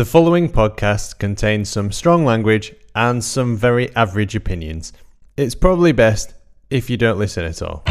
The 0.00 0.06
following 0.06 0.48
podcast 0.48 1.18
contains 1.18 1.68
some 1.68 1.92
strong 1.92 2.24
language 2.24 2.74
and 2.94 3.22
some 3.22 3.54
very 3.54 3.94
average 3.94 4.34
opinions. 4.34 4.94
It's 5.36 5.54
probably 5.54 5.92
best 5.92 6.32
if 6.70 6.88
you 6.88 6.96
don't 6.96 7.18
listen 7.18 7.44
at 7.44 7.60
all. 7.60 7.82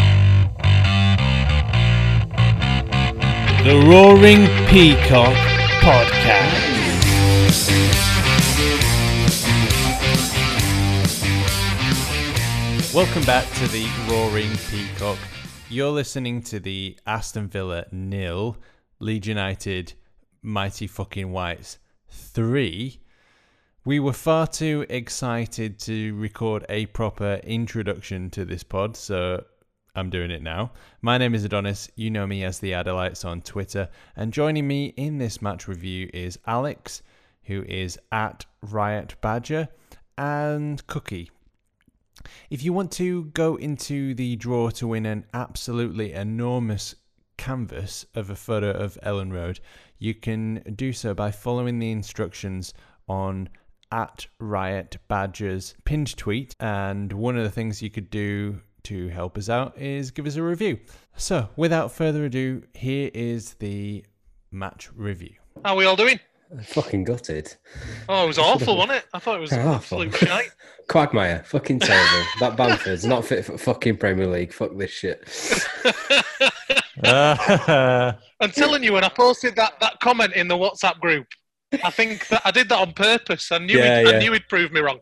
The 3.64 3.86
Roaring 3.88 4.48
Peacock 4.70 5.36
Podcast. 5.84 6.66
Welcome 12.92 13.24
back 13.26 13.48
to 13.54 13.68
the 13.68 13.88
Roaring 14.10 14.50
Peacock. 14.72 15.20
You're 15.70 15.92
listening 15.92 16.42
to 16.42 16.60
the 16.60 16.98
Aston 17.06 17.50
Villa 17.50 17.86
nil, 17.92 18.58
Leeds 18.98 19.28
United, 19.28 19.94
mighty 20.42 20.88
fucking 20.88 21.32
whites 21.32 21.78
three. 22.10 23.00
We 23.86 24.00
were 24.00 24.14
far 24.14 24.48
too 24.48 24.86
excited 24.90 25.80
to 25.80 26.16
record 26.16 26.66
a 26.70 26.86
proper 26.88 27.40
introduction 27.44 28.30
to 28.32 28.46
this 28.46 28.64
pod, 28.64 28.96
so 28.98 29.44
I'm 29.96 30.10
doing 30.10 30.32
it 30.32 30.42
now. 30.42 30.72
My 31.02 31.18
name 31.18 31.34
is 31.34 31.44
Adonis. 31.44 31.90
You 31.96 32.10
know 32.10 32.28
me 32.28 32.44
as 32.44 32.60
the 32.60 32.72
Adelites 32.72 33.26
on 33.26 33.42
Twitter. 33.42 33.90
And 34.16 34.32
joining 34.32 34.68
me 34.68 34.88
in 34.98 35.18
this 35.18 35.42
match 35.42 35.68
review 35.68 36.10
is 36.14 36.38
Alex, 36.46 37.02
who 37.44 37.64
is 37.64 37.98
at 38.12 38.46
Riot 38.62 39.16
Badger, 39.22 39.68
and 40.18 40.86
Cookie. 40.88 41.32
If 42.50 42.64
you 42.64 42.74
want 42.74 42.92
to 42.94 43.26
go 43.26 43.56
into 43.56 44.14
the 44.14 44.36
draw 44.36 44.70
to 44.72 44.88
win 44.88 45.06
an 45.06 45.26
absolutely 45.34 46.14
enormous 46.14 46.96
canvas 47.38 48.06
of 48.14 48.30
a 48.30 48.36
photo 48.36 48.72
of 48.72 49.00
Elland 49.02 49.34
Road, 49.34 49.60
you 50.00 50.14
can 50.16 50.64
do 50.76 50.92
so 50.94 51.14
by 51.14 51.30
following 51.32 51.80
the 51.80 51.92
instructions 51.92 52.74
on 53.08 53.50
at 53.92 54.28
Riot 54.40 54.98
Badger's 55.08 55.76
pinned 55.84 56.16
tweet. 56.18 56.56
And 56.60 57.12
one 57.14 57.38
of 57.38 57.44
the 57.44 57.52
things 57.52 57.82
you 57.82 57.90
could 57.90 58.10
do 58.10 58.62
to 58.84 59.10
help 59.10 59.38
us 59.38 59.50
out 59.50 59.78
is 59.78 60.12
give 60.12 60.26
us 60.26 60.36
a 60.38 60.44
review. 60.44 60.80
So, 61.18 61.50
without 61.56 61.92
further 61.92 62.26
ado, 62.26 62.64
here 62.74 63.12
is 63.14 63.56
the 63.56 64.06
match 64.52 64.90
review. 64.96 65.34
How 65.66 65.74
are 65.74 65.78
we 65.78 65.86
all 65.86 65.96
doing? 65.98 66.20
Fucking 66.64 67.04
gutted. 67.04 67.54
Oh, 68.08 68.24
it 68.24 68.28
was 68.28 68.38
awful, 68.40 68.78
wasn't 68.78 68.98
it? 69.00 69.06
I 69.14 69.20
thought 69.20 69.38
it 69.38 69.42
was 69.42 69.54
Awful. 69.54 70.02
absolute 70.04 70.16
shite. 70.16 70.50
Quagmire. 70.88 71.44
Fucking 71.46 71.80
terrible. 71.80 72.26
that 72.40 72.56
Bamford's 72.58 73.06
not 73.06 73.26
fit 73.26 73.46
for 73.46 73.58
fucking 73.58 73.98
Premier 73.98 74.26
League. 74.28 74.52
Fuck 74.54 74.76
this 74.78 74.90
shit. 74.90 75.28
Uh, 77.04 78.14
I'm 78.40 78.52
telling 78.52 78.84
you, 78.84 78.94
when 78.94 79.04
I 79.04 79.10
posted 79.10 79.56
that, 79.56 79.80
that 79.80 80.00
comment 80.00 80.34
in 80.34 80.48
the 80.48 80.56
WhatsApp 80.56 81.00
group, 81.00 81.28
I 81.84 81.90
think 81.90 82.28
that 82.28 82.42
I 82.46 82.52
did 82.52 82.70
that 82.70 82.80
on 82.80 82.94
purpose. 82.94 83.52
I 83.52 83.60
knew 83.60 83.78
Yeah, 83.78 84.00
he'd, 84.00 84.10
yeah. 84.10 84.16
I 84.16 84.20
knew 84.20 84.34
he'd 84.34 84.48
prove 84.48 84.72
me 84.72 84.82
wrong. 84.82 85.00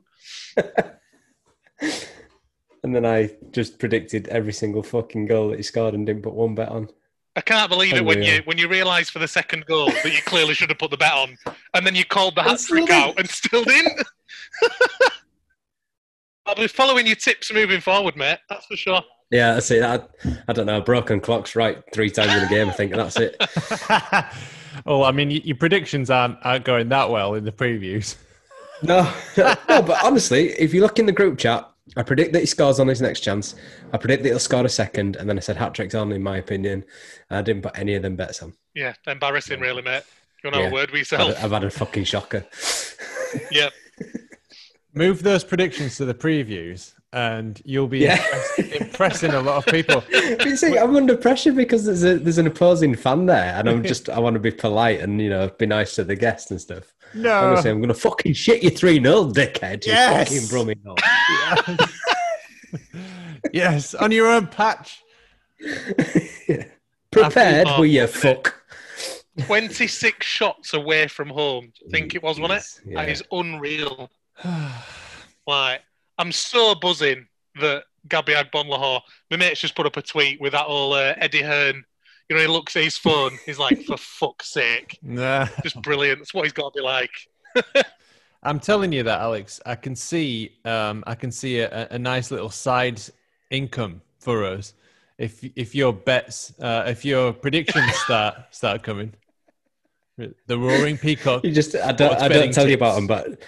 And 2.84 2.96
then 2.96 3.06
I 3.06 3.32
just 3.52 3.80
predicted 3.80 4.30
every 4.30 4.54
single 4.54 4.82
fucking 4.82 5.26
goal 5.26 5.50
that 5.50 5.58
he 5.58 5.64
scored 5.64 5.94
and 5.94 6.06
didn't 6.06 6.22
put 6.22 6.34
one 6.34 6.56
bet 6.56 6.70
on. 6.70 6.90
I 7.36 7.42
can't 7.42 7.70
believe 7.70 7.96
it 7.96 8.06
when 8.06 8.24
you 8.24 8.42
when 8.46 8.58
you 8.58 8.70
realise 8.70 9.10
for 9.10 9.20
the 9.20 9.28
second 9.28 9.66
goal 9.66 9.88
that 9.88 10.06
you 10.12 10.22
clearly 10.22 10.54
should 10.54 10.70
have 10.70 10.80
put 10.80 10.92
the 10.92 10.98
bet 10.98 11.12
on, 11.12 11.38
and 11.74 11.86
then 11.86 11.96
you 11.96 12.06
called 12.06 12.36
the 12.36 12.44
hat 12.44 12.60
trick 12.60 12.90
out 12.90 13.20
and 13.20 13.30
still 13.30 13.64
didn't. 13.64 14.02
I'll 16.46 16.56
be 16.56 16.68
following 16.68 17.06
your 17.06 17.18
tips 17.18 17.54
moving 17.54 17.82
forward, 17.82 18.16
mate. 18.16 18.40
That's 18.50 18.66
for 18.66 18.78
sure. 18.78 19.02
Yeah, 19.32 19.54
that's 19.56 19.70
it. 19.72 19.84
I, 19.84 20.02
I 20.48 20.54
don't 20.54 20.66
know. 20.66 20.80
Broken 20.82 21.20
clock's 21.20 21.56
right 21.56 21.84
three 21.94 22.10
times 22.10 22.34
in 22.34 22.44
a 22.44 22.50
game. 22.50 22.70
I 22.70 22.72
think 22.72 22.94
and 22.94 23.02
that's 23.02 23.18
it. 23.20 23.36
well, 24.86 25.04
I 25.04 25.12
mean, 25.12 25.32
your 25.32 25.58
predictions 25.58 26.10
aren't, 26.10 26.38
aren't 26.44 26.64
going 26.66 26.90
that 26.90 27.10
well 27.10 27.34
in 27.34 27.44
the 27.44 27.52
previews. 27.52 28.16
No, 28.84 29.12
no, 29.36 29.56
but 29.68 30.04
honestly, 30.04 30.50
if 30.52 30.74
you 30.74 30.82
look 30.82 31.00
in 31.00 31.08
the 31.08 31.12
group 31.12 31.38
chat, 31.40 31.70
I 31.96 32.04
predict 32.04 32.34
that 32.34 32.42
he 32.42 32.46
scores 32.46 32.80
on 32.80 32.88
his 32.88 33.02
next 33.02 33.22
chance. 33.22 33.56
I 33.92 33.98
predict 33.98 34.24
that 34.24 34.30
he'll 34.30 34.40
score 34.40 34.64
a 34.66 34.70
second, 34.70 35.16
and 35.16 35.28
then 35.28 35.38
I 35.38 35.42
said 35.42 35.58
hat 35.58 35.74
tricks 35.74 35.96
on, 35.96 36.12
in 36.12 36.22
my 36.22 36.38
opinion. 36.38 36.84
I 37.30 37.42
didn't 37.42 37.64
put 37.64 37.78
any 37.78 37.96
of 37.96 38.04
them 38.04 38.16
bets 38.16 38.44
on. 38.44 38.54
Yeah, 38.76 38.94
embarrassing, 39.08 39.60
really, 39.62 39.82
mate. 39.82 40.04
You 40.44 40.52
want 40.52 40.56
to 40.56 40.62
have 40.62 40.64
Yeah. 40.66 40.70
a 40.70 40.74
word 40.74 40.92
with 40.92 41.12
I've. 41.14 41.44
I've 41.46 41.52
had 41.52 41.64
a 41.64 41.70
fucking 41.72 42.04
shocker. 42.04 42.46
Yeah. 43.52 43.70
Move 44.94 45.24
those 45.24 45.44
predictions 45.44 45.98
to 45.98 46.06
the 46.06 46.14
previews, 46.14 46.94
and 47.14 47.62
you'll 47.66 47.88
be 47.88 48.00
Yeah. 48.00 48.16
impress- 48.58 48.82
impressing 48.82 49.32
a 49.34 49.42
lot 49.42 49.58
of 49.66 49.74
people. 49.74 50.04
But 50.38 50.46
you 50.46 50.58
see, 50.58 50.78
I'm 50.78 50.96
under 50.96 51.16
pressure 51.16 51.54
because 51.54 51.86
there's 51.86 52.04
a 52.04 52.18
there's 52.20 52.38
an 52.38 52.48
opposing 52.48 52.96
fan 52.96 53.26
there, 53.28 53.54
and 53.58 53.70
I'm 53.70 53.84
just 53.84 54.10
I 54.10 54.20
want 54.20 54.34
to 54.34 54.40
be 54.40 54.52
polite 54.52 55.00
and 55.00 55.22
you 55.22 55.30
know 55.30 55.50
be 55.58 55.66
nice 55.66 55.96
to 55.96 56.04
the 56.04 56.16
guests 56.16 56.52
and 56.52 56.60
stuff. 56.60 56.94
No. 57.14 57.32
Honestly, 57.52 57.72
I'm 57.72 57.80
gonna 57.82 57.94
fucking 57.94 58.34
shit 58.34 58.62
you 58.64 58.70
three 58.70 59.02
0 59.02 59.32
dickhead. 59.32 59.86
You 59.86 59.94
Yes. 59.94 60.28
fucking 60.30 60.48
brumming 60.50 60.82
up. 60.86 61.90
yes, 63.54 63.94
on 63.96 64.12
your 64.12 64.28
own 64.28 64.48
patch. 64.48 65.02
Prepared, 67.12 67.68
Oh, 67.70 67.80
were 67.80 67.86
you 67.86 68.06
fuck? 68.08 68.54
26 69.46 70.26
shots 70.26 70.74
away 70.74 71.08
from 71.08 71.30
home. 71.30 71.72
I 71.88 71.90
think 71.92 72.16
it 72.16 72.22
was, 72.24 72.40
wasn't 72.40 72.60
it? 72.60 72.92
Yeah. 72.92 73.02
That 73.06 73.10
is 73.12 73.24
unreal. 73.32 74.10
Like, 75.48 75.80
I'm 76.18 76.32
so 76.32 76.76
buzzing 76.76 77.28
that 77.60 77.84
Gabby 78.08 78.34
Agbonlahor, 78.34 79.02
my 79.32 79.38
mate's 79.38 79.60
just 79.60 79.76
put 79.76 79.86
up 79.86 79.98
a 79.98 80.02
tweet 80.02 80.40
with 80.42 80.54
that 80.54 80.66
old 80.66 80.96
uh, 80.96 81.14
Eddie 81.18 81.42
Hearn. 81.42 81.84
You 82.30 82.36
know, 82.36 82.42
he 82.42 82.48
looks 82.48 82.76
at 82.76 82.84
his 82.84 82.98
phone. 82.98 83.38
He's 83.46 83.60
like, 83.60 83.84
for 83.84 83.98
fuck's 83.98 84.50
sake. 84.50 85.00
Nah. 85.02 85.48
Just 85.64 85.82
brilliant. 85.82 86.20
That's 86.20 86.34
what 86.34 86.44
he's 86.44 86.54
got 86.54 86.74
to 86.74 86.80
be 86.80 86.84
like. 86.84 87.12
I'm 88.44 88.60
telling 88.60 88.92
you 88.92 89.04
that, 89.04 89.22
Alex. 89.22 89.62
I 89.66 89.76
can 89.76 89.96
see, 89.96 90.58
um, 90.66 91.04
I 91.08 91.16
can 91.16 91.32
see 91.32 91.60
a, 91.60 91.88
a 91.92 92.00
nice 92.00 92.32
little 92.32 92.50
side 92.50 93.02
income 93.50 94.02
for 94.20 94.44
us 94.46 94.74
if 95.18 95.44
if 95.56 95.74
your 95.74 95.94
bets, 95.94 96.54
uh, 96.60 96.84
if 96.88 97.04
your 97.04 97.34
predictions 97.34 97.94
start 98.06 98.36
start 98.52 98.84
coming. 98.84 99.14
The 100.18 100.58
roaring 100.58 100.98
peacock. 100.98 101.44
You 101.44 101.52
just 101.52 101.76
I 101.76 101.92
don't 101.92 102.20
I 102.20 102.28
don't 102.28 102.54
tell 102.54 102.68
you 102.68 102.76
about 102.76 102.96
them, 102.96 103.08
but 103.08 103.44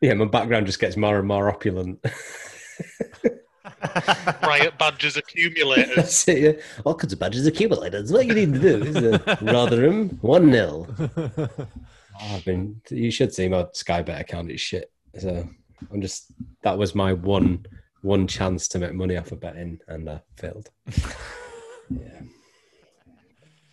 yeah, 0.00 0.14
my 0.14 0.24
background 0.26 0.66
just 0.66 0.78
gets 0.80 0.96
more 0.96 1.18
and 1.18 1.26
more 1.28 1.48
opulent. 1.48 2.04
Riot 4.42 4.78
Badger's 4.78 5.16
accumulators. 5.16 5.92
That's 5.96 6.28
it. 6.28 6.38
Yeah. 6.56 6.62
All 6.84 6.94
kinds 6.94 7.12
of 7.12 7.18
badges 7.18 7.46
accumulators. 7.46 8.12
What 8.12 8.26
you 8.26 8.34
need 8.34 8.52
to 8.54 8.58
do 8.60 8.82
is 8.84 8.96
uh, 8.96 9.36
Rotherham 9.42 10.10
one 10.20 10.50
0 10.52 10.86
I've 12.20 12.44
been. 12.44 12.80
You 12.90 13.10
should 13.10 13.34
see 13.34 13.48
my 13.48 13.66
Sky 13.72 14.02
Bet 14.02 14.20
account. 14.20 14.50
It's 14.50 14.62
shit. 14.62 14.90
So 15.18 15.46
I'm 15.92 16.00
just. 16.00 16.32
That 16.62 16.78
was 16.78 16.94
my 16.94 17.12
one 17.12 17.66
one 18.02 18.26
chance 18.26 18.68
to 18.68 18.78
make 18.78 18.94
money 18.94 19.16
off 19.16 19.32
of 19.32 19.40
betting, 19.40 19.80
and 19.88 20.08
I 20.08 20.22
failed. 20.36 20.70
yeah. 21.90 22.20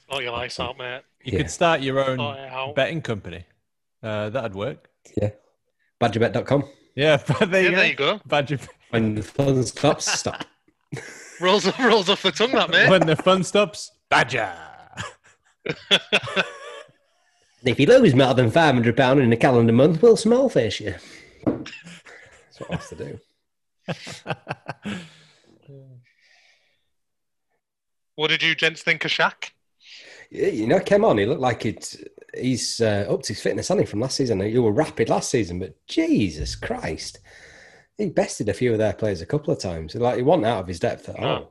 Oh, 0.09 0.19
your 0.19 0.31
lights 0.31 0.59
out, 0.59 0.77
mate. 0.77 1.01
You 1.23 1.33
Yeah. 1.33 1.37
could 1.39 1.51
start 1.51 1.81
your 1.81 2.03
own 2.03 2.19
Oh, 2.19 2.33
yeah, 2.33 2.49
how- 2.49 2.73
betting 2.73 3.01
company. 3.01 3.45
Uh, 4.01 4.29
that'd 4.29 4.55
work. 4.55 4.89
Yeah. 5.15 5.29
Badgerbet.com. 6.03 6.63
Yeah, 6.95 7.21
but 7.27 7.49
there, 7.51 7.63
Yeah, 7.63 7.69
you 7.69 7.75
there 7.75 7.95
go. 7.95 8.05
you 8.11 8.17
go. 8.17 8.21
Badger. 8.25 8.59
When 8.89 9.15
the 9.15 9.23
fun 9.23 9.63
stops, 9.63 10.11
stop. 10.19 10.45
Rolls, 11.41 11.65
rolls 11.79 12.09
off 12.09 12.21
the 12.21 12.31
tongue, 12.31 12.51
that, 12.51 12.69
mate. 12.69 12.89
When 12.89 13.07
the 13.07 13.15
fun 13.15 13.43
stops, 13.43 13.91
Badger. 14.09 14.53
If 17.65 17.79
you 17.79 17.85
lose 17.85 18.13
more 18.13 18.33
than 18.33 18.51
five 18.51 18.73
hundred 18.75 18.97
pound 18.97 19.21
in 19.21 19.31
a 19.31 19.37
calendar 19.37 19.71
month, 19.71 20.01
we'll 20.01 20.17
small 20.17 20.49
face 20.49 20.81
you. 20.81 20.95
That's 21.45 22.59
what 22.59 22.71
I 22.71 22.75
have 22.75 22.89
to 22.89 22.95
do. 22.95 23.19
What 28.15 28.27
did 28.29 28.43
you 28.43 28.53
gents 28.53 28.81
think 28.83 29.05
of 29.05 29.11
Shaq? 29.11 29.51
Yeah, 30.29 30.47
you 30.47 30.67
know, 30.67 30.79
came 30.81 31.05
on. 31.05 31.17
He 31.17 31.25
looked 31.25 31.39
like 31.39 31.65
it. 31.65 31.95
He's 32.35 32.81
uh, 32.81 33.05
up 33.09 33.21
to 33.23 33.33
his 33.33 33.41
fitness, 33.41 33.67
hasn't 33.67 33.85
he, 33.87 33.89
from 33.89 33.99
last 33.99 34.17
season? 34.17 34.39
You 34.39 34.63
were 34.63 34.71
rapid 34.71 35.09
last 35.09 35.29
season, 35.29 35.59
but 35.59 35.75
Jesus 35.87 36.55
Christ, 36.55 37.19
he 37.97 38.09
bested 38.09 38.49
a 38.49 38.53
few 38.53 38.71
of 38.71 38.79
their 38.79 38.93
players 38.93 39.21
a 39.21 39.25
couple 39.25 39.53
of 39.53 39.59
times. 39.59 39.95
Like 39.95 40.17
he 40.17 40.23
wasn't 40.23 40.47
out 40.47 40.61
of 40.61 40.67
his 40.67 40.79
depth 40.79 41.09
at 41.09 41.15
all. 41.17 41.21
No. 41.21 41.47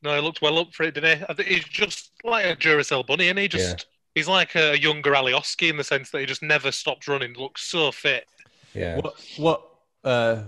No, 0.00 0.14
he 0.14 0.20
looked 0.20 0.42
well 0.42 0.58
up 0.58 0.72
for 0.72 0.84
it, 0.84 0.94
didn't 0.94 1.18
he? 1.18 1.24
I 1.28 1.34
think 1.34 1.48
he's 1.48 1.64
just 1.64 2.12
like 2.22 2.44
a 2.44 2.54
Duracell 2.54 3.04
bunny, 3.06 3.28
and 3.30 3.38
he 3.38 3.48
just 3.48 3.86
he's 4.14 4.28
like 4.28 4.54
a 4.54 4.78
younger 4.78 5.12
Alioski 5.12 5.70
in 5.70 5.76
the 5.76 5.84
sense 5.84 6.10
that 6.10 6.20
he 6.20 6.26
just 6.26 6.42
never 6.42 6.70
stops 6.70 7.08
running. 7.08 7.34
Looks 7.34 7.62
so 7.62 7.90
fit. 7.90 8.26
Yeah, 8.74 8.96
What 8.96 9.14
what 9.36 9.62
uh, 10.04 10.42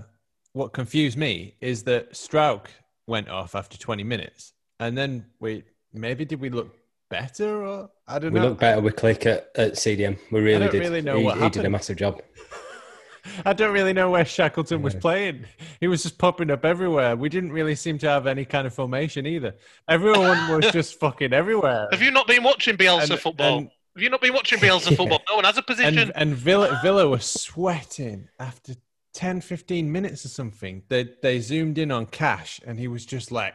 what 0.53 0.73
confused 0.73 1.19
me 1.19 1.55
is 1.61 1.83
that 1.85 2.13
Struijk 2.13 2.67
went 3.07 3.29
off 3.29 3.55
after 3.57 3.77
20 3.77 4.05
minutes, 4.05 4.53
and 4.79 4.97
then 4.97 5.27
we 5.41 5.65
maybe 5.93 6.25
did 6.25 6.41
we 6.41 6.51
look 6.51 6.77
better 7.11 7.67
or 7.67 7.91
I 8.09 8.19
don't 8.19 8.33
know. 8.33 8.41
we 8.41 8.49
look 8.49 8.59
better 8.61 8.81
with 8.81 8.97
Klich 8.97 9.27
at, 9.27 9.51
at 9.57 9.73
CDM. 9.75 10.19
We 10.31 10.41
really 10.41 10.61
don't 10.61 10.73
did. 10.73 10.81
really 10.81 11.03
know 11.03 11.19
he, 11.19 11.25
what 11.25 11.39
he 11.39 11.51
did 11.51 11.65
a 11.67 11.71
massive 11.71 11.97
job. 11.99 12.23
I 13.45 13.53
don't 13.53 13.75
really 13.75 13.93
know 13.93 14.11
where 14.11 14.25
Shackleton 14.25 14.81
was 14.81 14.95
playing. 14.95 15.45
He 15.79 15.89
was 15.89 16.03
just 16.03 16.17
popping 16.17 16.51
up 16.51 16.65
everywhere. 16.65 17.17
We 17.17 17.29
didn't 17.29 17.53
really 17.53 17.75
seem 17.75 17.99
to 17.99 18.09
have 18.09 18.27
any 18.27 18.47
kind 18.47 18.67
of 18.67 18.73
formation 18.73 19.27
either. 19.27 19.55
Everyone 19.89 20.49
was 20.51 20.71
just 20.73 20.99
fucking 20.99 21.33
everywhere. 21.35 21.89
Have 21.93 22.01
you 22.01 22.11
not 22.11 22.27
been 22.27 22.43
watching 22.43 22.77
Bielsa 22.79 23.11
And- 23.11 23.21
football? 23.21 23.59
and- 23.59 23.71
Have 23.95 24.03
you 24.03 24.09
not 24.09 24.23
been 24.23 24.33
watching 24.33 24.59
Bielsa 24.59 24.97
football? 24.97 25.21
No 25.29 25.37
one 25.37 25.45
has 25.45 25.59
a 25.59 25.63
position. 25.63 25.99
And, 25.99 26.13
and 26.15 26.35
Villa, 26.35 26.81
Villa 26.83 27.09
were 27.09 27.19
sweating 27.19 28.29
after 28.39 28.75
10, 29.13 29.43
15 29.43 29.93
minutes 29.93 30.25
or 30.25 30.29
something. 30.29 30.83
They, 30.89 31.11
they 31.21 31.41
zoomed 31.41 31.77
in 31.77 31.91
on 31.91 32.07
Cash 32.07 32.61
and 32.67 32.79
he 32.79 32.89
was 32.89 33.05
just 33.05 33.31
like, 33.31 33.55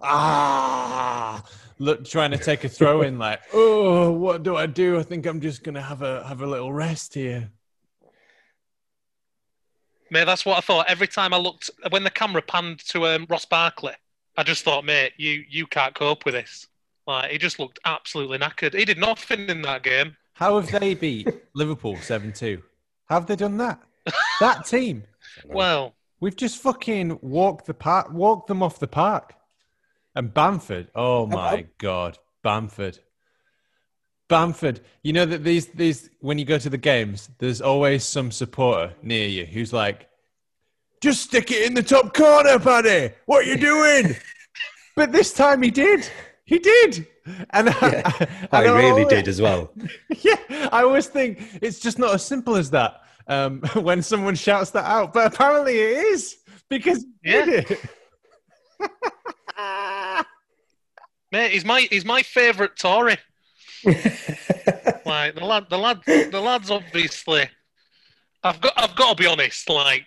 ah, 0.00 1.42
look, 1.78 2.04
trying 2.04 2.30
to 2.30 2.38
take 2.38 2.64
a 2.64 2.68
throw 2.68 3.02
in, 3.02 3.18
like, 3.18 3.40
oh, 3.52 4.10
what 4.12 4.42
do 4.42 4.56
I 4.56 4.66
do? 4.66 4.98
I 4.98 5.02
think 5.02 5.26
I'm 5.26 5.40
just 5.40 5.62
going 5.62 5.74
to 5.74 5.82
have 5.82 6.02
a, 6.02 6.24
have 6.26 6.42
a 6.42 6.46
little 6.46 6.72
rest 6.72 7.14
here. 7.14 7.50
Mate, 10.10 10.24
that's 10.24 10.46
what 10.46 10.56
I 10.56 10.60
thought. 10.60 10.86
Every 10.88 11.08
time 11.08 11.34
I 11.34 11.38
looked, 11.38 11.70
when 11.90 12.04
the 12.04 12.10
camera 12.10 12.42
panned 12.42 12.78
to 12.88 13.06
um, 13.06 13.26
Ross 13.28 13.44
Barkley, 13.44 13.94
I 14.36 14.42
just 14.42 14.64
thought, 14.64 14.84
mate, 14.84 15.14
you 15.16 15.42
you 15.48 15.66
can't 15.66 15.94
cope 15.94 16.24
with 16.24 16.34
this. 16.34 16.68
Like 17.08 17.32
he 17.32 17.38
just 17.38 17.58
looked 17.58 17.80
absolutely 17.84 18.38
knackered. 18.38 18.74
He 18.74 18.84
did 18.84 18.98
nothing 18.98 19.48
in 19.48 19.62
that 19.62 19.82
game. 19.82 20.16
How 20.34 20.60
have 20.60 20.70
they 20.70 20.94
beat 20.94 21.28
Liverpool 21.54 21.96
7 21.96 22.32
2? 22.32 22.62
Have 23.08 23.26
they 23.26 23.34
done 23.34 23.56
that? 23.56 23.80
That 24.40 24.66
team. 24.66 25.04
Well, 25.44 25.96
We've 26.18 26.36
just 26.36 26.62
fucking 26.62 27.18
walked 27.20 27.66
the 27.66 27.74
park, 27.74 28.10
walked 28.10 28.48
them 28.48 28.62
off 28.62 28.78
the 28.78 28.88
park. 28.88 29.34
And 30.16 30.32
Bamford, 30.32 30.88
oh 30.94 31.26
my 31.26 31.66
god, 31.76 32.18
Bamford, 32.42 32.98
Bamford. 34.30 34.80
You 35.02 35.12
know 35.12 35.26
that 35.26 35.44
these 35.44 35.66
these 35.66 36.08
when 36.20 36.38
you 36.38 36.46
go 36.46 36.56
to 36.56 36.70
the 36.70 36.78
games, 36.78 37.28
there's 37.38 37.60
always 37.60 38.02
some 38.02 38.32
supporter 38.32 38.94
near 39.02 39.28
you 39.28 39.44
who's 39.44 39.74
like, 39.74 40.08
"Just 41.02 41.24
stick 41.24 41.50
it 41.50 41.66
in 41.66 41.74
the 41.74 41.82
top 41.82 42.14
corner, 42.14 42.58
buddy. 42.58 43.12
What 43.26 43.44
are 43.44 43.48
you 43.48 43.58
doing?" 43.58 44.16
but 44.96 45.12
this 45.12 45.34
time 45.34 45.60
he 45.60 45.70
did. 45.70 46.08
He 46.46 46.60
did, 46.60 47.06
and 47.50 47.66
Yeah. 47.66 48.26
I 48.52 48.64
really 48.68 49.04
did 49.04 49.28
as 49.28 49.42
well. 49.42 49.70
yeah, 50.22 50.68
I 50.72 50.82
always 50.82 51.08
think 51.08 51.42
it's 51.60 51.78
just 51.78 51.98
not 51.98 52.14
as 52.14 52.24
simple 52.24 52.56
as 52.56 52.70
that 52.70 53.02
um, 53.28 53.60
when 53.74 54.00
someone 54.00 54.34
shouts 54.34 54.70
that 54.70 54.86
out, 54.86 55.12
but 55.12 55.34
apparently 55.34 55.78
it 55.78 55.98
is 56.06 56.36
because 56.70 57.04
he 57.22 57.32
did 57.32 57.48
it. 57.70 57.80
Mate, 61.32 61.52
he's 61.52 61.64
my 61.64 61.86
he's 61.90 62.04
my 62.04 62.22
favourite 62.22 62.76
Tory. 62.76 63.18
Like 65.06 65.36
the 65.36 65.44
lad, 65.44 65.66
the 65.70 65.78
lad, 65.78 66.00
the 66.04 66.40
lads. 66.40 66.70
Obviously, 66.70 67.48
I've 68.42 68.60
got 68.60 68.72
I've 68.76 68.96
got 68.96 69.16
to 69.16 69.22
be 69.22 69.28
honest. 69.28 69.68
Like 69.70 70.06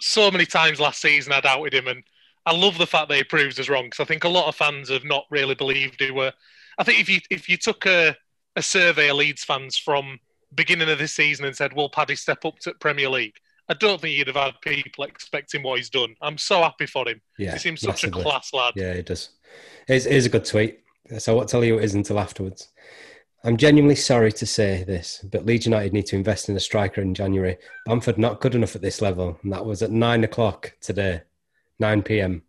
so 0.00 0.30
many 0.30 0.44
times 0.44 0.78
last 0.78 1.00
season, 1.00 1.32
I 1.32 1.40
doubted 1.40 1.72
him, 1.72 1.86
and 1.88 2.02
I 2.44 2.54
love 2.54 2.76
the 2.76 2.86
fact 2.86 3.08
that 3.08 3.16
he 3.16 3.24
proves 3.24 3.58
us 3.58 3.68
wrong 3.68 3.84
because 3.84 4.00
I 4.00 4.04
think 4.04 4.24
a 4.24 4.28
lot 4.28 4.46
of 4.46 4.54
fans 4.54 4.90
have 4.90 5.04
not 5.04 5.24
really 5.30 5.54
believed 5.54 6.00
he 6.00 6.10
were. 6.10 6.32
I 6.78 6.84
think 6.84 7.00
if 7.00 7.08
you 7.08 7.20
if 7.30 7.48
you 7.48 7.56
took 7.56 7.86
a 7.86 8.14
a 8.56 8.62
survey 8.62 9.08
of 9.08 9.16
Leeds 9.16 9.42
fans 9.42 9.78
from 9.78 10.20
beginning 10.54 10.90
of 10.90 10.98
this 10.98 11.14
season 11.14 11.46
and 11.46 11.56
said, 11.56 11.72
"Will 11.72 11.88
Paddy 11.88 12.14
step 12.14 12.44
up 12.44 12.58
to 12.60 12.74
Premier 12.74 13.08
League?" 13.08 13.36
I 13.68 13.74
don't 13.74 14.00
think 14.00 14.16
you'd 14.16 14.28
have 14.28 14.36
had 14.36 14.60
people 14.60 15.04
expecting 15.04 15.62
what 15.62 15.78
he's 15.78 15.90
done. 15.90 16.14
I'm 16.20 16.38
so 16.38 16.62
happy 16.62 16.86
for 16.86 17.08
him. 17.08 17.20
Yeah, 17.38 17.54
he 17.54 17.58
seems 17.58 17.80
such 17.80 18.04
a 18.04 18.10
class 18.10 18.52
lad. 18.52 18.74
Yeah, 18.76 18.94
he 18.94 19.02
does. 19.02 19.30
It's, 19.88 20.06
it 20.06 20.12
is 20.14 20.26
a 20.26 20.30
good 20.30 20.44
tweet. 20.44 20.80
So 21.18 21.32
I 21.32 21.36
won't 21.36 21.48
tell 21.48 21.64
you 21.64 21.78
it 21.78 21.84
is 21.84 21.94
until 21.94 22.18
afterwards. 22.18 22.68
I'm 23.44 23.56
genuinely 23.56 23.94
sorry 23.94 24.32
to 24.32 24.46
say 24.46 24.82
this, 24.82 25.24
but 25.30 25.46
Leeds 25.46 25.66
United 25.66 25.92
need 25.92 26.06
to 26.06 26.16
invest 26.16 26.48
in 26.48 26.56
a 26.56 26.60
striker 26.60 27.00
in 27.00 27.14
January. 27.14 27.58
Bamford 27.84 28.18
not 28.18 28.40
good 28.40 28.56
enough 28.56 28.74
at 28.74 28.82
this 28.82 29.00
level, 29.00 29.38
and 29.42 29.52
that 29.52 29.64
was 29.64 29.82
at 29.82 29.92
nine 29.92 30.24
o'clock 30.24 30.72
today, 30.80 31.22
nine 31.78 32.02
p.m. 32.02 32.42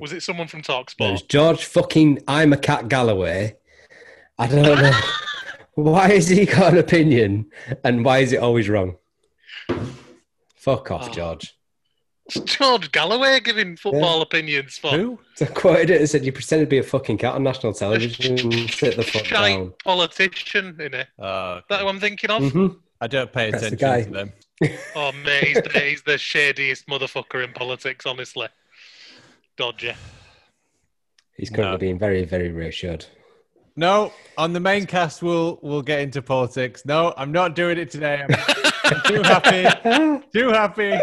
Was 0.00 0.12
it 0.12 0.22
someone 0.24 0.48
from 0.48 0.62
Talksport? 0.62 1.08
It 1.08 1.12
was 1.12 1.22
George 1.22 1.64
fucking 1.64 2.22
I'm 2.26 2.52
a 2.52 2.56
cat 2.56 2.88
Galloway. 2.88 3.56
I 4.36 4.46
don't 4.48 4.62
know 4.62 5.00
why 5.74 6.08
has 6.10 6.28
he 6.28 6.44
got 6.44 6.72
an 6.72 6.78
opinion, 6.78 7.50
and 7.84 8.04
why 8.04 8.18
is 8.18 8.32
it 8.32 8.38
always 8.38 8.68
wrong? 8.68 8.96
Fuck 10.56 10.90
off, 10.90 11.08
Oh. 11.08 11.12
George. 11.12 11.56
George 12.44 12.92
Galloway 12.92 13.40
giving 13.40 13.76
football 13.76 14.20
opinions 14.22 14.76
for 14.76 14.90
Who? 14.90 15.18
So 15.34 15.46
I 15.46 15.48
quoted 15.48 15.90
it 15.90 16.00
and 16.00 16.10
said, 16.10 16.24
"You 16.24 16.32
pretend 16.32 16.60
to 16.60 16.66
be 16.66 16.78
a 16.78 16.82
fucking 16.82 17.18
cat 17.18 17.34
on 17.34 17.42
national 17.42 17.72
television. 17.72 18.68
Sit 18.68 18.96
the 18.96 19.02
fuck 19.02 19.24
shite 19.24 19.56
down." 19.56 19.72
politician 19.84 20.78
in 20.80 20.94
it. 20.94 21.08
Oh, 21.18 21.60
That 21.70 21.80
who 21.80 21.88
I'm 21.88 22.00
thinking 22.00 22.30
of? 22.30 22.52
hmm 22.52 22.66
I 23.00 23.06
don't 23.06 23.32
pay 23.32 23.50
That's 23.50 23.62
the 23.62 23.66
attention 23.74 23.88
guy. 23.88 24.02
to 24.04 24.10
them. 24.10 24.32
Oh 24.96 25.12
mate, 25.24 25.44
he's 25.44 25.62
the, 25.62 25.80
he's 25.80 26.02
the 26.02 26.18
shadiest 26.18 26.86
motherfucker 26.88 27.44
in 27.44 27.52
politics. 27.52 28.04
Honestly, 28.06 28.48
dodgy. 29.56 29.92
He's 31.36 31.48
currently 31.48 31.72
No. 31.74 31.78
being 31.78 31.98
very, 31.98 32.24
very 32.24 32.50
reassured. 32.50 33.06
No, 33.76 34.12
on 34.36 34.52
the 34.52 34.58
main 34.60 34.86
cast, 34.86 35.22
we'll 35.22 35.60
we'll 35.62 35.82
get 35.82 36.00
into 36.00 36.20
politics. 36.20 36.84
No, 36.84 37.14
I'm 37.16 37.30
not 37.30 37.54
doing 37.54 37.78
it 37.78 37.90
today. 37.92 38.24
I'm, 38.28 38.34
I'm 38.84 39.00
too 39.06 39.22
happy. 39.22 40.22
Too 40.32 40.48
happy. 40.48 40.98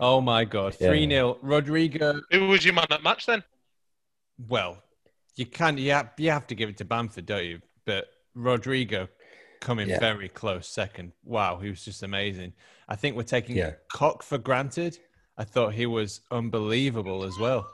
Oh 0.00 0.20
my 0.20 0.44
god, 0.44 0.76
Yeah. 0.80 0.88
three 0.88 1.08
0 1.08 1.38
Rodrigo. 1.42 2.20
Who 2.30 2.48
was 2.48 2.64
your 2.64 2.74
man 2.74 2.86
at 2.90 3.02
match 3.02 3.26
then? 3.26 3.42
Well, 4.48 4.82
you 5.36 5.46
can 5.46 5.76
you 5.78 5.90
have, 5.92 6.10
you 6.18 6.30
have 6.30 6.46
to 6.48 6.54
give 6.54 6.68
it 6.68 6.76
to 6.78 6.84
Bamford, 6.84 7.26
don't 7.26 7.44
you? 7.44 7.60
But 7.84 8.06
Rodrigo 8.34 9.08
coming 9.60 9.88
Yeah. 9.88 9.98
very 9.98 10.28
close 10.28 10.68
second. 10.68 11.12
Wow, 11.24 11.58
he 11.58 11.68
was 11.70 11.84
just 11.84 12.02
amazing. 12.02 12.52
I 12.88 12.94
think 12.96 13.16
we're 13.16 13.22
taking 13.24 13.56
Yeah. 13.56 13.72
Koch 13.92 14.22
for 14.22 14.38
granted. 14.38 14.98
I 15.36 15.44
thought 15.44 15.74
he 15.74 15.86
was 15.86 16.20
unbelievable 16.30 17.24
as 17.24 17.38
well. 17.38 17.68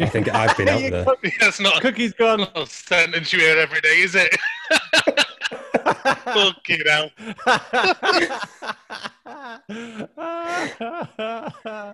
I 0.00 0.06
think 0.06 0.28
I've 0.28 0.56
been 0.56 0.68
out 0.68 0.80
there. 0.90 1.04
That's 1.40 1.60
not 1.60 1.80
Cookie's 1.82 2.12
gone. 2.14 2.40
not 2.40 2.56
a 2.58 2.66
sentence 2.66 3.32
you 3.32 3.40
hear 3.40 3.58
every 3.58 3.80
day, 3.82 4.00
is 4.00 4.14
it? 4.14 4.34
Fucking 6.24 6.80
hell. 6.86 7.10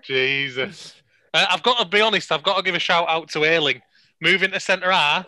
Jesus. 0.03 0.95
Uh, 1.35 1.47
I've 1.51 1.63
got 1.63 1.79
to 1.79 1.85
be 1.87 2.01
honest, 2.01 2.33
I've 2.33 2.43
got 2.43 2.57
to 2.57 2.63
give 2.63 2.75
a 2.75 2.79
shout 2.79 3.09
out 3.09 3.29
to 3.31 3.45
Ayling. 3.45 3.83
Moving 4.21 4.51
to 4.51 4.59
centre 4.59 4.91
half, 4.91 5.27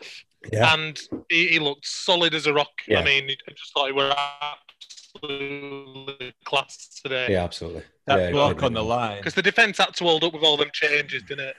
Yeah, 0.53 0.75
and 0.75 1.01
he, 1.29 1.47
he 1.47 1.59
looked 1.61 1.87
solid 1.87 2.35
as 2.35 2.47
a 2.47 2.53
rock. 2.53 2.71
Yeah. 2.89 3.01
I 3.01 3.05
mean, 3.05 3.31
I 3.31 3.53
just 3.53 3.73
thought 3.73 3.87
he 3.87 3.93
were 3.93 4.13
absolutely 5.15 6.35
class 6.45 7.01
today. 7.03 7.29
yeah, 7.31 7.45
absolutely. 7.45 7.83
that 8.07 8.19
yeah, 8.19 8.31
block 8.33 8.63
on 8.65 8.73
the 8.73 8.83
line. 8.83 9.19
Because 9.19 9.35
the 9.35 9.43
defence 9.43 9.79
had 9.79 9.95
to 9.95 10.05
hold 10.05 10.25
up 10.25 10.33
with 10.33 10.43
all 10.43 10.57
them 10.57 10.71
changes, 10.73 11.23
didn't 11.23 11.49
it? 11.49 11.57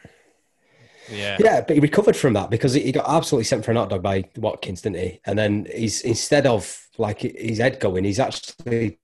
Yeah. 1.09 1.37
Yeah, 1.39 1.61
but 1.61 1.75
he 1.75 1.79
recovered 1.79 2.15
from 2.15 2.33
that 2.33 2.49
because 2.49 2.73
he 2.73 2.81
he 2.81 2.91
got 2.91 3.07
absolutely 3.07 3.45
sent 3.45 3.65
for 3.65 3.71
an 3.71 3.77
hot 3.77 3.89
dog 3.89 4.03
by 4.03 4.23
Watkins, 4.37 4.81
didn't 4.81 4.99
he? 4.99 5.19
And 5.25 5.37
then 5.37 5.67
he's 5.73 6.01
instead 6.01 6.45
of 6.45 6.87
like 6.97 7.21
his 7.21 7.57
head 7.59 7.79
going, 7.79 8.03
he's 8.03 8.19
actually 8.19 8.99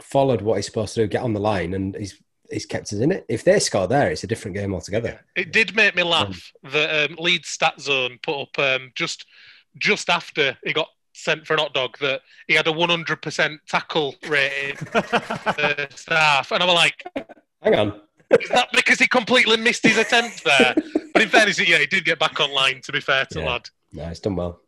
followed 0.00 0.42
what 0.42 0.56
he's 0.56 0.66
supposed 0.66 0.94
to 0.94 1.02
do, 1.02 1.06
get 1.06 1.22
on 1.22 1.32
the 1.32 1.40
line, 1.40 1.74
and 1.74 1.96
he's 1.96 2.20
he's 2.52 2.66
kept 2.66 2.92
us 2.92 3.00
in 3.00 3.10
it. 3.12 3.24
If 3.28 3.44
they 3.44 3.58
score 3.58 3.86
there, 3.88 4.10
it's 4.10 4.24
a 4.24 4.26
different 4.26 4.56
game 4.56 4.74
altogether. 4.74 5.20
It 5.36 5.52
did 5.52 5.74
make 5.74 5.94
me 5.96 6.02
laugh 6.02 6.52
that 6.64 7.10
um, 7.10 7.16
Leeds 7.18 7.48
Stat 7.48 7.80
Zone 7.80 8.18
put 8.22 8.42
up 8.42 8.58
um, 8.58 8.92
just 8.94 9.24
just 9.78 10.10
after 10.10 10.56
he 10.64 10.72
got 10.72 10.88
sent 11.14 11.46
for 11.46 11.54
an 11.54 11.60
hot 11.60 11.72
dog 11.74 11.96
that 12.00 12.20
he 12.48 12.54
had 12.54 12.66
a 12.66 12.72
100% 12.72 13.58
tackle 13.68 14.14
rating 14.28 14.76
uh, 14.94 15.86
staff, 15.94 16.52
and 16.52 16.62
I'm 16.62 16.68
like, 16.74 17.02
Hang 17.62 17.74
on. 17.74 18.00
is 18.40 18.48
that 18.50 18.68
because 18.72 18.98
he 18.98 19.06
completely 19.08 19.56
missed 19.56 19.82
his 19.84 19.96
attempt 19.98 20.44
there? 20.44 20.74
But 21.12 21.22
in 21.22 21.28
fairness, 21.28 21.58
yeah, 21.66 21.78
he 21.78 21.86
did 21.86 22.04
get 22.04 22.18
back 22.18 22.38
online. 22.40 22.80
To 22.82 22.92
be 22.92 23.00
fair 23.00 23.26
to 23.32 23.40
Yeah. 23.40 23.46
lad, 23.46 23.68
No, 23.92 24.08
he's 24.08 24.20
done 24.20 24.36
well. 24.36 24.60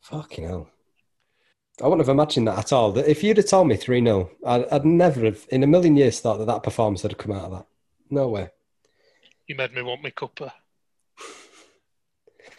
Fucking 0.00 0.44
hell. 0.44 0.68
I 1.80 1.84
wouldn't 1.84 2.06
have 2.06 2.12
imagined 2.14 2.48
that 2.48 2.58
at 2.58 2.72
all. 2.72 2.92
That 2.92 3.08
If 3.08 3.22
you'd 3.22 3.38
have 3.38 3.48
told 3.48 3.68
me 3.68 3.76
3 3.76 4.04
0, 4.04 4.30
I'd, 4.46 4.68
I'd 4.68 4.84
never 4.84 5.24
have, 5.24 5.46
in 5.50 5.62
a 5.62 5.66
million 5.66 5.96
years, 5.96 6.20
thought 6.20 6.38
that 6.38 6.46
that 6.46 6.62
performance 6.62 7.02
would 7.02 7.12
have 7.12 7.18
come 7.18 7.32
out 7.32 7.44
of 7.44 7.50
that. 7.52 7.66
No 8.10 8.28
way. 8.28 8.50
you 9.46 9.54
made 9.54 9.72
me 9.72 9.82
want 9.82 10.02
me 10.02 10.10
cuppa. 10.10 10.52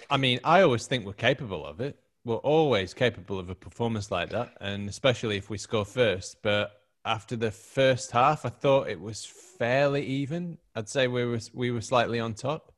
I 0.09 0.17
mean, 0.17 0.39
I 0.43 0.61
always 0.61 0.87
think 0.87 1.05
we're 1.05 1.13
capable 1.13 1.65
of 1.65 1.79
it. 1.79 1.97
We're 2.25 2.35
always 2.37 2.93
capable 2.93 3.39
of 3.39 3.49
a 3.49 3.55
performance 3.55 4.09
like 4.11 4.29
that, 4.29 4.55
and 4.61 4.87
especially 4.89 5.37
if 5.37 5.49
we 5.49 5.57
score 5.57 5.85
first. 5.85 6.37
But 6.41 6.71
after 7.05 7.35
the 7.35 7.51
first 7.51 8.11
half, 8.11 8.45
I 8.45 8.49
thought 8.49 8.89
it 8.89 8.99
was 8.99 9.25
fairly 9.25 10.05
even. 10.05 10.57
I'd 10.75 10.89
say 10.89 11.07
we 11.07 11.25
were 11.25 11.39
we 11.53 11.71
were 11.71 11.81
slightly 11.81 12.19
on 12.19 12.33
top, 12.33 12.71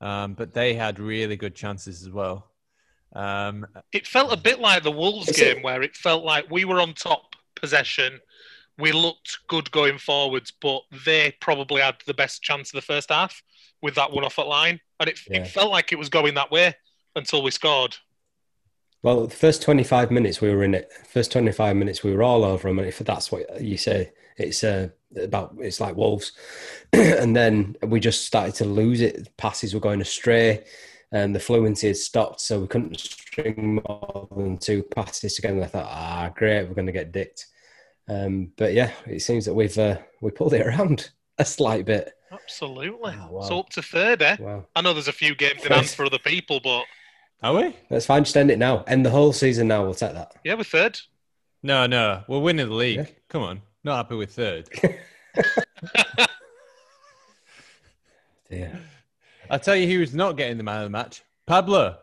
um, 0.00 0.34
but 0.34 0.52
they 0.54 0.74
had 0.74 0.98
really 0.98 1.36
good 1.36 1.54
chances 1.54 2.02
as 2.02 2.10
well. 2.10 2.50
Um, 3.14 3.66
It 3.92 4.06
felt 4.06 4.32
a 4.32 4.36
bit 4.36 4.60
like 4.60 4.82
the 4.82 4.90
Wolves 4.90 5.30
game 5.36 5.58
it- 5.58 5.64
where 5.64 5.82
it 5.82 5.96
felt 5.96 6.24
like 6.24 6.50
we 6.50 6.64
were 6.64 6.80
on 6.80 6.94
top 6.94 7.36
possession. 7.54 8.20
We 8.78 8.90
looked 8.92 9.38
good 9.48 9.70
going 9.70 9.98
forwards, 9.98 10.50
but 10.50 10.82
they 11.04 11.32
probably 11.40 11.80
had 11.80 11.96
the 12.06 12.14
best 12.14 12.42
chance 12.42 12.70
of 12.72 12.76
the 12.78 12.82
first 12.86 13.10
half 13.10 13.42
with 13.82 13.94
that 13.94 14.10
one 14.12 14.24
off 14.24 14.38
at 14.38 14.48
line. 14.48 14.80
And 14.98 15.08
it, 15.08 15.20
Yeah. 15.28 15.42
it 15.42 15.48
felt 15.48 15.70
like 15.70 15.92
it 15.92 15.98
was 15.98 16.08
going 16.08 16.34
that 16.34 16.50
way 16.50 16.74
until 17.14 17.42
we 17.42 17.50
scored. 17.52 17.96
Well, 19.02 19.26
the 19.26 19.36
first 19.36 19.62
25 19.62 20.10
minutes 20.10 20.40
we 20.40 20.48
were 20.50 20.64
in 20.64 20.74
it. 20.74 20.90
First 21.06 21.30
25 21.30 21.76
minutes 21.76 22.02
we 22.02 22.12
were 22.12 22.22
all 22.22 22.42
over 22.44 22.66
them. 22.68 22.78
And 22.78 22.88
if 22.88 22.98
that's 22.98 23.30
what 23.30 23.60
you 23.62 23.76
say, 23.76 24.12
it's 24.38 24.64
uh, 24.64 24.88
about, 25.20 25.54
it's 25.60 25.78
like 25.78 25.94
Wolves. 25.94 26.32
and 26.92 27.36
then 27.36 27.76
we 27.82 28.00
just 28.00 28.26
started 28.26 28.54
to 28.56 28.64
lose 28.64 29.00
it. 29.02 29.36
Passes 29.36 29.74
were 29.74 29.80
going 29.80 30.00
astray. 30.00 30.64
And 31.12 31.34
the 31.34 31.40
fluency 31.40 31.88
had 31.88 31.96
stopped, 31.96 32.40
so 32.40 32.60
we 32.60 32.66
couldn't 32.66 32.98
string 32.98 33.80
more 33.86 34.28
than 34.36 34.58
two 34.58 34.82
passes 34.82 35.34
together. 35.34 35.54
And 35.56 35.64
I 35.64 35.68
thought, 35.68 35.86
ah, 35.88 36.32
great, 36.34 36.66
we're 36.68 36.74
going 36.74 36.86
to 36.86 36.92
get 36.92 37.12
dicked. 37.12 37.46
Um, 38.08 38.52
but 38.56 38.74
yeah, 38.74 38.90
it 39.06 39.20
seems 39.20 39.44
that 39.46 39.54
we've 39.54 39.76
uh, 39.78 39.98
we 40.20 40.30
pulled 40.30 40.54
it 40.54 40.66
around 40.66 41.10
a 41.38 41.44
slight 41.44 41.84
bit. 41.86 42.12
Absolutely. 42.32 43.14
Oh, 43.20 43.28
wow. 43.30 43.42
So 43.42 43.60
up 43.60 43.70
to 43.70 43.82
third, 43.82 44.20
eh? 44.22 44.36
Wow, 44.40 44.66
I 44.74 44.80
know 44.80 44.92
there's 44.92 45.08
a 45.08 45.12
few 45.12 45.34
games 45.34 45.64
in 45.64 45.72
hand 45.72 45.88
for 45.88 46.04
other 46.04 46.18
people, 46.18 46.60
but 46.62 46.84
Are 47.42 47.54
we? 47.54 47.76
that's 47.88 48.06
fine. 48.06 48.24
Just 48.24 48.36
end 48.36 48.50
it 48.50 48.58
now. 48.58 48.82
End 48.88 49.06
the 49.06 49.10
whole 49.10 49.32
season 49.32 49.68
now. 49.68 49.84
We'll 49.84 49.94
take 49.94 50.14
that. 50.14 50.32
yeah, 50.44 50.54
we're 50.54 50.64
third. 50.64 50.98
No, 51.62 51.86
no. 51.86 52.24
We're 52.28 52.40
winning 52.40 52.68
the 52.68 52.74
league. 52.74 52.96
Yeah. 52.98 53.06
Come 53.28 53.42
on. 53.42 53.62
Not 53.84 53.96
happy 53.96 54.16
with 54.16 54.32
third. 54.34 54.68
Yeah, 58.50 58.76
I'll 59.50 59.58
tell 59.58 59.76
you 59.76 59.86
who's 59.86 60.14
not 60.14 60.36
getting 60.36 60.56
the 60.56 60.62
man 60.64 60.78
of 60.78 60.84
the 60.84 60.90
match. 60.90 61.22
Pablo. 61.46 61.98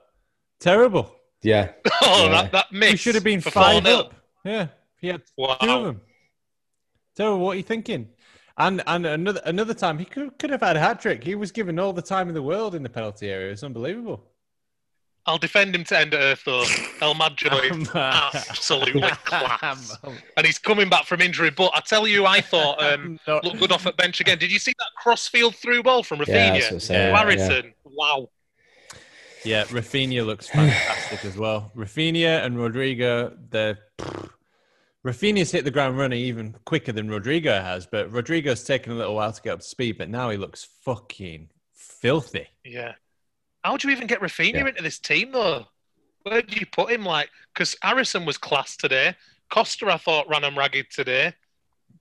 Terrible. 0.59 1.15
yeah. 1.41 1.71
Oh, 2.03 2.25
Yeah. 2.25 2.41
that, 2.41 2.51
that 2.51 2.65
mix. 2.71 2.91
He 2.91 2.97
should 2.97 3.15
have 3.15 3.23
been 3.23 3.41
for 3.41 3.51
five 3.51 3.85
up. 3.85 4.13
Yeah. 4.43 4.67
He 4.99 5.07
had 5.07 5.21
two 5.37 5.43
of 5.45 5.83
them. 5.83 6.01
Terrible. 7.15 7.39
What 7.39 7.51
are 7.53 7.57
you 7.57 7.63
thinking? 7.63 8.09
And 8.57 8.81
and 8.87 9.05
another 9.05 9.41
another 9.45 9.73
time 9.73 9.97
he 9.99 10.05
could 10.05 10.37
could 10.39 10.49
have 10.49 10.61
had 10.61 10.75
a 10.75 10.79
hat 10.79 10.99
trick. 10.99 11.23
He 11.23 11.35
was 11.35 11.51
given 11.51 11.77
all 11.79 11.93
the 11.93 12.01
time 12.01 12.27
in 12.27 12.33
the 12.33 12.41
world 12.41 12.75
in 12.75 12.83
the 12.83 12.89
penalty 12.89 13.29
area. 13.29 13.51
It's 13.51 13.63
unbelievable. 13.63 14.23
I'll 15.27 15.37
defend 15.37 15.75
him 15.75 15.83
to 15.85 15.99
end 15.99 16.13
of 16.13 16.19
earth, 16.19 16.43
though. 16.45 16.65
El 17.01 17.13
Mago 17.13 17.57
is 17.57 17.89
Um, 17.95 18.31
absolutely 18.33 19.01
class. 19.23 19.95
And 20.35 20.45
he's 20.45 20.57
coming 20.57 20.89
back 20.89 21.05
from 21.05 21.21
injury. 21.21 21.51
But 21.51 21.71
I 21.75 21.81
tell 21.81 22.07
you, 22.07 22.25
I 22.25 22.41
thought 22.41 22.81
um, 22.93 23.19
Not- 23.27 23.43
looked 23.43 23.59
good 23.59 23.71
off 23.71 23.85
at 23.85 23.97
bench 23.97 24.19
again. 24.19 24.37
Did 24.37 24.51
you 24.51 24.59
see 24.59 24.73
that 24.79 24.87
crossfield 24.97 25.55
through 25.55 25.83
ball 25.83 26.03
from 26.03 26.19
Raphinha? 26.19 26.25
that's 26.71 26.89
what 26.89 27.17
I'm. 27.27 27.27
Yeah. 27.37 27.47
Wow. 27.83 28.29
Yeah, 29.43 29.63
Raphinha 29.65 30.25
looks 30.25 30.47
fantastic 30.47 31.25
as 31.25 31.35
well. 31.35 31.71
Raphinha 31.75 32.45
and 32.45 32.59
Rodrigo, 32.59 33.35
they're 33.49 33.79
Raphinha's 35.05 35.51
hit 35.51 35.65
the 35.65 35.71
ground 35.71 35.97
running 35.97 36.19
even 36.19 36.55
quicker 36.65 36.91
than 36.91 37.09
Rodrigo 37.09 37.59
has, 37.59 37.87
but 37.87 38.11
Rodrigo's 38.11 38.63
taken 38.63 38.91
a 38.91 38.95
little 38.95 39.15
while 39.15 39.33
to 39.33 39.41
get 39.41 39.53
up 39.53 39.59
to 39.61 39.65
speed, 39.65 39.97
but 39.97 40.09
now 40.09 40.29
he 40.29 40.37
looks 40.37 40.67
fucking 40.83 41.49
filthy. 41.73 42.47
Yeah. 42.63 42.93
How 43.63 43.77
do 43.77 43.87
you 43.87 43.93
even 43.93 44.07
get 44.07 44.19
Raphinha 44.21 44.53
Yeah. 44.53 44.67
into 44.67 44.81
this 44.81 44.99
team, 44.99 45.31
though? 45.31 45.67
Where 46.23 46.41
do 46.41 46.59
you 46.59 46.65
put 46.65 46.91
him? 46.91 47.05
Like, 47.05 47.29
because 47.53 47.75
Harrison 47.81 48.25
was 48.25 48.37
class 48.37 48.75
today. 48.77 49.15
Costa, 49.49 49.87
I 49.87 49.97
thought, 49.97 50.29
ran 50.29 50.43
him 50.43 50.57
ragged 50.57 50.87
today. 50.91 51.33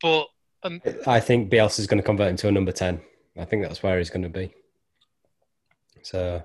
But 0.00 0.28
and 0.62 0.80
I 1.06 1.20
think 1.20 1.50
Bielsa 1.50 1.80
is 1.80 1.86
going 1.86 1.98
to 2.00 2.04
convert 2.06 2.28
him 2.30 2.36
to 2.36 2.48
a 2.48 2.52
number 2.52 2.72
ten. 2.72 3.00
I 3.38 3.44
think 3.44 3.62
that's 3.62 3.82
where 3.82 3.98
he's 3.98 4.10
going 4.10 4.22
to 4.22 4.28
be. 4.28 4.52
So 6.02 6.42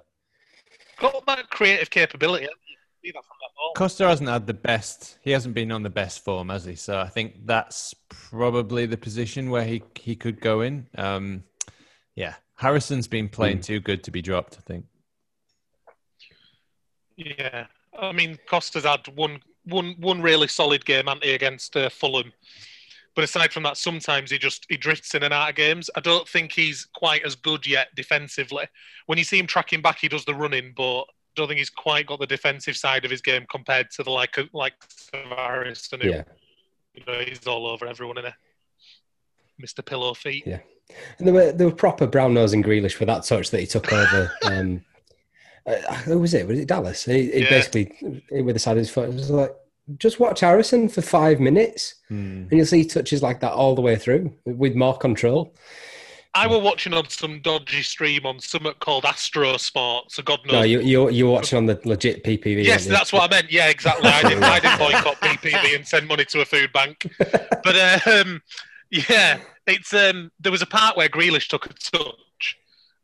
got 1.00 1.26
that 1.26 1.50
creative 1.50 1.90
capability. 1.90 2.46
You 2.46 2.50
see 3.04 3.12
that 3.12 3.24
from 3.26 3.38
that 3.42 3.50
ball. 3.56 3.74
Costa 3.76 4.08
hasn't 4.08 4.30
had 4.30 4.48
the 4.48 4.54
best. 4.54 5.18
He 5.22 5.32
hasn't 5.32 5.54
been 5.54 5.72
on 5.72 5.84
the 5.84 5.90
best 5.90 6.24
form, 6.24 6.50
has 6.50 6.66
he? 6.66 6.76
So 6.76 7.00
I 7.00 7.08
think 7.08 7.46
that's 7.46 7.94
probably 8.10 8.86
the 8.86 8.98
position 8.98 9.50
where 9.50 9.64
he 9.66 9.84
he 9.96 10.16
could 10.16 10.40
go 10.42 10.62
in. 10.62 10.88
Um, 10.98 11.44
yeah, 12.16 12.36
Harrison's 12.56 13.08
been 13.08 13.30
playing 13.30 13.62
too 13.62 13.80
good 13.80 14.04
to 14.06 14.12
be 14.12 14.22
dropped. 14.22 14.58
I 14.58 14.62
think. 14.62 14.86
Yeah, 17.18 17.68
I 17.98 18.12
mean 18.12 18.38
Costa's 18.48 18.86
had 18.86 19.08
one 19.16 19.40
one 19.66 19.96
one 20.00 20.22
really 20.22 20.48
solid 20.48 20.86
game, 20.86 21.08
anti 21.08 21.34
against 21.34 21.76
uh, 21.76 21.90
Fulham. 21.90 22.32
But 23.16 23.24
aside 23.24 23.54
from 23.54 23.64
that, 23.64 23.78
sometimes 23.78 24.30
he 24.30 24.38
just 24.38 24.66
he 24.68 24.76
drifts 24.76 25.16
in 25.16 25.24
and 25.24 25.34
out 25.34 25.50
of 25.50 25.56
games. 25.56 25.90
I 25.96 26.02
don't 26.02 26.28
think 26.28 26.52
he's 26.52 26.86
quite 26.94 27.26
as 27.26 27.36
good 27.36 27.66
yet 27.66 27.88
defensively. 27.96 28.68
When 29.06 29.18
you 29.18 29.24
see 29.24 29.40
him 29.40 29.48
tracking 29.48 29.82
back, 29.82 30.00
he 30.00 30.10
does 30.10 30.26
the 30.26 30.36
running, 30.36 30.74
but 30.76 31.02
I 31.02 31.06
don't 31.36 31.48
think 31.48 31.60
he's 31.60 31.70
quite 31.70 32.08
got 32.08 32.20
the 32.20 32.28
defensive 32.28 32.76
side 32.76 33.06
of 33.06 33.12
his 33.12 33.22
game 33.22 33.46
compared 33.50 33.90
to 33.92 34.04
the 34.04 34.12
like 34.12 34.38
like 34.54 34.74
Harrison, 35.14 36.02
who 36.02 36.10
yeah, 36.10 36.24
you 36.94 37.04
know 37.08 37.20
he's 37.20 37.48
all 37.48 37.68
over 37.68 37.88
everyone 37.88 38.18
in 38.18 38.26
it. 38.26 38.34
Mr. 39.62 39.86
Pillow 39.86 40.14
Feet. 40.14 40.44
Yeah. 40.46 40.60
and 41.18 41.26
there 41.28 41.34
were 41.34 41.52
there 41.54 41.68
were 41.68 41.76
proper 41.76 42.08
brown 42.08 42.34
nose 42.34 42.52
and 42.52 42.66
Grealish 42.66 42.94
for 42.94 43.06
that 43.06 43.24
touch 43.24 43.50
that 43.52 43.62
he 43.62 43.66
took 43.66 43.92
over. 43.94 44.32
um, 44.44 44.84
uh, 45.66 45.94
who 45.96 46.20
was 46.20 46.34
it? 46.34 46.48
Was 46.48 46.60
it 46.60 46.68
Dallas? 46.68 47.06
He, 47.06 47.32
he 47.32 47.40
Yeah. 47.44 47.50
basically 47.50 48.22
with 48.32 48.56
the 48.56 48.60
side 48.60 48.74
of 48.74 48.78
his 48.78 48.90
foot. 48.90 49.10
It 49.10 49.14
was 49.16 49.30
like 49.30 49.54
just 49.98 50.20
watch 50.20 50.40
Harrison 50.40 50.90
for 50.90 51.02
five 51.02 51.40
minutes, 51.40 51.96
and 52.10 52.52
you'll 52.52 52.66
see 52.66 52.86
touches 52.86 53.22
like 53.22 53.40
that 53.42 53.52
all 53.54 53.76
the 53.76 53.82
way 53.82 53.96
through 53.96 54.34
with 54.46 54.76
more 54.76 54.98
control. 54.98 55.56
I 56.38 56.48
were 56.48 56.60
watching 56.60 56.94
on 56.94 57.08
some 57.10 57.40
dodgy 57.40 57.82
stream 57.82 58.26
on 58.26 58.42
something 58.42 58.74
called 58.82 59.06
Astro 59.06 59.56
Sport, 59.56 60.12
so 60.12 60.22
God 60.22 60.40
knows. 60.46 60.52
No, 60.54 60.62
you 60.64 60.82
you 60.82 61.10
you're 61.10 61.32
watching 61.32 61.58
on 61.58 61.66
the 61.66 61.80
legit 61.86 62.26
PPV. 62.26 62.64
yes, 62.66 62.86
that's 62.86 63.14
what 63.14 63.24
I 63.24 63.34
meant. 63.34 63.52
Yeah, 63.52 63.70
exactly. 63.70 64.10
I 64.10 64.22
didn't, 64.22 64.44
I 64.44 64.60
didn't 64.60 64.78
boycott 64.80 65.16
PPV 65.22 65.76
and 65.76 65.88
send 65.88 66.08
money 66.10 66.26
to 66.26 66.42
a 66.42 66.46
food 66.46 66.74
bank. 66.74 67.10
But 67.64 68.06
um, 68.08 68.42
yeah, 68.92 69.40
it's 69.66 69.94
um, 69.94 70.30
there 70.40 70.52
was 70.52 70.62
a 70.62 70.66
part 70.68 70.98
where 70.98 71.08
Grealish 71.10 71.48
took 71.48 71.66
a 71.68 71.70
touch, 71.70 72.16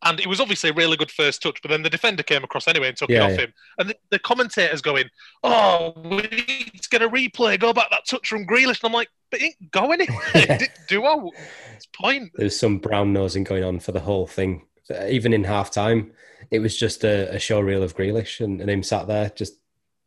and 0.03 0.19
it 0.19 0.27
was 0.27 0.39
obviously 0.39 0.69
a 0.69 0.73
really 0.73 0.97
good 0.97 1.11
first 1.11 1.41
touch. 1.41 1.61
But 1.61 1.69
then 1.69 1.83
the 1.83 1.89
defender 1.89 2.23
came 2.23 2.43
across 2.43 2.67
anyway 2.67 2.87
and 2.89 2.97
took 2.97 3.09
it 3.09 3.21
off 3.21 3.31
yeah. 3.31 3.37
him. 3.37 3.53
And 3.77 3.89
the, 3.89 3.95
the 4.09 4.19
commentator's 4.19 4.81
going, 4.81 5.05
"Oh, 5.43 5.93
we 6.03 6.21
need 6.21 6.81
to 6.81 6.89
get 6.89 7.01
a 7.01 7.09
replay. 7.09 7.59
Go 7.59 7.73
back 7.73 7.89
that 7.91 8.05
touch 8.07 8.27
from 8.27 8.45
Grealish." 8.47 8.81
And 8.83 8.85
I'm 8.85 8.93
like, 8.93 9.09
"But 9.29 9.41
it 9.41 9.45
ain't 9.45 9.71
go 9.71 9.91
anywhere. 9.91 10.17
Yeah. 10.35 10.57
Did- 10.57 10.69
Do 10.87 11.05
I? 11.05 11.29
It's 11.75 11.87
point." 11.87 12.31
There's 12.35 12.59
some 12.59 12.79
brown 12.79 13.13
nosing 13.13 13.43
going 13.43 13.63
on 13.63 13.79
for 13.79 13.91
the 13.91 13.99
whole 13.99 14.27
thing. 14.27 14.65
Even 15.07 15.33
in 15.33 15.43
half 15.43 15.71
time, 15.71 16.11
it 16.49 16.59
was 16.59 16.75
just 16.77 17.03
a, 17.03 17.33
a 17.33 17.39
show 17.39 17.59
reel 17.59 17.83
of 17.83 17.95
Grealish 17.95 18.43
and, 18.43 18.59
and 18.59 18.69
him 18.69 18.83
sat 18.83 19.07
there 19.07 19.29
just 19.29 19.53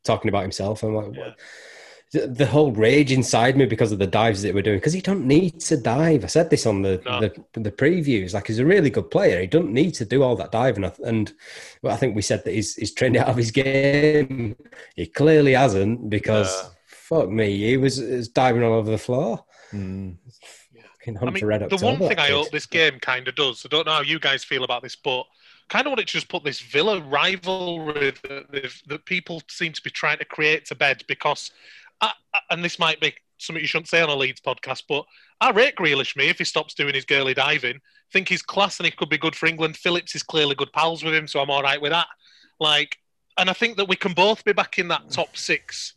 talking 0.04 0.28
about 0.28 0.42
himself. 0.42 0.82
I'm 0.82 0.94
like, 0.94 1.14
Yeah. 1.14 1.20
what? 1.28 1.36
The, 2.14 2.26
the 2.28 2.47
whole 2.47 2.71
rage 2.73 3.11
inside 3.12 3.56
me 3.56 3.66
because 3.66 3.90
of 3.92 3.99
the 3.99 4.06
dives 4.06 4.42
that 4.42 4.54
we're 4.54 4.62
doing 4.62 4.78
because 4.78 4.92
he 4.92 5.00
don't 5.00 5.26
need 5.26 5.59
to 5.71 5.76
dive. 5.76 6.23
I 6.25 6.28
said 6.28 6.49
this 6.49 6.64
on 6.64 6.83
the, 6.83 7.02
No. 7.04 7.21
the 7.21 7.61
the 7.61 7.73
previews. 7.73 8.35
Like 8.35 8.47
he's 8.47 8.61
a 8.61 8.64
really 8.75 8.88
good 8.90 9.11
player. 9.11 9.40
He 9.40 9.49
don't 9.49 9.73
need 9.73 9.94
to 9.94 10.04
do 10.04 10.23
all 10.23 10.37
that 10.37 10.52
diving. 10.52 10.85
And 11.04 11.33
well, 11.83 11.92
I 11.92 11.97
think 11.97 12.14
we 12.14 12.23
said 12.23 12.44
that 12.44 12.54
he's 12.54 12.76
he's 12.76 12.94
trained 12.94 13.16
out 13.16 13.28
of 13.28 13.37
his 13.37 13.50
game. 13.50 14.56
He 14.97 15.06
clearly 15.06 15.54
hasn't 15.54 16.09
because 16.09 16.52
Uh. 16.54 16.68
fuck 16.87 17.28
me, 17.28 17.49
he 17.59 17.76
was, 17.76 17.97
he 17.97 18.04
was 18.04 18.28
diving 18.28 18.62
all 18.62 18.75
over 18.75 18.90
the 18.90 18.99
floor. 19.09 19.44
Mm. 19.73 20.16
Fucking 20.99 21.16
I 21.16 21.21
hunt 21.21 21.35
mean, 21.35 21.44
red 21.47 21.68
the 21.68 21.76
one 21.85 21.99
thing 21.99 22.18
I 22.18 22.30
hope 22.30 22.50
this 22.50 22.66
game 22.66 22.99
kind 23.00 23.26
of 23.28 23.35
does, 23.35 23.64
I 23.64 23.68
don't 23.68 23.87
know 23.87 23.92
how 23.92 24.02
you 24.02 24.18
guys 24.18 24.44
feel 24.44 24.64
about 24.64 24.83
this, 24.83 24.97
but 24.97 25.25
kind 25.68 25.87
of 25.87 25.90
want 25.90 26.00
it 26.00 26.06
to 26.06 26.12
just 26.12 26.28
put 26.28 26.44
this 26.44 26.61
Villa 26.61 27.00
rivalry 27.00 28.12
that, 28.23 28.71
that 28.87 29.04
people 29.04 29.42
seem 29.49 29.73
to 29.73 29.83
be 29.83 29.90
trying 29.90 30.18
to 30.18 30.25
create 30.25 30.64
to 30.66 30.75
bed 30.75 31.02
because, 31.09 31.50
I, 32.00 32.12
I- 32.34 32.40
and 32.50 32.64
this 32.64 32.78
might 32.78 33.00
be 33.00 33.14
something 33.38 33.60
you 33.62 33.66
shouldn't 33.66 33.88
say 33.88 34.00
on 34.00 34.08
a 34.08 34.14
Leeds 34.14 34.40
podcast, 34.40 34.84
but 34.88 35.04
I 35.40 35.50
rate 35.50 35.74
Grealish 35.76 36.16
me 36.16 36.28
if 36.28 36.38
he 36.38 36.44
stops 36.44 36.74
doing 36.74 36.94
his 36.94 37.04
girly 37.04 37.34
diving. 37.34 37.80
think 38.12 38.28
he's 38.28 38.42
class 38.42 38.78
and 38.78 38.86
he 38.86 38.90
could 38.92 39.08
be 39.08 39.18
good 39.18 39.34
for 39.34 39.46
England. 39.46 39.76
Phillips 39.76 40.14
is 40.14 40.22
clearly 40.22 40.54
good 40.54 40.72
pals 40.72 41.02
with 41.02 41.14
him, 41.14 41.26
so 41.26 41.40
I'm 41.40 41.50
all 41.50 41.62
right 41.62 41.80
with 41.80 41.90
that. 41.92 42.06
Like, 42.60 42.96
and 43.36 43.50
I 43.50 43.52
think 43.52 43.76
that 43.78 43.88
we 43.88 43.96
can 43.96 44.12
both 44.12 44.44
be 44.44 44.52
back 44.52 44.78
in 44.78 44.86
that 44.88 45.10
top 45.10 45.36
six 45.36 45.94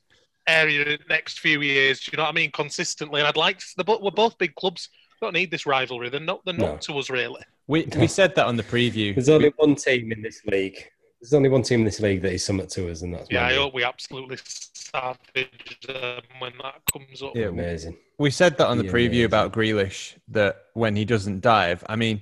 area 0.48 0.82
in 0.82 0.88
the 1.00 1.06
next 1.10 1.40
few 1.40 1.62
years. 1.62 2.00
Do 2.00 2.10
you 2.12 2.18
know 2.18 2.24
what 2.24 2.30
I 2.30 2.34
mean? 2.34 2.52
Consistently, 2.52 3.20
and 3.22 3.28
I'd 3.28 3.38
like 3.38 3.60
to. 3.60 3.66
they're 3.78 3.98
We're 4.02 4.10
both 4.12 4.38
big 4.40 4.56
clubs. 4.56 4.90
Don't 5.22 5.34
need 5.34 5.52
this 5.52 5.66
rivalry. 5.66 6.10
They're 6.10 6.20
not. 6.20 6.44
They're 6.46 6.54
No. 6.56 6.72
not 6.74 6.82
to 6.84 6.98
us 6.98 7.10
really. 7.10 7.42
We 7.68 7.88
we 7.98 8.08
said 8.08 8.34
that 8.36 8.46
on 8.48 8.56
the 8.56 8.64
preview. 8.64 9.14
There's 9.14 9.30
only 9.30 9.52
one 9.58 9.76
team 9.76 10.12
in 10.12 10.22
this 10.22 10.42
league. 10.46 10.90
There's 11.22 11.34
only 11.34 11.50
one 11.50 11.64
team 11.64 11.80
in 11.80 11.86
this 11.86 12.00
league 12.00 12.22
that 12.22 12.34
is 12.34 12.46
somewhat 12.46 12.70
to 12.70 12.92
us, 12.92 13.02
and 13.02 13.14
that's 13.14 13.30
Yeah, 13.32 13.42
Man 13.42 13.50
I 13.50 13.54
U. 13.56 13.60
hope 13.62 13.74
we 13.74 13.84
absolutely 13.84 14.38
savage 14.44 15.80
them 15.88 16.22
when 16.40 16.54
that 16.62 16.82
comes 16.92 17.24
up. 17.24 17.36
Yeah, 17.36 17.48
amazing. 17.48 17.98
We 18.20 18.30
said 18.30 18.58
that 18.58 18.68
on 18.68 18.78
the 18.78 18.86
Yeah, 18.86 18.92
preview 18.92 19.06
amazing. 19.08 19.26
about 19.26 19.52
Grealish 19.54 20.16
that 20.30 20.66
when 20.74 20.96
he 20.96 21.06
doesn't 21.06 21.42
dive, 21.42 21.84
I 21.90 21.96
mean, 21.96 22.22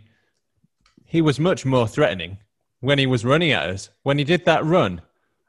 he 1.05 1.21
was 1.21 1.39
much 1.39 1.65
more 1.65 1.87
threatening 1.87 2.37
when 2.79 2.97
he 2.97 3.05
was 3.05 3.25
running 3.25 3.51
at 3.51 3.69
us. 3.69 3.89
When 4.03 4.17
he 4.17 4.23
did 4.23 4.45
that 4.45 4.63
run, 4.63 5.01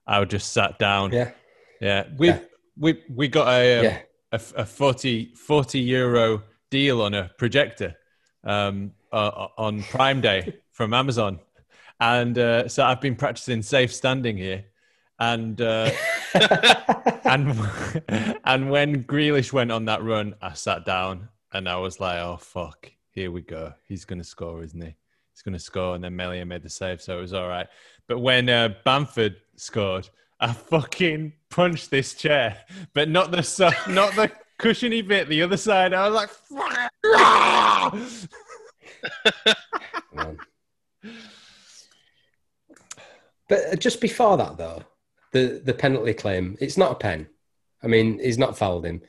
I 0.06 0.18
would 0.18 0.30
just 0.30 0.52
sat 0.52 0.78
down. 0.78 1.12
Yeah, 1.12 1.30
Yeah, 1.80 2.04
we 2.16 2.28
Yeah. 2.28 2.40
we 2.76 3.02
we 3.08 3.28
got 3.28 3.48
a, 3.48 3.78
um, 3.78 3.84
yeah. 3.84 3.98
a 4.32 4.40
a 4.56 4.66
40, 4.66 5.34
40 5.36 5.78
euro 5.80 6.42
deal 6.70 7.00
on 7.00 7.14
a 7.14 7.30
projector 7.38 7.96
um, 8.44 8.92
uh, 9.12 9.48
on 9.56 9.82
Prime 9.84 10.20
Day 10.20 10.56
from 10.72 10.92
Amazon, 10.94 11.38
and 12.00 12.38
uh, 12.38 12.68
so 12.68 12.84
I've 12.84 13.00
been 13.00 13.16
practicing 13.16 13.62
safe 13.62 13.92
standing 13.92 14.36
here, 14.36 14.64
and 15.18 15.60
uh, 15.60 15.90
and 17.24 17.58
and 18.44 18.70
when 18.70 19.04
Grealish 19.04 19.52
went 19.52 19.72
on 19.72 19.86
that 19.86 20.02
run, 20.02 20.34
I 20.42 20.52
sat 20.54 20.84
down 20.84 21.28
and 21.52 21.68
I 21.68 21.76
was 21.76 22.00
like, 22.00 22.18
"Oh 22.18 22.36
fuck, 22.36 22.90
here 23.10 23.30
we 23.30 23.42
go. 23.42 23.72
He's 23.86 24.04
going 24.04 24.18
to 24.18 24.24
score, 24.24 24.62
isn't 24.62 24.80
he? 24.80 24.94
He's 25.32 25.42
going 25.42 25.54
to 25.54 25.58
score." 25.58 25.94
And 25.94 26.04
then 26.04 26.16
Meslier 26.16 26.44
made 26.44 26.62
the 26.62 26.70
save, 26.70 27.00
so 27.00 27.18
it 27.18 27.22
was 27.22 27.32
all 27.32 27.48
right. 27.48 27.66
But 28.08 28.18
when 28.20 28.48
uh, 28.48 28.74
Bamford 28.84 29.36
scored, 29.56 30.08
I 30.38 30.52
fucking 30.52 31.32
punched 31.50 31.90
this 31.90 32.14
chair, 32.14 32.58
but 32.92 33.08
not 33.08 33.30
the 33.30 33.42
so- 33.42 33.70
not 33.88 34.14
the 34.14 34.30
cushiony 34.58 35.02
bit, 35.02 35.28
the 35.28 35.42
other 35.42 35.56
side. 35.56 35.94
I 35.94 36.08
was 36.08 36.14
like, 36.14 36.28
"Fuck 36.30 36.90
it!" 39.14 39.58
Man. 40.14 40.38
But 43.48 43.60
uh, 43.72 43.76
just 43.76 44.00
before 44.00 44.36
that, 44.36 44.56
though, 44.56 44.82
the 45.32 45.62
the 45.64 45.74
penalty 45.74 46.14
claim, 46.14 46.56
it's 46.60 46.76
not 46.76 46.92
a 46.92 46.96
pen. 46.96 47.28
I 47.82 47.86
mean, 47.86 48.18
he's 48.18 48.38
not 48.38 48.58
fouled 48.58 48.86
him. 48.86 49.02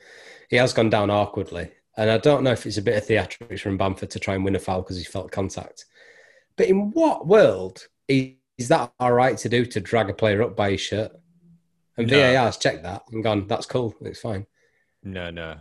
He 0.50 0.56
has 0.56 0.72
gone 0.72 0.90
down 0.90 1.10
awkwardly, 1.10 1.70
and 1.96 2.10
I 2.10 2.18
don't 2.18 2.44
know 2.44 2.52
if 2.52 2.66
it's 2.66 2.76
a 2.76 2.82
bit 2.82 2.96
of 2.96 3.08
theatrics 3.08 3.60
from 3.60 3.76
Bamford 3.76 4.10
to 4.10 4.18
try 4.18 4.34
and 4.34 4.44
win 4.44 4.56
a 4.56 4.58
foul 4.58 4.82
because 4.82 4.98
he 4.98 5.04
felt 5.04 5.32
contact. 5.32 5.84
But 6.56 6.68
in 6.68 6.90
what 6.90 7.26
world 7.26 7.86
is 8.08 8.68
that 8.68 8.92
all 8.98 9.12
right 9.12 9.38
to 9.38 9.48
do 9.48 9.64
to 9.64 9.80
drag 9.80 10.10
a 10.10 10.14
player 10.14 10.42
up 10.42 10.56
by 10.56 10.72
his 10.72 10.80
shirt? 10.80 11.12
And 11.96 12.10
No. 12.10 12.16
VAR's 12.16 12.56
checked 12.56 12.82
that 12.84 13.02
and 13.10 13.22
gone, 13.22 13.46
that's 13.46 13.66
cool, 13.66 13.94
it's 14.00 14.20
fine. 14.20 14.46
No, 15.02 15.30
no, 15.30 15.58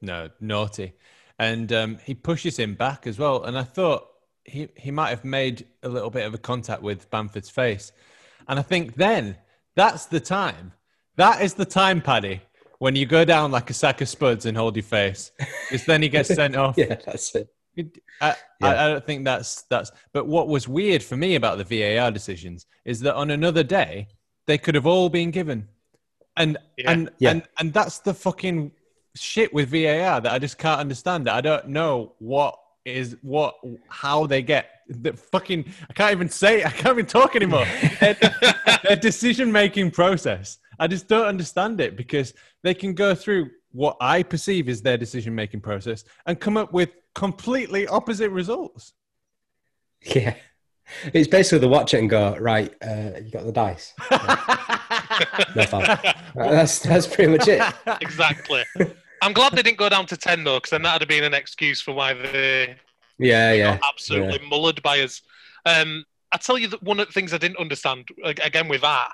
no, 0.00 0.30
naughty. 0.40 0.94
And 1.38 1.72
um, 1.72 1.98
he 2.04 2.14
pushes 2.14 2.58
him 2.58 2.74
back 2.74 3.06
as 3.06 3.18
well. 3.18 3.44
And 3.44 3.56
I 3.56 3.62
thought 3.62 4.07
he, 4.48 4.68
he 4.76 4.90
might 4.90 5.10
have 5.10 5.24
made 5.24 5.66
a 5.82 5.88
little 5.88 6.10
bit 6.10 6.26
of 6.26 6.34
a 6.34 6.38
contact 6.38 6.82
with 6.82 7.10
Bamford's 7.10 7.50
face. 7.50 7.92
And 8.48 8.58
I 8.58 8.62
think 8.62 8.94
then 8.94 9.36
that's 9.76 10.06
the 10.06 10.20
time. 10.20 10.72
That 11.16 11.42
is 11.42 11.54
the 11.54 11.64
time, 11.64 12.00
Paddy, 12.00 12.40
when 12.78 12.96
you 12.96 13.06
go 13.06 13.24
down 13.24 13.50
like 13.50 13.70
a 13.70 13.74
sack 13.74 14.00
of 14.00 14.08
spuds 14.08 14.46
and 14.46 14.56
hold 14.56 14.76
your 14.76 14.82
face. 14.84 15.30
Because 15.38 15.84
then 15.86 16.02
he 16.02 16.08
gets 16.08 16.34
sent 16.34 16.56
off. 16.64 16.76
Yeah, 16.78 16.96
that's 17.04 17.34
it. 17.34 17.48
It- 17.76 17.98
I, 18.20 18.34
Yeah. 18.60 18.68
I, 18.68 18.84
I 18.84 18.88
don't 18.88 19.04
think 19.06 19.24
that's 19.24 19.62
that's. 19.70 19.92
But 20.12 20.26
what 20.26 20.48
was 20.48 20.66
weird 20.66 21.02
for 21.02 21.16
me 21.16 21.36
about 21.36 21.58
the 21.58 21.64
VAR 21.96 22.10
decisions 22.10 22.66
is 22.84 23.00
that 23.00 23.14
on 23.14 23.30
another 23.30 23.62
day 23.62 24.08
they 24.46 24.58
could 24.58 24.74
have 24.74 24.86
all 24.86 25.08
been 25.08 25.30
given, 25.30 25.68
and 26.36 26.56
Yeah. 26.76 26.90
and 26.90 27.10
Yeah. 27.18 27.30
and 27.30 27.42
and 27.60 27.72
that's 27.72 28.00
the 28.00 28.14
fucking 28.14 28.72
shit 29.14 29.52
with 29.54 29.68
VAR 29.70 30.20
that 30.20 30.32
I 30.32 30.38
just 30.40 30.58
can't 30.58 30.80
understand. 30.80 31.28
I 31.28 31.40
don't 31.40 31.68
know 31.68 32.14
what 32.18 32.58
is 32.84 33.16
what 33.22 33.54
how 33.88 34.26
they 34.26 34.42
get 34.42 34.70
the 34.88 35.12
fucking. 35.12 35.64
I 35.88 35.92
can't 35.92 36.12
even 36.12 36.28
say. 36.28 36.64
I 36.64 36.70
can't 36.70 36.94
even 36.94 37.06
talk 37.06 37.36
anymore. 37.36 37.66
their, 38.00 38.16
their 38.82 38.96
decision 38.96 39.52
making 39.52 39.90
process. 39.90 40.58
I 40.78 40.86
just 40.86 41.08
don't 41.08 41.26
understand 41.26 41.80
it 41.80 41.96
because 41.96 42.34
they 42.62 42.74
can 42.74 42.94
go 42.94 43.14
through 43.14 43.50
what 43.72 43.96
I 44.00 44.22
perceive 44.22 44.68
is 44.68 44.82
their 44.82 44.96
decision 44.96 45.34
making 45.34 45.60
process 45.60 46.04
and 46.26 46.38
come 46.40 46.56
up 46.56 46.72
with 46.72 46.90
completely 47.14 47.86
opposite 47.86 48.30
results. 48.30 48.92
Yeah. 50.02 50.34
It's 51.12 51.28
basically 51.28 51.58
the 51.58 51.68
watch 51.68 51.92
it 51.92 51.98
and 51.98 52.08
go, 52.08 52.34
right, 52.38 52.74
uh, 52.82 53.20
you 53.22 53.30
got 53.30 53.44
the 53.44 53.52
dice. 53.52 53.94
No 55.56 55.64
foul. 55.64 55.80
that's, 56.34 56.78
that's 56.78 57.06
pretty 57.06 57.32
much 57.32 57.48
it. 57.48 57.62
exactly. 58.00 58.64
I'm 59.22 59.32
glad 59.32 59.52
they 59.52 59.62
didn't 59.62 59.78
go 59.78 59.88
down 59.88 60.06
to 60.06 60.16
ten 60.16 60.44
though, 60.44 60.56
because 60.56 60.70
then 60.70 60.82
that'd 60.82 61.02
have 61.02 61.08
been 61.08 61.24
an 61.24 61.34
excuse 61.34 61.80
for 61.80 61.92
why 61.92 62.14
they 62.14 62.76
Yeah, 63.18 63.52
yeah. 63.52 63.76
got 63.78 63.88
absolutely 63.88 64.38
mullered 64.40 64.82
by 64.82 65.00
us. 65.00 65.22
Um, 65.66 66.04
I 66.32 66.36
tell 66.38 66.58
you 66.58 66.68
that 66.68 66.82
one 66.82 67.00
of 67.00 67.06
the 67.06 67.12
things 67.12 67.32
I 67.32 67.38
didn't 67.38 67.58
understand 67.58 68.08
again 68.24 68.68
with 68.68 68.82
that 68.82 69.10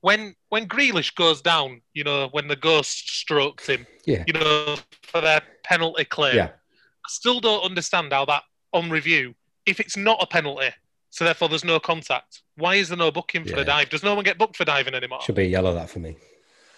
when 0.00 0.34
when 0.50 0.68
Grealish 0.68 1.14
goes 1.14 1.40
down, 1.40 1.80
you 1.94 2.04
know, 2.04 2.28
when 2.32 2.48
the 2.48 2.56
ghost 2.56 3.18
strokes 3.18 3.66
him, 3.68 3.86
Yeah. 4.04 4.24
you 4.26 4.32
know, 4.34 4.76
for 5.02 5.20
their 5.20 5.40
penalty 5.64 6.04
claim. 6.04 6.36
Yeah. 6.36 6.48
I 6.48 7.08
still 7.08 7.40
don't 7.40 7.64
understand 7.64 8.12
how 8.12 8.24
that 8.26 8.42
on 8.72 8.90
review, 8.90 9.34
if 9.64 9.80
it's 9.80 9.96
not 9.96 10.18
a 10.20 10.26
penalty, 10.26 10.68
so 11.10 11.24
therefore 11.24 11.48
there's 11.48 11.64
no 11.64 11.80
contact. 11.80 12.42
Why 12.56 12.74
is 12.74 12.88
there 12.88 12.98
no 12.98 13.10
booking 13.10 13.44
for 13.44 13.50
Yeah. 13.50 13.56
the 13.56 13.64
dive? 13.64 13.88
Does 13.90 14.02
no 14.02 14.14
one 14.14 14.24
get 14.24 14.38
booked 14.38 14.56
for 14.56 14.64
diving 14.64 14.94
anymore? 14.94 15.22
Should 15.22 15.34
be 15.36 15.46
yellow 15.46 15.72
that 15.74 15.88
for 15.88 16.00
me. 16.00 16.16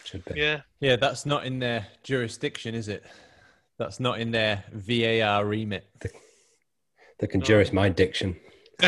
Should 0.09 0.25
be. 0.25 0.41
Yeah. 0.41 0.61
Yeah, 0.81 0.97
that's 0.97 1.27
not 1.27 1.45
in 1.45 1.59
their 1.59 1.87
jurisdiction, 2.03 2.75
is 2.75 2.89
it? 2.89 3.05
That's 3.79 4.01
not 4.01 4.19
in 4.21 4.31
their 4.31 4.65
VAR 4.73 5.45
remit. 5.45 5.87
They 7.19 7.27
can 7.27 7.43
juris 7.43 7.73
my 7.75 7.91
diction. 7.91 8.37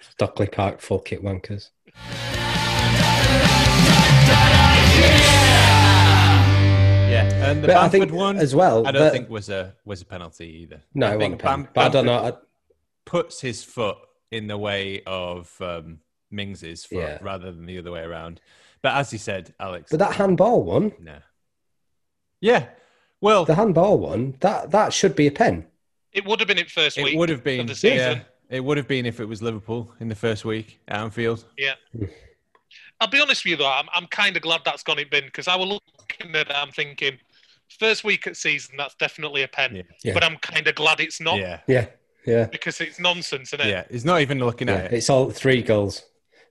Stockley 0.00 0.46
Park 0.48 0.80
full 0.80 1.00
kit 1.00 1.22
wankers. 1.22 1.70
yeah, 7.10 7.50
and 7.50 7.62
the 7.62 7.66
But 7.68 7.76
I 7.76 7.82
Bamford 7.82 7.90
think 8.00 8.12
one 8.12 8.36
as 8.38 8.54
well. 8.54 8.86
I 8.86 8.92
don't 8.92 9.02
that- 9.02 9.12
think 9.12 9.28
was 9.28 9.48
a 9.48 9.74
was 9.84 10.00
a 10.02 10.04
penalty 10.04 10.46
either. 10.62 10.82
No, 10.94 11.06
I 11.08 11.14
it 11.14 11.18
think 11.18 11.20
wasn't 11.20 11.40
a 11.40 11.44
pen. 11.44 11.62
Bam- 11.64 11.68
But 11.74 11.84
I 11.84 11.88
don't 11.88 12.06
know. 12.06 12.18
I, 12.24 12.32
puts 13.04 13.40
his 13.40 13.64
foot 13.64 13.96
in 14.30 14.46
the 14.46 14.56
way 14.56 15.02
of 15.06 15.54
um, 15.60 15.98
Mings's 16.32 16.84
foot 16.84 16.98
Yeah. 16.98 17.18
rather 17.20 17.52
than 17.52 17.66
the 17.66 17.78
other 17.78 17.92
way 17.92 18.00
around. 18.00 18.40
But 18.82 18.94
as 18.96 19.12
you 19.12 19.18
said, 19.18 19.54
Alex, 19.60 19.90
but 19.90 19.98
that 20.00 20.14
handball 20.14 20.62
one, 20.64 20.92
no. 21.00 21.18
Yeah, 22.40 22.66
well, 23.20 23.44
the 23.44 23.54
handball 23.54 23.98
one, 23.98 24.36
that 24.40 24.70
that 24.72 24.92
should 24.92 25.14
be 25.14 25.26
a 25.28 25.30
pen. 25.30 25.66
It 26.12 26.24
would 26.26 26.40
have 26.40 26.48
been 26.48 26.58
in 26.58 26.66
first 26.66 26.98
it 26.98 27.04
week. 27.04 27.16
would 27.16 27.28
have 27.28 27.44
been. 27.44 27.66
the 27.66 27.74
season. 27.74 28.18
Yeah, 28.18 28.56
it 28.56 28.60
would 28.64 28.76
have 28.76 28.88
been 28.88 29.06
if 29.06 29.20
it 29.20 29.24
was 29.26 29.40
Liverpool 29.40 29.92
in 30.00 30.08
the 30.08 30.14
first 30.16 30.44
week 30.44 30.80
at 30.88 30.98
Anfield. 30.98 31.44
Yeah. 31.56 31.74
I'll 33.00 33.08
be 33.08 33.20
honest 33.20 33.44
with 33.44 33.52
you 33.52 33.56
though, 33.56 33.70
I'm, 33.70 33.86
I'm 33.94 34.06
kind 34.08 34.36
of 34.36 34.42
glad 34.42 34.60
that's 34.64 34.82
gone 34.82 34.98
in 34.98 35.08
bin 35.08 35.24
because 35.24 35.48
I 35.48 35.56
was 35.56 35.68
looking 35.98 36.34
at 36.34 36.48
it, 36.48 36.52
I'm 36.54 36.70
thinking, 36.70 37.18
first 37.78 38.04
week 38.04 38.26
at 38.26 38.36
season, 38.36 38.76
that's 38.76 38.94
definitely 38.96 39.42
a 39.42 39.48
pen. 39.48 39.76
Yeah. 39.76 39.82
Yeah. 40.04 40.14
But 40.14 40.24
I'm 40.24 40.36
kind 40.38 40.66
of 40.66 40.74
glad 40.74 41.00
it's 41.00 41.20
not 41.20 41.38
Yeah, 41.38 41.60
Yeah, 41.66 41.86
yeah, 42.26 42.44
because 42.46 42.80
it's 42.80 43.00
nonsense, 43.00 43.52
isn't 43.54 43.66
it? 43.66 43.70
yeah. 43.70 43.84
He's 43.90 44.04
not 44.04 44.20
even 44.20 44.38
looking 44.38 44.68
yeah. 44.68 44.74
at 44.74 44.84
it. 44.86 44.96
It's 44.96 45.10
all 45.10 45.30
three 45.30 45.62
goals. 45.62 46.02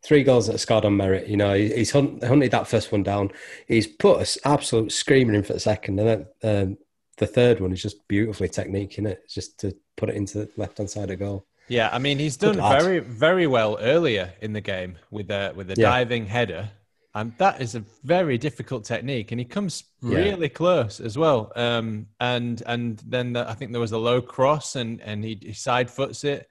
Three 0.03 0.23
goals 0.23 0.47
that 0.47 0.55
are 0.55 0.59
scored 0.59 0.83
on 0.85 0.97
merit. 0.97 1.27
You 1.27 1.37
know, 1.37 1.53
he- 1.53 1.73
he's 1.75 1.91
hunt, 1.91 2.23
hunted 2.23 2.51
that 2.51 2.67
first 2.67 2.91
one 2.91 3.03
down. 3.03 3.31
He's 3.67 3.85
put 3.87 4.19
us 4.19 4.37
absolute 4.45 4.91
screaming 4.91 5.35
in 5.35 5.43
for 5.43 5.53
the 5.53 5.59
second, 5.59 5.99
and 5.99 6.07
then 6.41 6.61
um, 6.67 6.77
the 7.17 7.27
third 7.27 7.59
one 7.59 7.71
is 7.71 7.81
just 7.81 8.07
beautifully 8.07 8.49
technique 8.49 8.97
in 8.97 9.05
it, 9.05 9.29
just 9.29 9.59
to 9.59 9.75
put 9.97 10.09
it 10.09 10.15
into 10.15 10.39
the 10.39 10.49
left 10.57 10.79
hand 10.79 10.89
side 10.89 11.11
of 11.11 11.19
goal. 11.19 11.45
Yeah, 11.67 11.89
I 11.93 11.99
mean 11.99 12.17
he's 12.19 12.35
done 12.35 12.55
very 12.57 12.99
very 12.99 13.45
well 13.47 13.77
earlier 13.79 14.33
in 14.41 14.53
the 14.53 14.59
game 14.61 14.97
with 15.11 15.29
a 15.29 15.53
with 15.55 15.69
a 15.69 15.75
Yeah. 15.77 15.89
diving 15.91 16.25
header, 16.25 16.71
and 17.13 17.33
that 17.37 17.61
is 17.61 17.75
a 17.75 17.83
very 18.03 18.39
difficult 18.39 18.83
technique, 18.85 19.31
and 19.31 19.39
he 19.39 19.45
comes 19.45 19.83
Yeah. 20.01 20.17
really 20.17 20.49
close 20.49 20.99
as 20.99 21.15
well. 21.17 21.51
Um, 21.55 22.07
and 22.19 22.61
and 22.65 22.99
then 23.07 23.33
the, 23.33 23.47
I 23.47 23.53
think 23.53 23.71
there 23.71 23.79
was 23.79 23.91
a 23.91 23.97
low 23.99 24.19
cross, 24.21 24.75
and 24.75 24.99
and 25.01 25.23
he, 25.23 25.37
he 25.41 25.53
side 25.53 25.91
foots 25.91 26.23
it. 26.23 26.47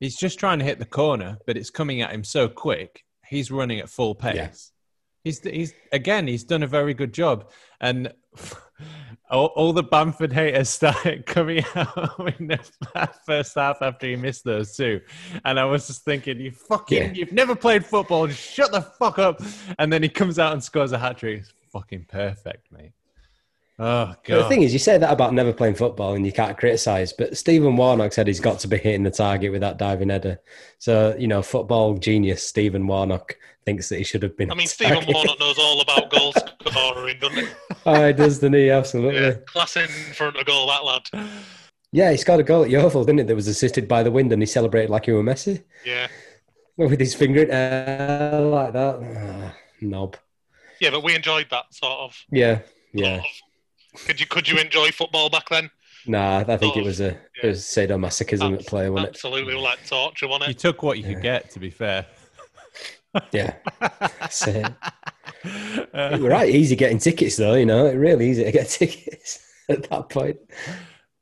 He's 0.00 0.16
just 0.16 0.38
trying 0.38 0.58
to 0.58 0.64
hit 0.64 0.78
the 0.78 0.84
corner, 0.86 1.38
but 1.46 1.56
it's 1.56 1.70
coming 1.70 2.00
at 2.00 2.10
him 2.12 2.24
so 2.24 2.48
quick. 2.48 3.04
He's 3.26 3.50
running 3.50 3.78
at 3.80 3.88
full 3.88 4.14
pace. 4.14 4.34
Yeah. 4.34 4.48
He's 5.24 5.40
he's 5.40 5.74
again 5.92 6.26
he's 6.26 6.44
done 6.44 6.62
a 6.62 6.66
very 6.66 6.94
good 6.94 7.12
job, 7.12 7.50
and 7.80 8.10
all, 9.30 9.46
all 9.48 9.72
the 9.74 9.82
Bamford 9.82 10.32
haters 10.32 10.70
started 10.70 11.26
coming 11.26 11.62
out 11.74 12.18
in 12.40 12.46
the 12.48 12.58
first 13.26 13.54
half 13.54 13.82
after 13.82 14.06
he 14.06 14.16
missed 14.16 14.44
those 14.44 14.74
two, 14.74 15.02
and 15.44 15.60
I 15.60 15.66
was 15.66 15.86
just 15.86 16.04
thinking, 16.04 16.40
you 16.40 16.50
fucking, 16.52 16.96
Yeah. 17.02 17.12
you've 17.12 17.32
never 17.32 17.54
played 17.54 17.84
football, 17.84 18.26
just 18.26 18.40
shut 18.40 18.72
the 18.72 18.80
fuck 18.80 19.18
up. 19.18 19.42
And 19.78 19.92
then 19.92 20.02
he 20.02 20.08
comes 20.08 20.38
out 20.38 20.54
and 20.54 20.64
scores 20.64 20.92
a 20.92 20.98
hat 20.98 21.18
trick. 21.18 21.40
It's 21.40 21.52
fucking 21.70 22.06
perfect, 22.08 22.72
mate. 22.72 22.92
Oh 23.82 24.14
god. 24.24 24.44
the 24.44 24.48
thing 24.48 24.60
is, 24.62 24.74
you 24.74 24.78
say 24.78 24.98
that 24.98 25.10
about 25.10 25.32
never 25.32 25.54
playing 25.54 25.74
football 25.74 26.12
and 26.12 26.26
you 26.26 26.32
can't 26.32 26.58
criticise, 26.58 27.14
but 27.14 27.34
Stephen 27.36 27.76
Warnock 27.76 28.12
said 28.12 28.26
he's 28.26 28.38
got 28.38 28.58
to 28.60 28.68
be 28.68 28.76
hitting 28.76 29.04
the 29.04 29.10
target 29.10 29.52
with 29.52 29.62
that 29.62 29.78
diving 29.78 30.10
header. 30.10 30.38
So, 30.78 31.16
you 31.18 31.26
know, 31.26 31.40
football 31.40 31.94
genius 31.96 32.46
Stephen 32.46 32.86
Warnock 32.86 33.36
thinks 33.64 33.88
that 33.88 33.96
he 33.96 34.04
should 34.04 34.22
have 34.22 34.36
been. 34.36 34.50
I 34.50 34.54
mean, 34.54 34.66
Stephen 34.66 34.96
target. 34.96 35.14
Warnock 35.14 35.40
knows 35.40 35.58
all 35.58 35.80
about 35.80 36.10
goal 36.10 36.34
scoring, 36.68 37.18
doesn't 37.20 37.38
he? 37.38 37.48
oh, 37.86 38.06
he 38.08 38.12
does, 38.12 38.34
doesn't 38.38 38.52
he? 38.52 38.68
Absolutely. 38.68 39.18
Yeah, 39.18 39.26
Yeah. 39.28 39.34
class 39.46 39.76
in 39.76 39.88
front 39.88 40.36
of 40.36 40.44
goal, 40.44 40.66
that 40.66 40.84
lad. 40.84 41.30
Yeah, 41.90 42.10
he 42.10 42.18
scored 42.18 42.40
a 42.40 42.42
goal 42.42 42.64
at 42.64 42.70
Yeovil, 42.70 43.04
didn't 43.06 43.20
he? 43.20 43.24
That 43.24 43.34
was 43.34 43.48
assisted 43.48 43.88
by 43.88 44.02
the 44.02 44.10
wind 44.10 44.30
and 44.30 44.42
he 44.42 44.46
celebrated 44.46 44.90
like 44.90 45.06
he 45.06 45.12
were 45.12 45.22
Messi 45.22 45.62
Yeah. 45.86 46.06
with 46.76 47.00
his 47.00 47.14
finger 47.14 47.42
in 47.44 47.50
air 47.50 48.40
like 48.42 48.74
that. 48.74 49.00
Ah, 49.16 49.56
knob. 49.80 50.16
Yeah, 50.80 50.90
but 50.90 51.02
we 51.02 51.14
enjoyed 51.14 51.46
that 51.50 51.72
sort 51.74 51.98
of. 51.98 52.16
Yeah, 52.30 52.56
sort 52.58 52.66
yeah. 52.92 53.16
of. 53.16 53.24
Could 54.06 54.20
you 54.20 54.26
could 54.26 54.48
you 54.48 54.58
enjoy 54.58 54.90
football 54.90 55.30
back 55.30 55.48
then? 55.48 55.70
Nah, 56.06 56.44
I 56.46 56.56
think 56.56 56.76
it 56.76 56.84
was 56.84 57.00
a 57.00 57.04
yeah. 57.04 57.16
it 57.42 57.46
was 57.48 57.60
sadomasochism 57.62 58.58
at 58.58 58.66
play, 58.66 58.88
wasn't 58.88 59.08
it? 59.08 59.10
Absolutely, 59.16 59.54
like 59.54 59.86
torture, 59.86 60.28
wasn't 60.28 60.44
it? 60.44 60.48
you 60.48 60.54
took 60.54 60.82
what 60.82 60.98
you 60.98 61.04
could 61.04 61.22
get, 61.22 61.50
to 61.50 61.58
be 61.58 61.70
fair. 61.70 62.06
Yeah. 63.32 63.56
That's 63.80 64.46
it. 64.46 64.72
Uh, 65.92 66.18
We're 66.20 66.30
right 66.30 66.48
easy 66.48 66.76
getting 66.76 66.98
tickets 66.98 67.36
though, 67.36 67.54
you 67.54 67.66
know. 67.66 67.86
It 67.86 67.94
really 67.94 68.30
easy 68.30 68.44
to 68.44 68.52
get 68.52 68.68
tickets 68.68 69.44
at 69.68 69.88
that 69.90 70.08
point. 70.08 70.36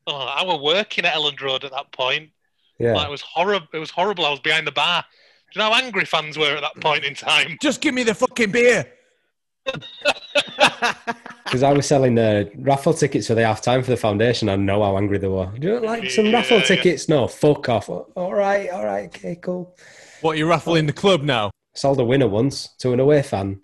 Oh, 0.07 0.17
I 0.17 0.45
was 0.45 0.61
working 0.61 1.05
at 1.05 1.15
Elland 1.15 1.41
Road 1.41 1.65
at 1.65 1.71
that 1.71 1.91
point. 1.93 2.31
Yeah. 2.79 2.93
Like, 2.93 3.09
it 3.09 3.11
was 3.11 3.23
horrible. 3.23 3.67
It 3.73 3.79
was 3.79 3.91
horrible. 3.91 4.27
I 4.27 4.31
was 4.31 4.41
behind 4.41 4.67
the 4.67 4.73
bar. 4.73 5.05
Do 5.53 5.59
you 5.61 5.65
know 5.65 5.73
how 5.73 5.83
angry 5.83 6.05
fans 6.05 6.37
were 6.37 6.57
at 6.57 6.61
that 6.61 6.81
point 6.81 7.05
in 7.05 7.15
time? 7.15 7.57
just 7.63 7.81
give 7.81 7.95
me 7.95 8.03
the 8.03 8.15
fucking 8.15 8.51
beer. 8.51 8.87
Because 11.49 11.63
I 11.63 11.73
was 11.73 11.87
selling 11.87 12.15
the 12.15 12.51
raffle 12.59 12.93
tickets 12.93 13.27
for 13.27 13.35
the 13.35 13.45
half 13.47 13.63
time 13.63 13.83
for 13.83 13.91
the 13.91 13.97
foundation. 13.97 14.49
I 14.51 14.57
know 14.57 14.83
how 14.83 14.99
angry 14.99 15.17
they 15.19 15.29
were. 15.29 15.51
Do 15.59 15.69
you 15.69 15.81
like 15.81 16.11
some 16.11 16.27
Yeah, 16.27 16.33
raffle 16.39 16.59
yeah. 16.59 16.65
tickets? 16.65 17.09
No, 17.09 17.27
fuck 17.27 17.69
off. 17.71 17.89
Oh, 17.89 18.07
all 18.15 18.35
right, 18.35 18.69
all 18.71 18.85
right, 18.85 19.07
okay, 19.07 19.37
cool. 19.37 19.75
What 20.21 20.37
you 20.37 20.47
raffling 20.49 20.87
the 20.87 20.93
club 20.93 21.23
now? 21.23 21.51
Sold 21.75 22.01
a 22.01 22.05
winner 22.05 22.29
once 22.29 22.75
to 22.81 22.93
an 22.93 23.01
away 23.01 23.23
fan. 23.23 23.61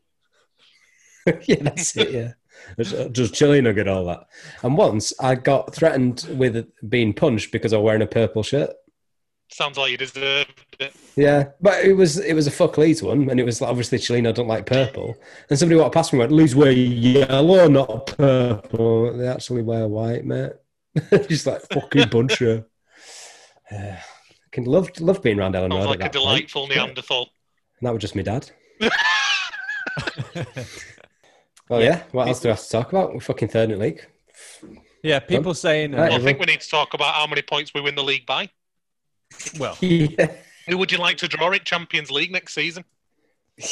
yeah, 1.47 1.57
that's 1.63 1.97
it. 1.97 2.11
Yeah, 2.11 2.33
just, 2.79 3.13
just 3.13 3.35
chili 3.35 3.61
nugget, 3.61 3.89
all 3.89 4.07
that. 4.07 4.27
And 4.63 4.77
once 4.79 5.13
I 5.21 5.35
got 5.35 5.75
threatened 5.75 6.27
with 6.31 6.67
being 6.89 7.13
punched 7.13 7.53
because 7.53 7.73
I 7.73 7.77
was 7.77 7.85
wearing 7.85 8.03
a 8.03 8.07
purple 8.07 8.43
shirt. 8.43 8.71
Sounds 9.51 9.79
like 9.79 9.91
you 9.93 9.97
deserved 9.97 10.53
it. 10.81 10.95
Yeah, 11.17 11.51
but 11.61 11.85
it 11.85 11.93
was 11.93 12.19
it 12.19 12.35
was 12.35 12.47
a 12.47 12.51
fuck 12.51 12.77
Leeds 12.79 13.03
one, 13.03 13.31
and 13.31 13.39
it 13.39 13.45
was 13.45 13.63
obviously 13.63 13.99
Chilino 13.99 14.35
don't 14.35 14.49
like 14.49 14.67
purple. 14.67 15.15
And 15.49 15.59
somebody 15.59 15.81
walked 15.81 15.95
past 15.95 16.13
me 16.13 16.17
and 16.19 16.31
went, 16.31 16.33
"Leeds 16.33 16.57
wear 16.57 16.73
yellow, 16.73 17.69
not 17.69 18.07
purple. 18.07 19.17
They 19.17 19.29
actually 19.29 19.63
wear 19.63 19.87
white, 19.87 20.25
mate." 20.25 20.53
Just 21.29 21.47
like 21.47 21.63
fucking 21.73 22.09
bunch 22.09 22.41
of. 22.41 22.65
Uh, 23.71 23.97
can 24.51 24.65
love 24.65 24.91
love 25.01 25.23
being 25.23 25.39
around 25.39 25.55
Elland 25.55 25.71
Sounds 25.73 25.85
Road. 25.85 25.91
like 25.91 26.01
a 26.01 26.05
at 26.05 26.13
that 26.13 26.19
point. 26.19 26.25
delightful 26.25 26.67
Neanderthal. 26.67 27.31
And 27.81 27.87
that 27.87 27.93
was 27.93 28.01
just 28.01 28.17
my 28.17 28.23
dad. 28.23 28.51
Well, 31.69 31.81
yeah. 31.81 32.03
What 32.13 32.29
else 32.29 32.41
do 32.41 32.49
we 32.49 32.51
have 32.51 32.63
to 32.63 32.69
talk 32.69 32.91
about? 32.91 33.15
We're 33.15 33.21
fucking 33.21 33.49
third 33.49 33.71
in 33.71 33.79
the 33.79 33.85
league. 33.85 34.07
Yeah, 35.03 35.19
people 35.21 35.55
saying, 35.55 35.95
uh, 35.95 35.99
Right. 36.03 36.13
I 36.13 36.19
think 36.19 36.39
we 36.39 36.45
need 36.45 36.61
to 36.61 36.69
talk 36.69 36.93
about 36.93 37.15
how 37.15 37.27
many 37.27 37.41
points 37.43 37.73
we 37.75 37.81
win 37.81 37.95
the 37.95 38.03
league 38.05 38.27
by. 38.27 38.51
Well, 39.59 39.77
yeah. 39.81 40.33
Who 40.69 40.79
would 40.79 40.91
you 40.91 40.99
like 40.99 41.17
to 41.19 41.29
draw 41.29 41.51
it 41.53 41.65
Champions 41.65 42.11
League 42.11 42.33
next 42.33 42.55
season? 42.55 42.85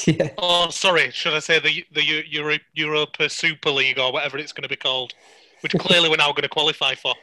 Yeah. 0.07 0.29
Oh, 0.39 0.71
sorry, 0.71 1.11
should 1.11 1.35
I 1.35 1.41
say 1.41 1.59
the 1.59 1.85
the 1.93 2.05
Eu- 2.05 2.23
Euro, 2.29 2.59
Europa 2.75 3.29
Super 3.29 3.71
League 3.71 3.99
or 3.99 4.13
whatever 4.13 4.39
it's 4.39 4.53
going 4.53 4.63
to 4.63 4.69
be 4.69 4.77
called, 4.77 5.13
which 5.61 5.73
clearly 5.73 6.09
we're 6.09 6.17
now 6.17 6.31
going 6.33 6.43
to 6.43 6.49
qualify 6.49 6.95
for. 6.95 7.15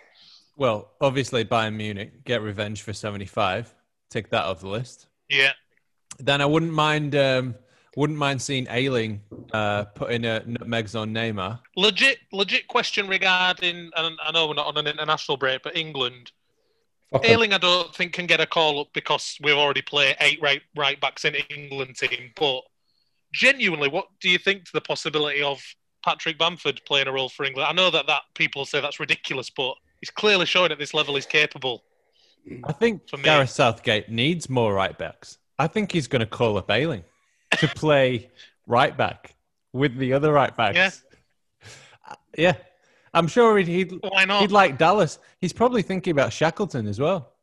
well, 0.58 0.92
obviously 1.00 1.46
Bayern 1.46 1.76
Munich 1.76 2.26
get 2.26 2.42
revenge 2.42 2.82
for 2.82 2.92
75. 2.92 3.74
Take 4.10 4.30
that 4.32 4.44
off 4.44 4.60
the 4.60 4.68
list. 4.68 5.08
Yeah, 5.30 5.52
Then 6.20 6.42
I 6.42 6.46
wouldn't 6.46 6.74
mind 6.74 7.16
um, 7.16 7.56
wouldn't 7.96 8.20
mind 8.20 8.42
seeing 8.42 8.68
Ayling 8.70 9.22
uh, 9.54 9.86
putting 9.86 10.26
a 10.26 10.42
nutmegs 10.46 10.96
on 10.96 11.14
Neymar. 11.14 11.60
legit, 11.78 12.18
legit 12.34 12.68
question 12.68 13.08
regarding. 13.08 13.90
And 13.96 14.18
I 14.22 14.32
know 14.34 14.48
we're 14.48 14.56
not 14.56 14.66
on 14.68 14.78
an 14.78 14.88
international 14.88 15.38
break, 15.38 15.62
but 15.64 15.78
England. 15.78 16.32
Fuck 17.12 17.26
'em. 17.26 17.32
Ayling, 17.32 17.54
I 17.54 17.58
don't 17.58 17.94
think 17.96 18.14
can 18.14 18.28
get 18.28 18.40
a 18.40 18.46
call 18.46 18.80
up 18.82 18.88
because 18.94 19.38
we've 19.42 19.56
already 19.56 19.82
played 19.82 20.16
eight 20.20 20.40
right 20.42 20.62
right 20.76 21.00
backs 21.02 21.26
in 21.26 21.36
England 21.50 21.96
team. 21.98 22.32
But 22.36 22.62
genuinely, 23.34 23.90
what 23.90 24.08
do 24.20 24.30
you 24.30 24.38
think 24.38 24.66
to 24.66 24.72
the 24.74 24.82
possibility 24.82 25.42
of 25.42 25.62
Patrick 26.06 26.38
Bamford 26.38 26.82
playing 26.86 27.08
a 27.08 27.12
role 27.12 27.30
for 27.30 27.46
England? 27.46 27.68
I 27.68 27.74
know 27.74 27.90
that 27.90 28.08
that 28.08 28.22
people 28.36 28.66
say 28.66 28.80
that's 28.82 29.00
ridiculous, 29.00 29.50
but 29.50 29.74
he's 30.02 30.10
clearly 30.12 30.46
showing 30.46 30.72
at 30.72 30.78
this 30.80 30.94
level 30.94 31.16
he's 31.16 31.26
capable. 31.26 31.84
I 32.64 32.72
think 32.72 33.08
For 33.10 33.18
me- 33.18 33.24
Gareth 33.24 33.50
Southgate 33.50 34.10
needs 34.10 34.50
more 34.50 34.74
right 34.74 34.98
backs. 34.98 35.38
I 35.58 35.68
think 35.68 35.92
he's 35.92 36.08
going 36.08 36.22
to 36.22 36.26
call 36.26 36.58
up 36.58 36.72
Ayling 36.72 37.04
to 37.58 37.68
play 37.76 38.30
right 38.66 38.96
back 38.96 39.36
with 39.74 39.98
the 39.98 40.14
other 40.14 40.32
right 40.32 40.56
backs. 40.56 41.04
Yeah. 42.08 42.16
Yeah. 42.38 42.54
I'm 43.14 43.28
sure 43.28 43.58
he'd, 43.58 43.68
he'd, 43.68 43.94
Why 44.02 44.26
not? 44.26 44.42
he'd 44.42 44.52
like 44.52 44.78
Dallas. 44.78 45.20
He's 45.42 45.54
probably 45.54 45.82
thinking 45.82 46.12
about 46.12 46.32
Shackleton 46.34 46.88
as 46.88 47.00
well. 47.00 47.34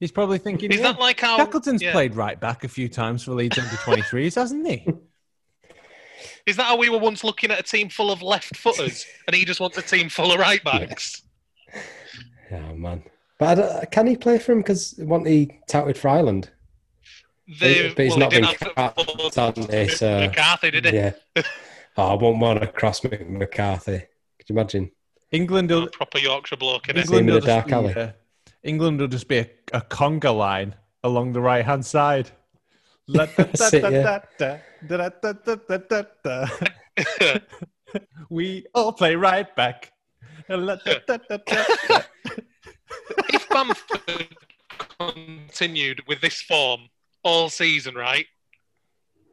He's 0.00 0.12
probably 0.12 0.38
thinking, 0.38 0.70
Is 0.70 0.78
yeah, 0.80 0.92
that 0.92 1.00
like 1.00 1.20
how 1.20 1.36
Shackleton's 1.36 1.80
yeah. 1.82 1.92
played 1.92 2.14
right 2.14 2.38
back 2.38 2.64
a 2.64 2.68
few 2.68 2.88
times 2.88 3.22
for 3.24 3.32
Leeds 3.32 3.58
under 3.58 3.70
23s, 3.70 4.34
hasn't 4.34 4.66
he? 4.66 4.86
Is 6.46 6.56
that 6.56 6.64
how 6.64 6.76
we 6.76 6.90
were 6.90 6.98
once 6.98 7.24
looking 7.24 7.50
at 7.50 7.58
a 7.58 7.62
team 7.62 7.88
full 7.88 8.10
of 8.10 8.20
left 8.22 8.56
footers, 8.56 9.06
and 9.26 9.34
he 9.34 9.44
just 9.46 9.60
wants 9.60 9.78
a 9.78 9.82
team 9.82 10.08
full 10.10 10.30
of 10.32 10.38
right 10.38 10.62
backs? 10.62 11.22
Oh 12.52 12.74
man. 12.76 13.04
But 13.38 13.58
I 13.58 13.84
can 13.86 14.06
he 14.06 14.16
play 14.16 14.38
for 14.38 14.52
him? 14.52 14.58
Because 14.58 14.94
wasn't 14.98 15.28
he 15.28 15.58
touted 15.68 15.96
for 15.96 16.08
Ireland? 16.08 16.50
They, 17.60 17.88
But 17.94 18.02
he's 18.02 18.10
well, 18.12 18.18
not 18.20 18.30
they 18.30 18.40
been 18.40 18.50
didn't 18.50 18.62
have 18.62 18.74
capped, 18.94 19.34
the- 19.34 19.40
hasn't 19.40 19.72
he? 19.72 19.88
So- 19.88 20.20
McCarthy 20.20 20.70
did 20.70 20.86
it? 20.86 20.94
Yeah. 20.94 21.42
Oh, 21.96 22.08
I 22.08 22.14
won't 22.14 22.40
want 22.40 22.60
to 22.60 22.66
cross 22.66 23.04
Mc- 23.04 23.30
McCarthy. 23.30 23.98
Could 24.38 24.48
you 24.48 24.56
imagine? 24.56 24.90
England 25.34 25.70
will, 25.70 25.88
Proper 25.88 26.18
Yorkshire 26.18 26.56
bloke, 26.56 26.84
innit? 26.84 27.02
England- 27.02 27.10
England 27.10 27.26
will, 27.26 27.34
the 27.34 27.40
just 27.40 27.46
dark 27.46 27.66
be, 27.66 27.72
alley. 27.72 27.94
uh, 27.94 28.12
England 28.62 29.00
will 29.00 29.08
just 29.08 29.28
be 29.28 29.38
a, 29.38 29.50
a 29.72 29.80
conga 29.80 30.36
line 30.36 30.74
along 31.02 31.32
the 31.32 31.40
right 31.40 31.64
hand 31.64 31.84
side. 31.84 32.30
It. 33.08 34.62
We 38.30 38.64
all 38.74 38.92
play 38.92 39.14
right 39.14 39.54
back. 39.54 39.92
If 40.48 40.98
Bamford 43.48 44.28
continued 44.98 46.02
with 46.06 46.20
this 46.20 46.40
form 46.42 46.88
all 47.22 47.48
season, 47.50 47.94
right? 47.94 48.26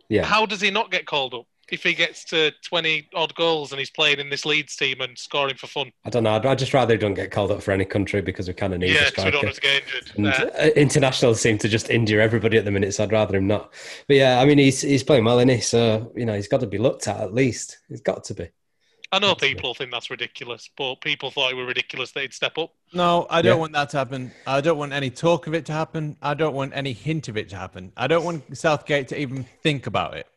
Yeah. 0.09 0.25
How 0.25 0.45
does 0.45 0.61
he 0.61 0.71
not 0.71 0.91
get 0.91 1.05
called 1.05 1.33
up 1.33 1.45
if 1.71 1.83
he 1.83 1.93
gets 1.93 2.23
to 2.25 2.51
20 2.63 3.07
odd 3.13 3.33
goals 3.35 3.71
and 3.71 3.79
he's 3.79 3.89
playing 3.89 4.19
in 4.19 4.29
this 4.29 4.45
Leeds 4.45 4.75
team 4.75 5.01
and 5.01 5.17
scoring 5.17 5.55
for 5.55 5.67
fun? 5.67 5.91
I 6.05 6.09
don't 6.09 6.23
know. 6.23 6.33
I'd, 6.35 6.45
I'd 6.45 6.59
just 6.59 6.73
rather 6.73 6.93
he 6.93 6.97
don't 6.97 7.13
get 7.13 7.31
called 7.31 7.51
up 7.51 7.61
for 7.63 7.71
any 7.71 7.85
country 7.85 8.21
because 8.21 8.47
we 8.47 8.53
kind 8.53 8.73
of 8.73 8.79
need 8.79 8.91
a 8.91 8.93
yeah, 8.93 9.09
so 9.15 9.25
we 9.25 9.31
don't 9.31 9.43
want 9.43 9.55
to 9.55 9.61
get 9.61 9.83
injured. 9.83 10.11
And 10.17 10.27
Uh, 10.27 10.69
internationals 10.75 11.41
seem 11.41 11.57
to 11.59 11.67
just 11.69 11.89
injure 11.89 12.21
everybody 12.21 12.57
at 12.57 12.65
the 12.65 12.71
minute, 12.71 12.93
so 12.93 13.03
I'd 13.03 13.11
rather 13.11 13.37
him 13.37 13.47
not. 13.47 13.73
But 14.07 14.17
yeah, 14.17 14.39
I 14.39 14.45
mean, 14.45 14.57
he's 14.57 14.81
he's 14.81 15.03
playing 15.03 15.25
well, 15.25 15.39
isn't 15.39 15.49
he? 15.49 15.61
So 15.61 16.11
you 16.15 16.25
know, 16.25 16.35
he's 16.35 16.47
got 16.47 16.59
to 16.61 16.67
be 16.67 16.77
looked 16.77 17.07
at 17.07 17.19
at 17.21 17.33
least. 17.33 17.79
He's 17.89 18.01
got 18.01 18.23
to 18.25 18.33
be. 18.33 18.49
I 19.13 19.19
know 19.19 19.35
people 19.35 19.73
think 19.73 19.91
that's 19.91 20.09
ridiculous, 20.09 20.69
but 20.77 21.01
people 21.01 21.31
thought 21.31 21.51
it 21.51 21.55
were 21.55 21.65
ridiculous 21.65 22.13
that 22.13 22.21
he'd 22.21 22.33
step 22.33 22.57
up. 22.57 22.73
No, 22.93 23.27
I 23.29 23.41
don't 23.41 23.55
Yeah. 23.57 23.59
want 23.59 23.73
that 23.73 23.89
to 23.89 23.97
happen. 23.97 24.31
I 24.47 24.61
don't 24.61 24.77
want 24.77 24.93
any 24.93 25.09
talk 25.09 25.47
of 25.47 25.53
it 25.53 25.65
to 25.65 25.73
happen. 25.73 26.15
I 26.21 26.33
don't 26.33 26.53
want 26.55 26.71
any 26.73 26.93
hint 26.93 27.27
of 27.27 27.35
it 27.35 27.49
to 27.49 27.57
happen. 27.57 27.91
I 27.97 28.07
don't 28.07 28.23
want 28.23 28.55
Southgate 28.57 29.09
to 29.09 29.19
even 29.19 29.43
think 29.63 29.85
about 29.85 30.15
it. 30.15 30.27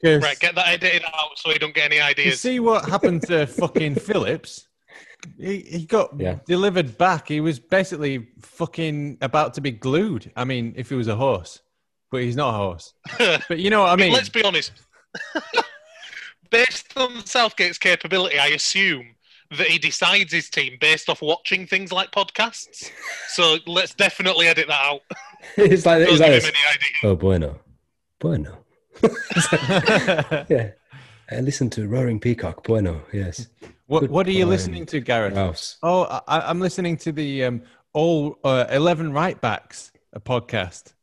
Because 0.00 0.22
Right, 0.22 0.38
get 0.38 0.54
that 0.54 0.68
edited 0.68 1.02
out 1.04 1.36
so 1.36 1.50
he 1.50 1.58
don't 1.58 1.74
get 1.74 1.86
any 1.86 1.96
you 1.96 2.02
ideas. 2.02 2.40
see 2.40 2.60
what 2.60 2.88
happened 2.88 3.22
to 3.22 3.46
fucking 3.46 3.94
Phillips? 3.96 4.68
He, 5.38 5.60
he 5.60 5.84
got 5.86 6.10
Yeah. 6.18 6.38
delivered 6.46 6.96
back. 6.98 7.28
He 7.28 7.40
was 7.40 7.58
basically 7.58 8.28
fucking 8.40 9.18
about 9.22 9.54
to 9.54 9.60
be 9.60 9.70
glued. 9.70 10.30
I 10.36 10.44
mean, 10.44 10.74
if 10.76 10.88
he 10.90 10.94
was 10.94 11.08
a 11.08 11.16
horse, 11.16 11.60
but 12.10 12.22
he's 12.22 12.36
not 12.36 12.54
a 12.54 12.56
horse. 12.56 12.92
But 13.48 13.58
you 13.58 13.70
know 13.70 13.80
what 13.82 13.90
I 13.90 13.96
mean? 13.96 14.12
Let's 14.12 14.28
be 14.28 14.42
honest. 14.44 14.72
based 16.50 16.96
on 16.96 17.24
Southgate's 17.26 17.78
capability, 17.78 18.38
I 18.38 18.48
assume 18.48 19.14
that 19.56 19.66
he 19.68 19.78
decides 19.78 20.32
his 20.32 20.48
team 20.50 20.76
based 20.80 21.08
off 21.08 21.22
watching 21.22 21.66
things 21.66 21.92
like 21.92 22.10
podcasts. 22.10 22.90
So 23.28 23.56
let's 23.66 23.94
definitely 23.94 24.46
edit 24.48 24.66
that 24.68 24.84
out. 24.84 25.00
it's 25.56 25.86
like, 25.86 26.00
Don't 26.00 26.10
he's 26.10 26.18
give 26.20 26.28
like 26.28 26.42
this. 26.42 26.44
any 26.44 26.58
ideas. 26.74 26.98
Oh, 27.04 27.16
bueno, 27.16 27.58
bueno. 28.20 28.58
yeah, 30.48 30.70
I 31.30 31.40
listen 31.40 31.70
to 31.70 31.88
Roaring 31.88 32.20
Peacock. 32.20 32.64
Bueno, 32.64 33.02
yes. 33.12 33.48
what 33.86 34.08
What 34.08 34.26
are 34.26 34.32
you 34.32 34.46
listening 34.46 34.86
to, 34.86 35.00
Gareth? 35.00 35.34
Rouse. 35.34 35.78
Oh, 35.82 36.04
I, 36.26 36.40
I'm 36.40 36.60
listening 36.60 36.96
to 36.98 37.12
the 37.12 37.44
um, 37.44 37.62
all 37.92 38.38
uh, 38.44 38.66
eleven 38.70 39.12
right 39.12 39.40
backs 39.40 39.92
a 40.12 40.20
podcast. 40.20 40.94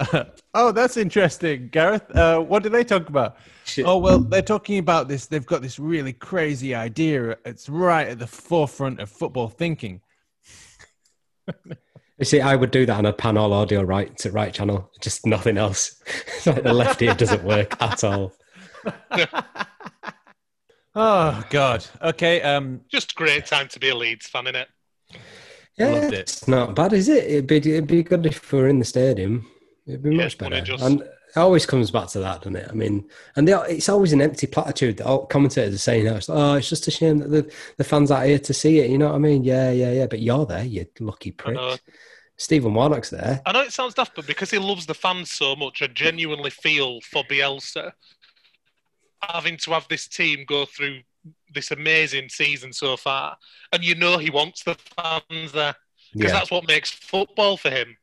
oh, 0.54 0.72
that's 0.72 0.96
interesting, 0.96 1.68
Gareth. 1.68 2.10
Uh, 2.16 2.40
what 2.40 2.62
do 2.62 2.68
they 2.68 2.82
talk 2.82 3.08
about? 3.08 3.36
Shit. 3.64 3.86
Oh 3.86 3.98
well, 3.98 4.18
they're 4.18 4.42
talking 4.42 4.78
about 4.78 5.08
this. 5.08 5.26
They've 5.26 5.46
got 5.46 5.62
this 5.62 5.78
really 5.78 6.12
crazy 6.12 6.74
idea. 6.74 7.36
It's 7.44 7.68
right 7.68 8.08
at 8.08 8.18
the 8.18 8.26
forefront 8.26 9.00
of 9.00 9.10
football 9.10 9.48
thinking. 9.48 10.00
You 12.18 12.24
see, 12.24 12.40
I 12.40 12.54
would 12.54 12.70
do 12.70 12.86
that 12.86 12.96
on 12.96 13.06
a 13.06 13.12
pan 13.12 13.36
all 13.36 13.52
audio 13.52 13.82
right 13.82 14.16
to 14.18 14.30
right 14.30 14.52
channel, 14.54 14.90
just 15.00 15.26
nothing 15.26 15.58
else. 15.58 16.00
It's 16.28 16.46
like 16.46 16.62
the 16.62 16.72
left 16.72 17.02
ear 17.02 17.14
doesn't 17.14 17.42
work 17.44 17.80
at 17.82 18.04
all. 18.04 18.32
Oh 20.96 21.42
God. 21.50 21.84
Okay. 22.02 22.40
Um. 22.42 22.80
Just 22.88 23.16
great 23.16 23.46
time 23.46 23.66
to 23.68 23.80
be 23.80 23.88
a 23.88 23.96
Leeds 23.96 24.28
fan, 24.28 24.44
innit? 24.44 24.66
Yeah, 25.76 25.88
Loved 25.88 26.12
it. 26.14 26.20
it's 26.20 26.46
not 26.46 26.76
bad, 26.76 26.92
is 26.92 27.08
it? 27.08 27.24
It'd 27.24 27.48
be, 27.48 27.56
it'd 27.56 27.88
be 27.88 28.04
good 28.04 28.24
if 28.26 28.52
we 28.52 28.60
were 28.60 28.68
in 28.68 28.78
the 28.78 28.84
stadium. 28.84 29.44
It'd 29.88 30.04
be 30.04 30.10
Yeah, 30.14 30.22
much 30.22 30.38
better. 30.38 30.60
just- 30.60 30.84
And 30.84 31.02
it 31.34 31.40
always 31.40 31.66
comes 31.66 31.90
back 31.90 32.08
to 32.08 32.20
that, 32.20 32.40
doesn't 32.40 32.56
it? 32.56 32.68
I 32.70 32.74
mean, 32.74 33.08
and 33.36 33.48
they, 33.48 33.52
it's 33.68 33.88
always 33.88 34.12
an 34.12 34.22
empty 34.22 34.46
platitude 34.46 34.98
that 34.98 35.06
all 35.06 35.26
commentators 35.26 35.74
are 35.74 35.78
saying. 35.78 36.06
It's, 36.06 36.28
oh, 36.28 36.54
it's 36.54 36.68
just 36.68 36.86
a 36.86 36.90
shame 36.90 37.18
that 37.18 37.28
the, 37.30 37.52
the 37.76 37.84
fans 37.84 38.10
out 38.10 38.26
here 38.26 38.38
to 38.38 38.54
see 38.54 38.78
it. 38.78 38.90
You 38.90 38.98
know 38.98 39.08
what 39.08 39.16
I 39.16 39.18
mean? 39.18 39.42
Yeah, 39.44 39.70
yeah, 39.72 39.92
yeah. 39.92 40.06
But 40.06 40.20
you're 40.20 40.46
there, 40.46 40.64
you 40.64 40.86
lucky 41.00 41.32
prick. 41.32 41.58
Stephen 42.36 42.74
Warnock's 42.74 43.10
there. 43.10 43.40
I 43.46 43.52
know 43.52 43.60
it 43.62 43.72
sounds 43.72 43.94
daft, 43.94 44.16
but 44.16 44.26
because 44.26 44.50
he 44.50 44.58
loves 44.58 44.86
the 44.86 44.94
fans 44.94 45.30
so 45.30 45.54
much, 45.54 45.82
I 45.82 45.86
genuinely 45.86 46.50
feel 46.50 47.00
for 47.02 47.22
Bielsa 47.24 47.92
having 49.22 49.56
to 49.56 49.70
have 49.70 49.86
this 49.88 50.08
team 50.08 50.44
go 50.46 50.66
through 50.66 51.00
this 51.52 51.70
amazing 51.70 52.28
season 52.28 52.72
so 52.72 52.96
far. 52.96 53.36
And 53.72 53.84
you 53.84 53.94
know 53.94 54.18
he 54.18 54.30
wants 54.30 54.62
the 54.64 54.74
fans 54.96 55.52
there 55.52 55.74
because 56.12 56.32
Yeah. 56.32 56.38
that's 56.38 56.50
what 56.50 56.66
makes 56.68 56.90
football 56.90 57.56
for 57.56 57.70
him. 57.70 57.96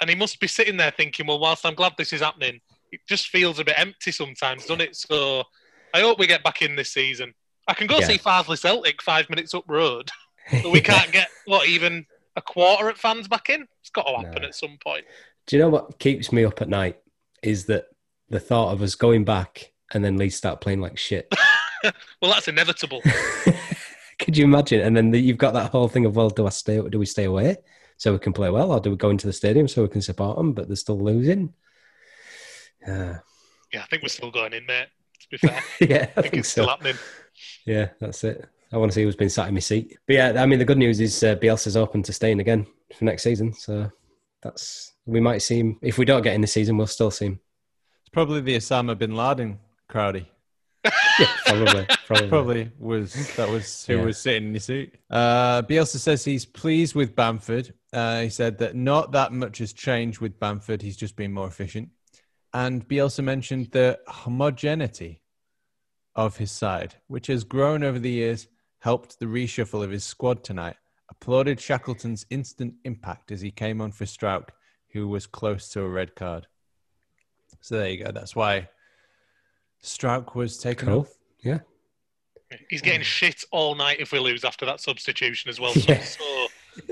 And 0.00 0.08
he 0.08 0.16
must 0.16 0.40
be 0.40 0.46
sitting 0.46 0.76
there 0.76 0.90
thinking, 0.90 1.26
well, 1.26 1.38
whilst 1.38 1.66
I'm 1.66 1.74
glad 1.74 1.92
this 1.98 2.12
is 2.12 2.20
happening, 2.22 2.60
it 2.92 3.00
just 3.08 3.28
feels 3.28 3.58
a 3.58 3.64
bit 3.64 3.74
empty 3.78 4.10
sometimes, 4.12 4.62
doesn't 4.66 4.80
it? 4.80 4.96
So 4.96 5.44
I 5.94 6.00
hope 6.00 6.18
we 6.18 6.26
get 6.26 6.42
back 6.42 6.62
in 6.62 6.74
this 6.76 6.92
season. 6.92 7.34
I 7.68 7.74
can 7.74 7.86
go 7.86 7.98
Yeah. 7.98 8.06
see 8.06 8.18
Farsley 8.18 8.58
Celtic 8.58 9.02
five 9.02 9.28
minutes 9.30 9.54
up 9.54 9.64
road, 9.68 10.10
but 10.62 10.70
we 10.70 10.80
can't 10.80 11.12
get, 11.12 11.28
what, 11.44 11.68
even 11.68 12.06
a 12.36 12.42
quarter 12.42 12.88
of 12.88 12.96
fans 12.96 13.28
back 13.28 13.50
in? 13.50 13.66
It's 13.80 13.90
got 13.90 14.04
to 14.06 14.16
happen 14.16 14.42
No. 14.42 14.48
at 14.48 14.54
some 14.54 14.78
point. 14.82 15.04
Do 15.46 15.56
you 15.56 15.62
know 15.62 15.68
what 15.68 15.98
keeps 15.98 16.32
me 16.32 16.44
up 16.44 16.60
at 16.62 16.68
night? 16.68 16.98
Is 17.42 17.66
that 17.66 17.84
the 18.28 18.40
thought 18.40 18.72
of 18.72 18.82
us 18.82 18.94
going 18.94 19.24
back 19.24 19.72
and 19.92 20.04
then 20.04 20.16
Leeds 20.16 20.36
start 20.36 20.60
playing 20.60 20.80
like 20.80 20.96
shit. 20.98 21.32
Well, 22.20 22.30
that's 22.32 22.46
inevitable. 22.48 23.00
Could 24.18 24.36
you 24.36 24.44
imagine? 24.44 24.82
And 24.82 24.94
then 24.94 25.10
the, 25.10 25.18
you've 25.18 25.38
got 25.38 25.54
that 25.54 25.70
whole 25.70 25.88
thing 25.88 26.04
of, 26.04 26.14
well, 26.14 26.28
do 26.28 26.46
I 26.46 26.50
stay? 26.50 26.78
Do 26.86 26.98
we 26.98 27.06
stay 27.06 27.24
away? 27.24 27.56
So 28.00 28.14
we 28.14 28.18
can 28.18 28.32
play 28.32 28.48
well, 28.48 28.72
or 28.72 28.80
do 28.80 28.88
we 28.90 28.96
go 28.96 29.10
into 29.10 29.26
the 29.26 29.32
stadium 29.34 29.68
so 29.68 29.82
we 29.82 29.88
can 29.88 30.00
support 30.00 30.38
them, 30.38 30.54
but 30.54 30.68
they're 30.68 30.76
still 30.76 30.98
losing? 30.98 31.52
Uh, 32.86 33.14
Yeah, 33.74 33.82
I 33.82 33.86
think 33.90 34.02
we're 34.02 34.08
still 34.08 34.30
going 34.30 34.54
in, 34.54 34.64
mate. 34.64 34.86
To 35.20 35.28
be 35.30 35.36
fair, 35.36 35.62
yeah, 35.80 35.96
I 35.96 36.00
I 36.00 36.06
think 36.06 36.14
think 36.22 36.34
it's 36.36 36.48
still 36.48 36.66
happening. 36.66 36.96
Yeah, 37.66 37.90
that's 38.00 38.24
it. 38.24 38.48
I 38.72 38.78
want 38.78 38.90
to 38.90 38.94
see 38.94 39.02
who's 39.02 39.16
been 39.16 39.28
sat 39.28 39.48
in 39.48 39.54
my 39.54 39.60
seat. 39.60 39.98
But 40.06 40.14
yeah, 40.14 40.32
I 40.42 40.46
mean, 40.46 40.58
the 40.58 40.64
good 40.64 40.78
news 40.78 40.98
is 40.98 41.22
uh, 41.22 41.34
Bielsa's 41.36 41.76
open 41.76 42.02
to 42.04 42.12
staying 42.14 42.40
again 42.40 42.66
for 42.96 43.04
next 43.04 43.22
season. 43.22 43.52
So 43.52 43.90
that's 44.42 44.94
we 45.04 45.20
might 45.20 45.42
see 45.42 45.58
him. 45.60 45.78
If 45.82 45.98
we 45.98 46.06
don't 46.06 46.22
get 46.22 46.34
in 46.34 46.40
the 46.40 46.46
season, 46.46 46.78
we'll 46.78 46.86
still 46.86 47.10
see 47.10 47.26
him. 47.26 47.40
It's 48.00 48.08
probably 48.12 48.40
the 48.40 48.56
Osama 48.56 48.96
bin 48.96 49.14
Laden 49.14 49.58
crowdy. 49.90 50.24
Yeah, 51.18 51.26
probably, 51.44 51.86
probably. 52.06 52.28
Probably 52.28 52.70
was 52.78 53.12
that 53.36 53.46
was 53.50 53.84
who 53.84 53.96
Yeah. 53.98 54.04
was 54.06 54.16
sitting 54.16 54.48
in 54.48 54.54
his 54.54 54.64
seat. 54.64 54.94
Uh, 55.10 55.60
Bielsa 55.62 55.98
says 55.98 56.24
he's 56.24 56.46
pleased 56.46 56.94
with 56.94 57.14
Bamford. 57.14 57.74
Uh, 57.92 58.22
he 58.22 58.28
said 58.28 58.58
that 58.58 58.76
not 58.76 59.12
that 59.12 59.32
much 59.32 59.58
has 59.58 59.72
changed 59.72 60.20
with 60.20 60.38
Bamford. 60.38 60.80
He's 60.82 60.96
just 60.96 61.16
been 61.16 61.32
more 61.32 61.48
efficient. 61.48 61.88
And 62.54 62.86
Bielsa 62.88 63.22
mentioned 63.24 63.70
the 63.72 63.98
homogeneity 64.06 65.22
of 66.14 66.36
his 66.36 66.50
side, 66.52 66.94
which 67.08 67.26
has 67.28 67.44
grown 67.44 67.82
over 67.82 67.98
the 67.98 68.10
years, 68.10 68.48
helped 68.80 69.18
the 69.18 69.26
reshuffle 69.26 69.82
of 69.82 69.90
his 69.90 70.04
squad 70.04 70.42
tonight. 70.44 70.76
Applauded 71.10 71.60
Shackleton's 71.60 72.26
instant 72.30 72.74
impact 72.84 73.32
as 73.32 73.40
he 73.40 73.50
came 73.50 73.80
on 73.80 73.90
for 73.92 74.04
Struijk, 74.04 74.48
who 74.92 75.08
was 75.08 75.26
close 75.26 75.68
to 75.70 75.80
a 75.82 75.88
red 75.88 76.14
card. 76.14 76.46
So 77.60 77.76
there 77.78 77.90
you 77.90 78.04
go. 78.04 78.12
That's 78.12 78.34
why 78.36 78.68
Struijk 79.82 80.34
was 80.34 80.58
taken 80.58 80.88
Cool. 80.88 81.00
off. 81.00 81.12
Yeah. 81.42 81.58
He's 82.68 82.82
getting 82.82 83.02
shit 83.02 83.44
all 83.52 83.74
night 83.76 83.98
if 84.00 84.10
we 84.12 84.18
lose 84.18 84.44
after 84.44 84.66
that 84.66 84.80
substitution 84.80 85.48
as 85.50 85.60
well. 85.60 85.72
So 85.74 85.92
Yeah. 85.92 86.39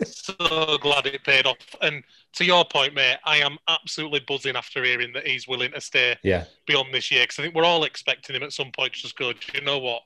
So 0.04 0.78
glad 0.78 1.06
it 1.06 1.24
paid 1.24 1.46
off. 1.46 1.56
And 1.80 2.02
to 2.34 2.44
your 2.44 2.64
point, 2.64 2.94
mate, 2.94 3.18
I 3.24 3.38
am 3.38 3.58
absolutely 3.68 4.20
buzzing 4.20 4.56
after 4.56 4.84
hearing 4.84 5.12
that 5.14 5.26
he's 5.26 5.48
willing 5.48 5.72
to 5.72 5.80
stay 5.80 6.16
Yeah, 6.22 6.44
beyond 6.66 6.92
this 6.92 7.10
year 7.10 7.24
because 7.24 7.38
I 7.38 7.42
think 7.42 7.54
we're 7.54 7.64
all 7.64 7.84
expecting 7.84 8.36
him 8.36 8.42
at 8.42 8.52
some 8.52 8.70
point 8.72 8.92
to 8.94 9.00
just 9.00 9.16
go. 9.16 9.32
Do 9.32 9.38
you 9.54 9.62
know 9.62 9.78
what? 9.78 10.02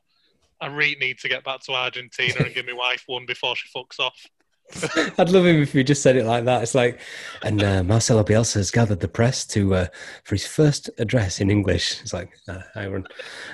I 0.60 0.66
really 0.66 0.96
need 1.00 1.18
to 1.18 1.28
get 1.28 1.44
back 1.44 1.60
to 1.62 1.72
Argentina 1.72 2.44
and 2.44 2.54
give 2.54 2.66
my 2.66 2.72
wife 2.72 3.02
one 3.06 3.26
before 3.26 3.56
she 3.56 3.68
fucks 3.76 3.98
off. 3.98 4.26
I'd 5.18 5.28
love 5.28 5.44
him 5.44 5.60
if 5.60 5.72
he 5.72 5.82
just 5.84 6.02
said 6.02 6.16
it 6.16 6.24
like 6.24 6.44
that. 6.44 6.62
It's 6.62 6.74
like, 6.74 7.00
and 7.42 7.62
uh, 7.62 7.82
Marcelo 7.82 8.22
Bielsa 8.22 8.54
has 8.54 8.70
gathered 8.70 9.00
the 9.00 9.08
press 9.08 9.44
to 9.48 9.74
uh, 9.74 9.86
for 10.24 10.34
his 10.34 10.46
first 10.46 10.88
address 10.98 11.40
in 11.40 11.50
English. 11.50 12.00
It's 12.00 12.12
like, 12.12 12.30
uh, 12.48 12.60
I 12.74 12.86
run. 12.86 13.06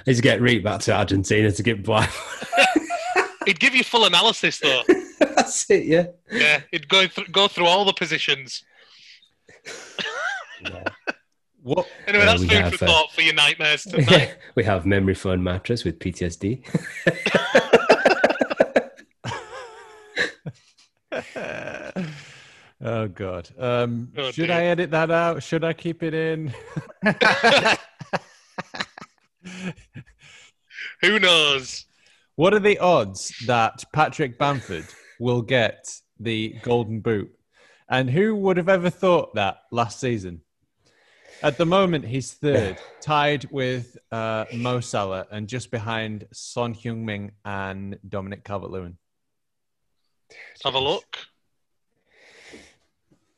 He's 0.05 0.21
get 0.21 0.41
read 0.41 0.63
back 0.63 0.81
to 0.83 0.95
Argentina 0.95 1.51
to 1.51 1.63
get 1.63 1.85
by. 1.85 2.09
He'd 3.47 3.59
give 3.59 3.75
you 3.75 3.85
full 3.85 4.05
analysis 4.05 4.59
though. 4.59 4.83
That's 5.37 5.69
it. 5.71 5.85
Yeah. 5.87 6.07
Yeah, 6.31 6.61
he'd 6.71 6.89
go 6.89 7.07
through 7.09 7.27
go 7.27 7.49
through 7.49 7.67
all 7.67 7.85
the 7.85 7.93
positions. 7.93 8.63
What 11.63 11.87
Anyway, 12.07 12.23
Uh, 12.23 12.27
that's 12.27 12.41
we 12.41 12.49
food 12.49 12.57
have, 12.59 12.75
for 12.75 12.85
uh, 12.85 12.89
thought 12.89 13.13
for 13.13 13.21
your 13.21 13.35
nightmares 13.35 13.83
tonight. 13.83 14.37
we 14.55 14.63
have 14.65 14.87
memory 14.87 15.15
foam 15.15 15.43
mattress 15.43 15.85
with 15.85 15.99
PTSD. 15.99 16.65
oh 22.83 23.09
god. 23.09 23.49
Um, 23.59 24.13
Oh, 24.17 24.31
should 24.31 24.47
dear. 24.49 24.57
I 24.57 24.65
edit 24.65 24.91
that 24.93 25.11
out? 25.11 25.43
Should 25.43 25.65
I 25.65 25.73
keep 25.73 26.03
it 26.03 26.15
in? 26.15 26.55
Who 31.03 31.19
knows? 31.19 31.85
what 32.37 32.55
are 32.55 32.61
the 32.61 32.79
odds 32.79 33.35
that 33.49 33.83
Patrick 33.93 34.39
Bamford 34.39 34.87
will 35.21 35.43
get 35.43 35.93
the 36.21 36.57
golden 36.63 37.01
boot? 37.01 37.31
And 37.89 38.11
who 38.11 38.35
would 38.37 38.57
have 38.59 38.69
ever 38.69 38.91
thought 38.91 39.35
that 39.35 39.59
last 39.71 39.99
season? 40.01 40.43
At 41.43 41.57
the 41.57 41.65
moment, 41.67 42.05
he's 42.05 42.33
third, 42.33 42.79
tied 43.01 43.49
with 43.51 43.97
uh, 44.11 44.45
Mo 44.55 44.81
Salah, 44.81 45.27
and 45.31 45.49
just 45.49 45.71
behind 45.71 46.27
Son 46.33 46.75
Heung-min 46.75 47.31
and 47.45 47.99
Dominic 48.09 48.45
Calvert-Lewin. 48.45 48.99
Have 50.65 50.75
a 50.75 50.79
look. 50.81 51.17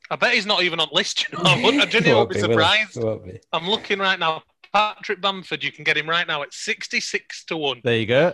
I 0.09 0.15
bet 0.17 0.33
he's 0.33 0.45
not 0.45 0.63
even 0.63 0.79
on 0.79 0.89
the 0.91 0.95
list. 0.95 1.27
You 1.31 1.37
know? 1.37 1.43
I 1.45 1.61
wouldn't- 1.63 1.83
I 1.83 1.85
didn't 1.85 2.07
know 2.07 2.11
I'd 2.15 2.17
Won't 2.17 2.29
be 2.29 2.35
be, 2.35 2.41
will 2.41 2.49
it? 2.49 2.53
surprised. 2.53 3.01
Won't 3.03 3.23
be. 3.25 3.39
I'm 3.53 3.69
looking 3.69 3.99
right 3.99 4.19
now. 4.19 4.43
Patrick 4.73 5.21
Bamford, 5.21 5.63
you 5.63 5.71
can 5.71 5.83
get 5.83 5.97
him 5.97 6.09
right 6.09 6.25
now 6.27 6.41
at 6.43 6.53
66 6.53 7.45
to 7.45 7.57
1. 7.57 7.81
There 7.83 7.97
you 7.97 8.05
go. 8.05 8.33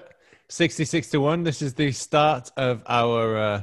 66 0.49 1.09
to 1.09 1.19
1. 1.19 1.43
This 1.43 1.61
is 1.61 1.73
the 1.73 1.91
start 1.91 2.51
of 2.57 2.81
our 2.87 3.37
uh, 3.37 3.61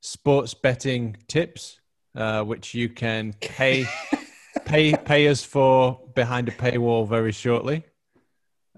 sports 0.00 0.54
betting 0.54 1.16
tips, 1.28 1.80
uh, 2.14 2.42
which 2.44 2.74
you 2.74 2.88
can 2.88 3.32
pay, 3.40 3.84
pay, 4.64 4.94
pay 4.94 5.28
us 5.28 5.42
for 5.44 6.00
behind 6.14 6.48
a 6.48 6.52
paywall 6.52 7.08
very 7.08 7.32
shortly. 7.32 7.82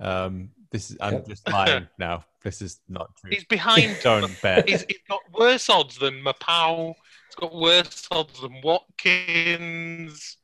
Um, 0.01 0.51
this 0.71 0.91
is, 0.91 0.97
I'm 1.01 1.15
Yep. 1.15 1.29
just 1.29 1.49
lying 1.49 1.89
now. 1.99 2.25
This 2.43 2.63
is 2.63 2.81
not 2.89 3.15
true. 3.17 3.31
He's 3.33 3.45
behind. 3.45 3.99
Don't 4.03 4.31
bet. 4.43 4.69
he's, 4.69 4.85
he's 4.89 4.99
got 5.09 5.21
worse 5.35 5.69
odds 5.69 5.99
than 5.99 6.23
Maupay. 6.23 6.95
He's 7.29 7.35
got 7.35 7.55
worse 7.55 8.07
odds 8.11 8.41
than 8.41 8.61
Watkins. 8.63 10.37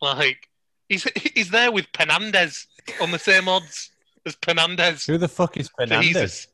Like, 0.00 0.48
he's, 0.88 1.04
he's 1.34 1.50
there 1.50 1.70
with 1.70 1.92
Penandez 1.92 2.66
on 3.00 3.10
the 3.10 3.18
same 3.18 3.46
odds 3.48 3.89
as 4.26 4.36
Penandez. 4.36 5.06
Who 5.06 5.18
the 5.18 5.28
fuck 5.28 5.56
is 5.56 5.68
Fernandes? 5.70 6.00
Jesus. 6.02 6.46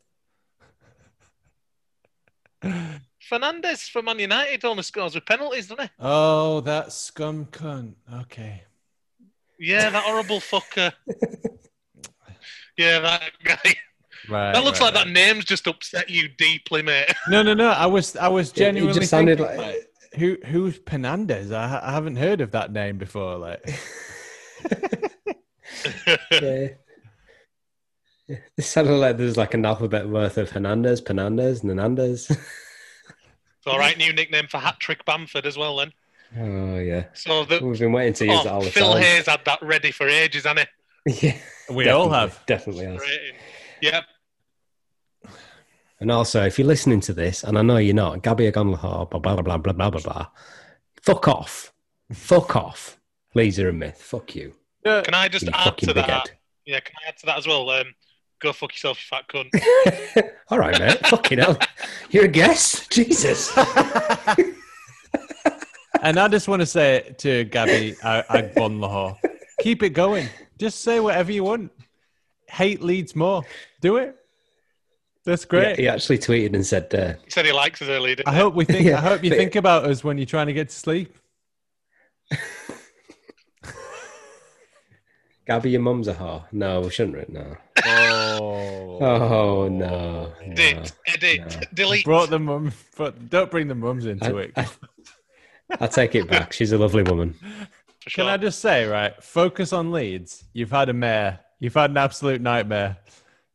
Fernandes 3.31 3.89
from 3.91 4.05
Man 4.07 4.19
United 4.19 4.65
only 4.65 4.83
scores 4.83 5.15
with 5.15 5.27
penalties, 5.27 5.69
doesn't 5.69 5.85
he? 5.85 5.91
Oh, 5.99 6.61
that 6.61 6.93
scum 6.93 7.47
cunt. 7.47 7.95
Okay. 8.23 8.63
Yeah, 9.59 9.91
that 9.91 10.03
horrible 10.05 10.41
fucker. 10.41 10.93
Yeah, 12.79 12.99
that 12.99 13.23
guy. 13.43 13.75
Right. 14.29 14.53
That 14.53 14.63
looks 14.63 14.81
right, 14.83 14.93
like 14.93 15.07
that 15.07 15.11
name's 15.11 15.47
just 15.47 15.67
upset 15.67 16.11
you 16.11 16.29
deeply, 16.29 16.83
mate. 16.83 17.11
No, 17.31 17.43
no, 17.43 17.55
no. 17.55 17.71
I 17.71 17.87
was, 17.87 18.17
I 18.17 18.29
was 18.29 18.51
It- 18.51 18.57
it 18.57 18.59
genuinely 18.59 19.01
just 19.01 19.09
sounded 19.11 19.39
thinking, 19.39 19.57
like- 19.57 19.89
who, 20.19 20.37
who's 20.45 20.79
Penandez? 20.79 21.53
I, 21.53 21.81
I 21.83 21.93
haven't 21.93 22.17
heard 22.17 22.43
of 22.43 22.51
that 22.51 22.71
name 22.71 22.99
before. 22.99 23.39
Like, 23.39 23.67
yeah. 26.33 26.69
It 28.57 28.63
sounded 28.63 28.97
like 28.97 29.19
there's 29.19 29.37
like 29.37 29.55
an 29.55 29.65
alphabet 29.65 30.09
worth 30.09 30.37
of 30.39 30.51
Hernandez, 30.51 31.01
Penandes, 31.01 31.63
Nanandes. 31.63 32.37
all 33.67 33.79
right, 33.79 33.97
new 33.97 34.13
nickname 34.13 34.47
for 34.49 34.59
hat 34.59 34.81
trick 34.81 35.05
Bamford 35.05 35.47
as 35.47 35.57
well 35.57 35.77
then. 35.77 35.93
Oh 36.37 36.79
yeah. 36.79 37.05
So 37.15 37.45
the, 37.45 37.65
we've 37.65 37.79
been 37.79 37.93
waiting 37.93 38.15
to 38.15 38.27
use 38.27 38.41
oh, 38.41 38.45
that 38.45 38.53
all 38.53 38.63
the 38.63 38.71
Phil 38.71 38.95
time. 38.95 39.03
Hayes 39.03 39.27
had 39.27 39.45
that 39.45 39.63
ready 39.63 39.93
for 39.93 40.09
ages, 40.09 40.45
hasn't 40.45 40.61
he? 40.61 40.67
Yeah, 41.29 41.39
we 41.71 41.89
all 41.89 42.11
have. 42.11 42.43
Definitely 42.47 42.87
has. 42.87 43.03
Yep. 43.81 44.05
And 46.01 46.11
also, 46.11 46.45
if 46.45 46.59
you're 46.59 46.67
listening 46.67 47.01
to 47.03 47.13
this, 47.13 47.45
and 47.45 47.57
I 47.57 47.63
know 47.63 47.77
you're 47.77 47.95
not, 47.95 48.23
Gabby 48.23 48.51
Agonlaha, 48.51 49.09
blah, 49.09 49.21
blah, 49.21 49.41
blah, 49.41 49.57
blah, 49.57 49.73
blah, 49.73 49.91
blah, 49.91 50.01
blah. 50.01 50.27
Fuck 51.01 51.29
off. 51.29 51.73
Fuck 52.13 52.57
off. 52.57 52.99
Laser 53.35 53.69
and 53.69 53.79
myth. 53.79 54.03
Fuck 54.03 54.35
you. 54.35 54.55
Yeah. 54.85 55.03
Can 55.03 55.15
I 55.15 55.29
just 55.29 55.47
you 55.47 55.53
add 55.55 55.79
to 55.79 55.93
that? 55.95 56.11
Head. 56.11 56.39
Yeah, 56.65 56.81
can 56.81 56.95
I 57.05 57.09
add 57.09 57.17
to 57.19 57.27
that 57.27 57.39
as 57.39 57.47
well? 57.47 57.71
Um, 57.71 57.95
go 58.41 58.53
fuck 58.53 58.73
yourself, 58.73 58.99
you 58.99 59.17
fat 59.17 59.29
cunt. 59.29 59.55
head. 60.15 60.33
all 60.51 60.59
right, 60.59 60.79
mate. 60.79 61.07
Fucking 61.07 61.39
hell, 61.39 61.59
you're 62.11 62.25
a 62.25 62.29
guest. 62.29 62.91
Jesus. 62.91 63.57
And 66.03 66.19
I 66.21 66.29
just 66.29 66.47
want 66.47 66.61
to 66.61 66.67
say 66.67 67.15
to 67.19 67.45
Gabby 67.45 67.93
Agbonlahor, 68.03 69.17
keep 69.61 69.83
it 69.83 69.91
going. 69.91 70.29
Just 70.59 70.83
say 70.83 71.01
whatever 71.01 71.33
you 71.33 71.43
want. 71.43 71.73
Hate 72.49 72.83
Leeds 72.83 73.17
more. 73.17 73.43
Do 73.81 73.97
it. 73.97 74.15
That's 75.25 75.45
Yeah, 75.45 75.49
great. 75.49 75.79
he 75.79 75.89
actually 75.89 76.19
tweeted 76.19 76.55
and 76.55 76.65
said, 76.65 76.95
uh, 76.95 77.15
He 77.25 77.31
said 77.31 77.47
he 77.47 77.53
likes 77.53 77.81
us 77.83 77.89
earlier, 77.89 78.15
didn't 78.15 78.29
I 78.29 78.35
he? 78.35 78.39
hope 78.41 78.55
we 78.55 78.65
think. 78.67 78.87
Yeah, 78.87 78.99
I 78.99 79.01
hope 79.01 79.25
you 79.25 79.31
think 79.31 79.57
about 79.57 79.87
us 79.87 80.05
when 80.05 80.19
you're 80.19 80.27
trying 80.27 80.47
to 80.49 80.53
get 80.53 80.69
to 80.69 80.75
sleep. 80.77 81.17
"Gabby, 85.47 85.71
your 85.71 85.81
mum's 85.81 86.09
a 86.09 86.15
whore." 86.15 86.45
No, 86.53 86.81
we 86.81 86.91
shouldn't. 86.91 87.17
Right 87.17 87.29
now. 87.31 87.57
Oh, 87.85 88.99
Oh 89.01 89.69
no. 89.69 90.33
Edit, 90.43 90.93
edit, 91.07 91.41
no. 91.41 91.61
delete. 91.75 92.05
brought 92.05 92.31
the 92.31 92.39
mum, 92.39 92.73
but 92.97 93.29
don't 93.31 93.51
bring 93.51 93.69
the 93.69 93.75
mums 93.75 94.07
into 94.07 94.37
I, 94.37 94.41
it. 94.43 94.53
I, 94.57 94.67
I 95.81 95.87
take 95.87 96.15
it 96.15 96.29
back. 96.29 96.53
She's 96.53 96.73
a 96.73 96.79
lovely 96.79 97.03
woman. 97.03 97.35
sure. 98.07 98.25
Can 98.25 98.33
I 98.33 98.37
just 98.37 98.61
say, 98.61 98.87
right? 98.87 99.21
Focus 99.23 99.73
on 99.73 99.93
Leeds. 99.93 100.45
You've 100.53 100.71
had 100.71 100.89
a 100.89 100.93
mare. 100.93 101.41
You've 101.61 101.75
had 101.75 101.91
an 101.91 101.97
absolute 101.97 102.41
nightmare. 102.41 102.99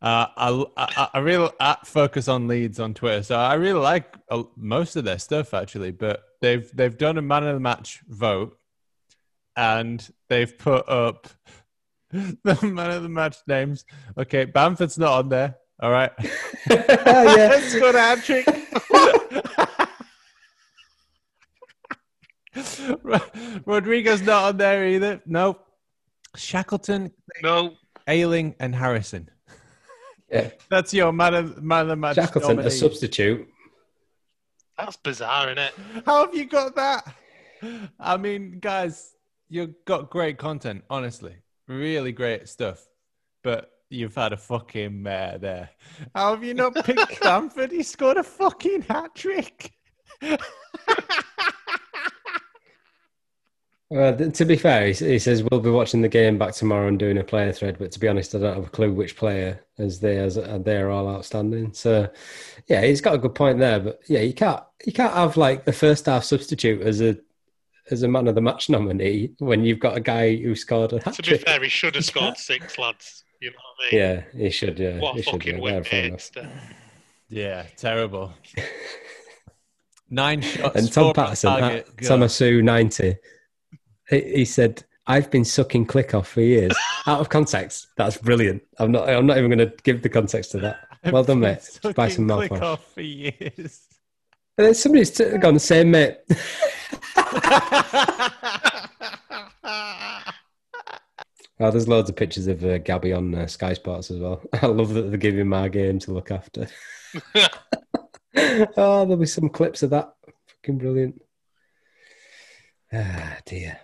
Uh, 0.02 0.26
I, 0.36 0.66
I, 0.78 1.10
I 1.14 1.20
really 1.20 1.50
I 1.60 1.78
focus 1.86 2.28
on 2.28 2.48
Leeds 2.48 2.80
on 2.80 2.94
Twitter, 2.96 3.22
so 3.22 3.36
I 3.38 3.54
really 3.54 3.80
like 3.80 4.16
uh, 4.30 4.44
most 4.58 4.96
of 4.96 5.04
their 5.04 5.20
stuff 5.20 5.54
actually. 5.54 5.92
But 5.92 6.24
they've 6.42 6.70
they've 6.76 6.98
done 6.98 7.18
a 7.20 7.22
man 7.22 7.44
of 7.46 7.54
the 7.54 7.60
match 7.60 8.02
vote, 8.08 8.58
and 9.56 10.08
they've 10.28 10.58
put 10.58 10.90
up 10.90 11.28
the 12.44 12.60
man 12.64 12.92
of 12.92 13.04
the 13.04 13.10
match 13.10 13.38
names. 13.48 13.86
Okay, 14.18 14.46
Bamford's 14.46 14.98
not 14.98 15.20
on 15.20 15.30
there. 15.30 15.56
All 15.82 15.92
right, 15.92 16.12
oh, 16.20 17.36
yeah. 17.36 17.60
scored 17.62 17.96
a 17.96 18.00
hat 18.00 18.24
trick. 18.24 18.46
Rodrigo's 23.66 24.22
not 24.22 24.44
on 24.44 24.58
there 24.58 24.88
either. 24.88 25.22
No. 25.26 25.60
Shackleton, 26.36 27.12
No, 27.42 27.76
Ayling, 28.08 28.56
and 28.60 28.76
Harrison. 28.76 29.30
Yeah. 30.30 30.50
That's 30.70 30.94
your 30.94 31.12
man 31.12 31.34
of, 31.34 31.62
man 31.62 31.84
of 31.84 31.88
the 31.90 31.96
match. 31.96 32.16
Shackleton, 32.16 32.60
a 32.60 32.72
substitute. 32.72 33.48
that's 34.78 34.98
bizarre, 34.98 35.48
isn't 35.48 35.58
it? 35.58 35.74
How 36.06 36.26
have 36.26 36.36
you 36.36 36.46
got 36.46 36.76
that? 36.76 37.16
I 38.00 38.18
mean, 38.18 38.60
guys, 38.60 39.14
you've 39.50 39.76
got 39.86 40.10
great 40.10 40.38
content, 40.38 40.84
honestly. 40.90 41.36
Really 41.72 42.12
great 42.12 42.50
stuff. 42.50 42.86
But 43.44 43.72
you've 43.90 44.16
had 44.16 44.34
a 44.34 44.38
fucking 44.38 45.02
mare 45.02 45.38
there. 45.38 45.70
How 46.14 46.32
have 46.34 46.44
you 46.44 46.54
not 46.54 46.76
picked 46.86 47.22
Bamford? 47.22 47.72
He 47.72 47.82
scored 47.82 48.18
a 48.18 48.24
fucking 48.24 48.82
hat 48.84 49.16
trick. 49.16 49.72
Well, 53.90 54.16
to 54.16 54.46
be 54.46 54.56
fair, 54.56 54.88
he, 54.88 55.20
says 55.20 55.44
we'll 55.44 55.60
be 55.60 55.70
watching 55.70 56.02
the 56.02 56.08
game 56.08 56.38
back 56.38 56.54
tomorrow 56.54 56.88
and 56.88 56.98
doing 56.98 57.18
a 57.18 57.26
player 57.26 57.52
thread. 57.52 57.78
But 57.78 57.92
to 57.92 58.00
be 58.00 58.08
honest, 58.08 58.34
I 58.34 58.40
don't 58.40 58.56
have 58.56 58.68
a 58.68 58.70
clue 58.70 58.94
which 58.94 59.18
player, 59.18 59.66
as 59.80 60.00
they 60.00 60.18
as 60.18 60.38
uh, 60.38 60.60
they're 60.64 60.90
all 60.90 61.10
outstanding. 61.10 61.74
So, 61.74 62.10
yeah, 62.68 62.84
he's 62.84 63.02
got 63.02 63.16
a 63.16 63.18
good 63.18 63.36
point 63.36 63.60
there. 63.60 63.82
But 63.82 64.00
yeah, 64.08 64.22
you 64.22 64.34
can't 64.34 64.64
you 64.86 64.94
can't 64.94 65.14
have 65.14 65.36
like 65.36 65.66
the 65.66 65.74
first 65.74 66.06
half 66.06 66.24
substitute 66.24 66.82
as 66.82 67.02
a 67.02 67.18
as 67.92 68.04
a 68.04 68.08
man 68.08 68.28
of 68.28 68.36
the 68.36 68.42
match 68.42 68.70
nominee 68.70 69.32
when 69.40 69.64
you've 69.64 69.80
got 69.80 69.98
a 69.98 70.00
guy 70.02 70.36
who 70.36 70.56
scored 70.56 70.94
a 70.94 71.02
hat 71.04 71.14
To 71.16 71.22
be 71.24 71.38
fair, 71.38 71.62
he 71.62 71.70
should 71.70 71.96
have 71.96 72.06
scored 72.14 72.38
six, 72.38 72.78
lads. 72.78 73.24
You 73.42 73.50
know 73.52 73.56
what 73.58 73.88
I 73.88 73.96
mean? 73.96 74.02
Yeah, 74.34 74.40
he 74.46 74.50
should. 74.52 74.78
Yeah, 74.80 75.00
What 75.00 75.16
he 75.16 75.20
a 75.20 75.24
should. 75.24 75.32
fucking 75.34 75.64
Yeah, 75.64 75.72
yeah, 75.74 75.84
fair 75.84 76.04
enough. 76.06 76.12
waste. 76.14 76.38
Yeah, 77.30 77.64
terrible. 77.78 78.34
Nine 80.10 80.42
shots. 80.42 80.76
And 80.76 80.92
Tom 80.92 81.04
four 81.04 81.10
on 81.10 81.14
Patterson, 81.14 81.50
target. 81.60 81.96
Tomasu 81.98 82.62
ninety, 82.64 83.16
he, 84.10 84.20
he 84.36 84.46
said, 84.46 84.84
"I've 85.08 85.32
been 85.32 85.46
sucking 85.46 85.88
Klich 85.88 86.14
off 86.14 86.28
for 86.28 86.42
years." 86.42 86.74
Out 87.08 87.22
of 87.22 87.30
context, 87.30 87.88
that's 87.96 88.18
brilliant. 88.18 88.62
I'm 88.78 88.92
not. 88.92 89.10
I'm 89.10 89.26
not 89.26 89.38
even 89.38 89.50
going 89.50 89.70
to 89.70 89.74
give 89.84 90.02
the 90.02 90.10
context 90.10 90.52
to 90.52 90.60
that. 90.60 90.80
Well 91.12 91.24
done, 91.24 91.40
mate. 91.40 91.62
Fucking 91.64 91.94
Buy 91.94 92.10
some 92.10 92.28
Klich 92.28 92.50
mouthwash. 92.50 92.62
off 92.62 92.94
for 92.94 93.02
years. 93.02 93.82
And 94.58 94.68
then 94.68 94.74
somebody's 94.76 95.12
t- 95.12 95.38
gone, 95.38 95.58
same 95.60 95.92
mate. 95.92 96.18
Oh, 101.62 101.70
there's 101.70 101.88
loads 101.88 102.10
of 102.10 102.16
pictures 102.16 102.48
of 102.48 102.66
uh, 102.66 102.80
Gabby 102.80 103.14
on 103.14 103.36
uh, 103.36 103.46
Sky 103.46 103.74
Sports 103.74 104.10
as 104.10 104.18
well. 104.18 104.42
I 104.54 104.66
love 104.66 104.96
that 104.96 105.04
they're 105.04 105.18
giving 105.18 105.48
my 105.48 105.70
game 105.70 106.00
to 106.00 106.12
look 106.12 106.32
after. 106.32 106.68
oh, 107.36 109.06
there'll 109.06 109.18
be 109.18 109.28
some 109.28 109.48
clips 109.48 109.84
of 109.84 109.92
that. 109.92 110.12
Fucking 110.48 110.80
brilliant. 110.80 111.22
Ah, 112.92 113.38
dear. 113.46 113.80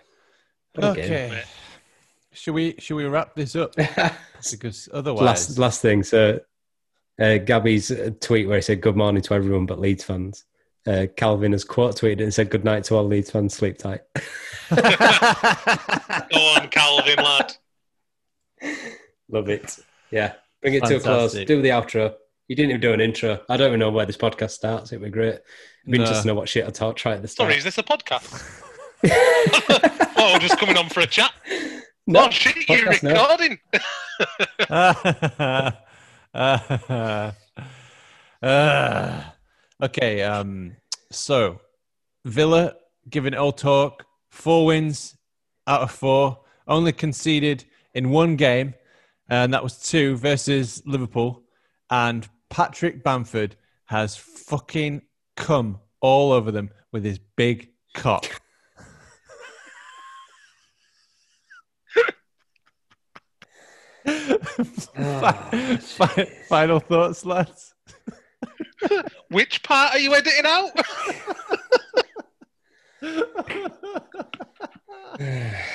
What 0.74 0.98
okay. 0.98 1.44
Should 2.32 2.54
we 2.54 2.74
should 2.78 2.96
we 2.96 3.04
wrap 3.04 3.36
this 3.36 3.54
up? 3.54 3.74
Because 4.50 4.88
otherwise, 4.92 5.22
last 5.22 5.58
last 5.58 5.80
thing. 5.80 6.02
So, 6.02 6.40
uh, 7.20 7.38
Gabby's 7.38 7.90
uh, 7.90 8.10
tweet 8.20 8.48
where 8.48 8.58
he 8.58 8.62
said 8.62 8.80
"Good 8.80 8.96
morning 8.96 9.22
to 9.22 9.34
everyone 9.34 9.66
but 9.66 9.80
Leeds 9.80 10.04
fans." 10.04 10.44
Uh, 10.88 11.06
Kalvin 11.16 11.52
has 11.52 11.64
quote 11.64 11.96
tweeted 11.96 12.22
and 12.22 12.32
said 12.32 12.48
"Good 12.50 12.64
night 12.64 12.84
to 12.84 12.94
all 12.96 13.04
Leeds 13.04 13.30
fans. 13.30 13.52
Sleep 13.54 13.76
tight." 13.76 14.00
Go 14.70 14.76
on, 14.76 16.68
Kalvin, 16.70 17.16
lad. 17.18 17.54
Love 19.28 19.50
it. 19.50 19.78
Yeah, 20.10 20.32
bring 20.62 20.74
it 20.74 20.84
to 20.86 20.96
a 20.96 21.00
close. 21.00 21.34
Do 21.34 21.60
the 21.60 21.68
outro. 21.68 22.14
You 22.48 22.56
didn't 22.56 22.70
even 22.70 22.80
do 22.80 22.92
an 22.94 23.00
intro. 23.02 23.40
I 23.50 23.58
don't 23.58 23.68
even 23.68 23.80
know 23.80 23.90
where 23.90 24.06
this 24.06 24.16
podcast 24.16 24.52
starts. 24.52 24.90
It'd 24.90 25.04
be 25.04 25.10
great. 25.10 25.34
It'd 25.34 25.42
be 25.86 25.98
No. 25.98 26.04
interesting 26.04 26.22
to 26.22 26.28
know 26.28 26.34
what 26.34 26.48
shit 26.48 26.66
I 26.66 26.70
talk. 26.70 26.96
Try 26.96 27.12
at 27.12 27.20
the 27.22 27.28
start. 27.28 27.48
Sorry, 27.48 27.58
is 27.58 27.64
this 27.64 27.76
a 27.76 27.82
podcast? 27.82 28.62
oh, 30.16 30.30
we're 30.32 30.38
just 30.40 30.58
coming 30.58 30.78
on 30.78 30.88
for 30.88 31.00
a 31.00 31.06
chat. 31.06 31.30
No, 32.06 32.24
oh 32.24 32.30
shit, 32.30 32.66
you're 32.68 32.78
podcast 32.78 33.02
now. 33.02 33.28
recording. 33.28 33.58
Uh, 38.42 39.22
okay, 39.82 40.22
um, 40.22 40.76
so 41.10 41.60
Villa 42.24 42.74
giving 43.10 43.32
it 43.32 43.38
all 43.38 43.52
talk, 43.52 44.04
four 44.30 44.66
wins 44.66 45.16
out 45.66 45.82
of 45.82 45.90
four, 45.90 46.38
only 46.66 46.92
conceded 46.92 47.64
in 47.94 48.10
one 48.10 48.36
game, 48.36 48.74
and 49.28 49.52
that 49.54 49.62
was 49.62 49.78
two 49.78 50.16
versus 50.16 50.82
Liverpool. 50.86 51.42
And 51.90 52.28
Patrick 52.50 53.02
Bamford 53.02 53.56
has 53.86 54.16
fucking 54.16 55.02
come 55.36 55.80
all 56.00 56.32
over 56.32 56.50
them 56.50 56.70
with 56.92 57.04
his 57.04 57.18
big 57.36 57.70
cock. 57.94 58.26
Ah, 64.96 65.48
fi- 65.50 65.76
fi- 65.76 66.24
Final 66.48 66.80
thoughts, 66.80 67.24
lads. 67.24 67.74
Which 69.28 69.62
part 69.62 69.94
are 69.94 69.98
you 69.98 70.14
editing 70.14 70.46
out? 70.46 70.70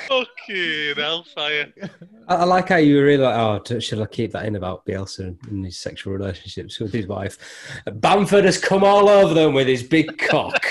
Fucking 0.08 0.96
hellfire. 0.96 1.72
I, 2.28 2.34
I 2.34 2.44
like 2.44 2.68
how 2.68 2.76
you 2.76 2.96
were 2.96 3.04
really 3.04 3.22
like, 3.24 3.36
oh, 3.36 3.58
t- 3.58 3.80
should 3.80 4.00
I 4.00 4.06
keep 4.06 4.32
that 4.32 4.46
in 4.46 4.56
about 4.56 4.86
Bielsa 4.86 5.36
and 5.48 5.64
his 5.64 5.78
sexual 5.78 6.14
relationships 6.14 6.78
with 6.78 6.92
his 6.92 7.06
wife? 7.06 7.38
Bamford 7.92 8.44
has 8.44 8.58
come 8.58 8.84
all 8.84 9.08
over 9.08 9.34
them 9.34 9.54
with 9.54 9.66
his 9.66 9.82
big 9.82 10.18
cock. 10.18 10.64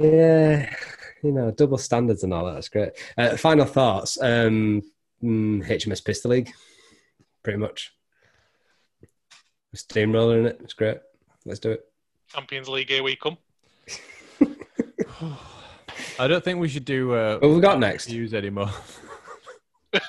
yeah, 0.00 0.74
you 1.22 1.32
know, 1.32 1.50
double 1.50 1.78
standards 1.78 2.24
and 2.24 2.34
all 2.34 2.46
that. 2.46 2.54
That's 2.54 2.68
great. 2.68 2.90
Uh, 3.16 3.36
final 3.36 3.66
thoughts. 3.66 4.20
Um, 4.20 4.82
mm, 5.22 5.64
HMS 5.64 6.04
Pistol 6.04 6.32
League, 6.32 6.50
pretty 7.42 7.58
much. 7.58 7.92
Steamroller 9.74 10.38
in 10.38 10.46
it. 10.46 10.60
It's 10.62 10.74
great. 10.74 10.98
Let's 11.44 11.60
do 11.60 11.72
it. 11.72 11.84
Champions 12.28 12.68
League, 12.68 12.88
here 12.88 13.02
we 13.02 13.16
come. 13.16 13.36
I 16.18 16.26
don't 16.26 16.42
think 16.42 16.58
we 16.60 16.68
should 16.68 16.84
do 16.84 17.12
uh, 17.14 17.38
What 17.38 17.48
have 17.48 17.56
we 17.56 17.60
got 17.60 17.78
next? 17.78 18.06
views 18.06 18.34
anymore. 18.34 18.70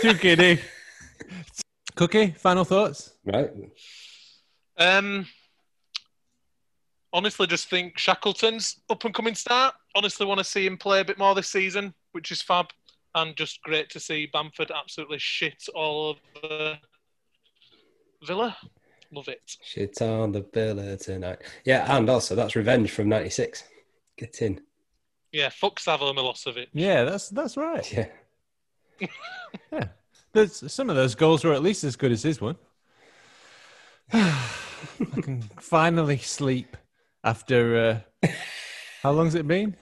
Too 0.00 0.14
kidding. 0.14 0.58
Cookie, 1.94 2.32
final 2.32 2.64
thoughts? 2.64 3.12
Right. 3.24 3.50
Um, 4.78 5.26
honestly, 7.12 7.46
just 7.46 7.68
think 7.70 7.98
Shackleton's 7.98 8.80
up 8.90 9.04
and 9.04 9.14
coming 9.14 9.34
start. 9.34 9.74
Honestly, 9.94 10.26
want 10.26 10.38
to 10.38 10.44
see 10.44 10.66
him 10.66 10.76
play 10.76 11.00
a 11.00 11.04
bit 11.04 11.18
more 11.18 11.34
this 11.34 11.48
season, 11.48 11.94
which 12.12 12.32
is 12.32 12.42
fab, 12.42 12.66
and 13.14 13.36
just 13.36 13.62
great 13.62 13.88
to 13.90 14.00
see 14.00 14.26
Bamford 14.32 14.72
absolutely 14.74 15.18
shit 15.18 15.62
all 15.74 16.16
over 16.42 16.78
Villa. 18.26 18.56
Love 19.14 19.28
it. 19.28 19.56
Shit 19.62 20.02
on 20.02 20.32
the 20.32 20.44
villa 20.52 20.96
tonight. 20.96 21.38
Yeah, 21.64 21.96
and 21.96 22.10
also 22.10 22.34
that's 22.34 22.56
Revenge 22.56 22.90
from 22.90 23.08
'96. 23.08 23.62
Get 24.18 24.42
in. 24.42 24.60
Yeah, 25.30 25.50
fuck 25.50 25.78
Savo 25.78 26.12
Milosevic. 26.12 26.66
Yeah, 26.72 27.04
that's 27.04 27.28
that's 27.28 27.56
right. 27.56 27.92
Yeah. 27.92 28.06
Yeah, 29.72 29.88
There's, 30.32 30.72
some 30.72 30.88
of 30.88 30.96
those 30.96 31.14
goals 31.14 31.44
were 31.44 31.52
at 31.52 31.62
least 31.62 31.84
as 31.84 31.96
good 31.96 32.12
as 32.12 32.22
his 32.22 32.40
one. 32.40 32.56
I 34.12 34.36
can 35.20 35.42
finally 35.60 36.18
sleep 36.18 36.76
after 37.22 38.02
uh, 38.22 38.28
how 39.02 39.12
long's 39.12 39.34
it 39.34 39.46
been? 39.46 39.76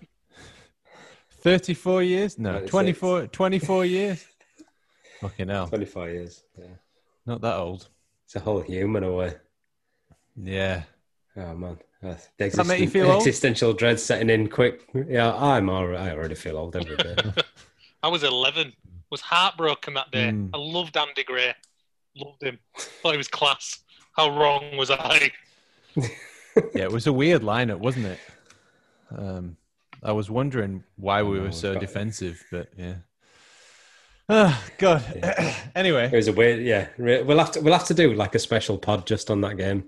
Thirty-four 1.40 2.02
years? 2.02 2.38
No, 2.38 2.52
26. 2.66 2.70
24, 2.70 3.26
24 3.28 3.84
years. 3.84 4.26
Fucking 5.20 5.48
hell, 5.48 5.68
25 5.68 6.10
years. 6.10 6.42
Yeah. 6.58 6.66
not 7.26 7.40
that 7.42 7.56
old. 7.56 7.88
It's 8.32 8.40
a 8.40 8.44
whole 8.44 8.62
human 8.62 9.04
away. 9.04 9.34
Yeah. 10.42 10.84
Oh 11.36 11.54
man. 11.54 11.76
Uh, 12.02 12.14
the 12.38 12.48
that 12.48 12.66
make 12.66 12.78
you 12.78 12.84
existen- 12.86 12.88
feel 12.88 13.10
old? 13.10 13.20
existential 13.20 13.74
dread 13.74 14.00
setting 14.00 14.30
in 14.30 14.48
quick. 14.48 14.88
Yeah, 15.06 15.34
I'm 15.34 15.68
all 15.68 15.86
right. 15.86 16.00
I 16.00 16.12
already 16.12 16.34
feel 16.34 16.56
old 16.56 16.74
every 16.74 16.96
day. 16.96 17.14
I 18.02 18.08
was 18.08 18.22
11. 18.24 18.72
Was 19.10 19.20
heartbroken 19.20 19.92
that 19.94 20.10
day. 20.12 20.30
Mm. 20.30 20.48
I 20.54 20.56
loved 20.56 20.96
Andy 20.96 21.24
Gray. 21.24 21.52
Loved 22.16 22.42
him. 22.42 22.58
Thought 22.78 23.10
he 23.10 23.18
was 23.18 23.28
class. 23.28 23.80
How 24.16 24.34
wrong 24.40 24.78
was 24.78 24.90
I? 24.90 25.30
Yeah, 26.74 26.84
it 26.84 26.92
was 26.92 27.06
a 27.06 27.12
weird 27.12 27.40
lineup, 27.42 27.78
wasn't 27.78 28.06
it? 28.06 28.18
Um, 29.14 29.56
I 30.02 30.12
was 30.12 30.30
wondering 30.30 30.84
why 30.96 31.22
we 31.22 31.38
were 31.38 31.52
so 31.52 31.74
got- 31.74 31.80
defensive, 31.80 32.42
but 32.50 32.68
yeah. 32.78 32.94
Ah, 34.28 34.62
God. 34.78 35.04
it 35.14 35.54
anyway, 35.74 36.10
was 36.10 36.28
a 36.28 36.32
weird. 36.32 36.62
Yeah, 36.62 36.88
we'll 36.98 37.38
have 37.38 37.52
to 37.52 37.60
we'll 37.60 37.72
have 37.72 37.86
to 37.86 37.94
do 37.94 38.14
like 38.14 38.34
a 38.34 38.38
special 38.38 38.78
pod 38.78 39.06
just 39.06 39.30
on 39.30 39.40
that 39.42 39.56
game. 39.56 39.84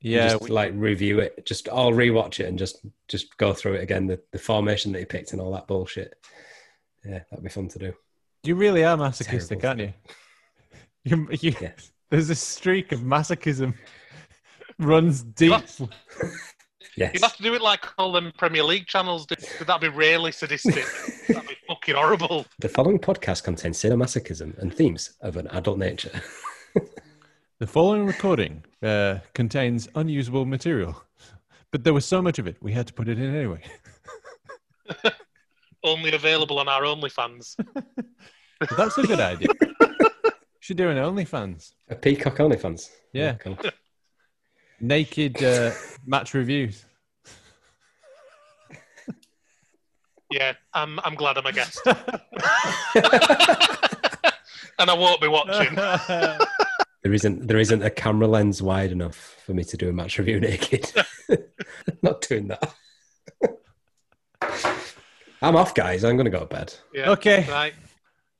yeah, 0.00 0.28
just 0.30 0.50
like 0.50 0.72
review 0.76 1.18
it. 1.20 1.44
Just 1.46 1.68
I'll 1.68 1.92
rewatch 1.92 2.40
it 2.40 2.46
and 2.46 2.58
just 2.58 2.84
just 3.08 3.36
go 3.38 3.52
through 3.52 3.74
it 3.74 3.82
again. 3.82 4.06
The 4.06 4.20
the 4.32 4.38
formation 4.38 4.92
that 4.92 4.98
he 5.00 5.04
picked 5.04 5.32
and 5.32 5.40
all 5.40 5.52
that 5.52 5.66
bullshit. 5.66 6.14
Yeah, 7.04 7.20
that'd 7.30 7.42
be 7.44 7.48
fun 7.50 7.68
to 7.68 7.78
do. 7.78 7.92
you 8.44 8.54
really 8.54 8.84
are 8.84 8.96
masochistic, 8.96 9.60
Terrible. 9.60 9.82
aren't 9.84 9.94
you? 11.04 11.16
you, 11.16 11.28
you 11.40 11.54
Yes. 11.60 11.92
There's 12.10 12.30
a 12.30 12.34
streak 12.34 12.92
of 12.92 13.00
masochism 13.00 13.74
runs 14.78 15.22
deep. 15.22 15.52
Yes. 16.98 17.14
You'd 17.14 17.22
have 17.22 17.36
to 17.36 17.42
do 17.42 17.54
it 17.54 17.62
like 17.62 17.84
all 17.96 18.12
them 18.12 18.32
Premier 18.36 18.62
League 18.62 18.86
channels 18.86 19.24
do. 19.26 19.36
That'd 19.64 19.80
be 19.80 19.96
really 19.96 20.32
sadistic. 20.32 20.84
That'd 21.28 21.48
be 21.48 21.56
fucking 21.68 21.94
horrible. 21.94 22.44
The 22.58 22.68
following 22.68 22.98
podcast 22.98 23.44
contains 23.44 23.78
sadomasochism 23.78 24.58
and 24.58 24.74
themes 24.74 25.12
of 25.20 25.36
an 25.36 25.46
adult 25.48 25.78
nature. 25.78 26.20
The 27.60 27.66
following 27.66 28.06
recording 28.06 28.62
uh, 28.84 29.18
contains 29.34 29.88
unusable 29.96 30.44
material, 30.44 31.02
but 31.72 31.82
there 31.82 31.92
was 31.92 32.04
so 32.04 32.22
much 32.22 32.38
of 32.38 32.46
it, 32.46 32.56
we 32.62 32.72
had 32.72 32.86
to 32.86 32.92
put 32.92 33.08
it 33.08 33.18
in 33.18 33.34
anyway. 33.34 33.60
Only 35.84 36.14
available 36.14 36.60
on 36.60 36.68
our 36.68 36.82
OnlyFans. 36.82 37.56
That's 38.76 38.96
a 38.98 39.02
good 39.02 39.18
idea. 39.18 39.48
Should 40.60 40.76
do 40.76 40.88
an 40.88 40.98
OnlyFans. 40.98 41.72
A 41.88 41.96
Peacock 41.96 42.36
OnlyFans. 42.36 42.90
Yeah. 43.12 43.32
cool. 43.34 43.58
Naked 44.80 45.42
uh, 45.42 45.72
match 46.06 46.34
reviews. 46.34 46.84
Yeah, 50.30 50.52
I'm, 50.74 51.00
I'm 51.00 51.14
glad 51.14 51.38
I'm 51.38 51.46
a 51.46 51.52
guest. 51.52 51.80
and 54.78 54.90
I 54.90 54.94
won't 54.94 55.20
be 55.20 55.28
watching. 55.28 55.76
There 57.04 57.14
isn't 57.14 57.46
there 57.46 57.58
isn't 57.58 57.82
a 57.82 57.90
camera 57.90 58.26
lens 58.26 58.60
wide 58.60 58.90
enough 58.90 59.36
for 59.46 59.54
me 59.54 59.62
to 59.64 59.76
do 59.76 59.88
a 59.88 59.92
match 59.92 60.18
review 60.18 60.40
naked. 60.40 60.92
Not 62.02 62.22
doing 62.22 62.48
that. 62.48 62.74
I'm 65.40 65.54
off, 65.54 65.74
guys. 65.74 66.02
I'm 66.04 66.16
gonna 66.16 66.28
go 66.28 66.40
to 66.40 66.46
bed. 66.46 66.74
Yeah, 66.92 67.12
Okay. 67.12 67.46
Right. 67.48 67.72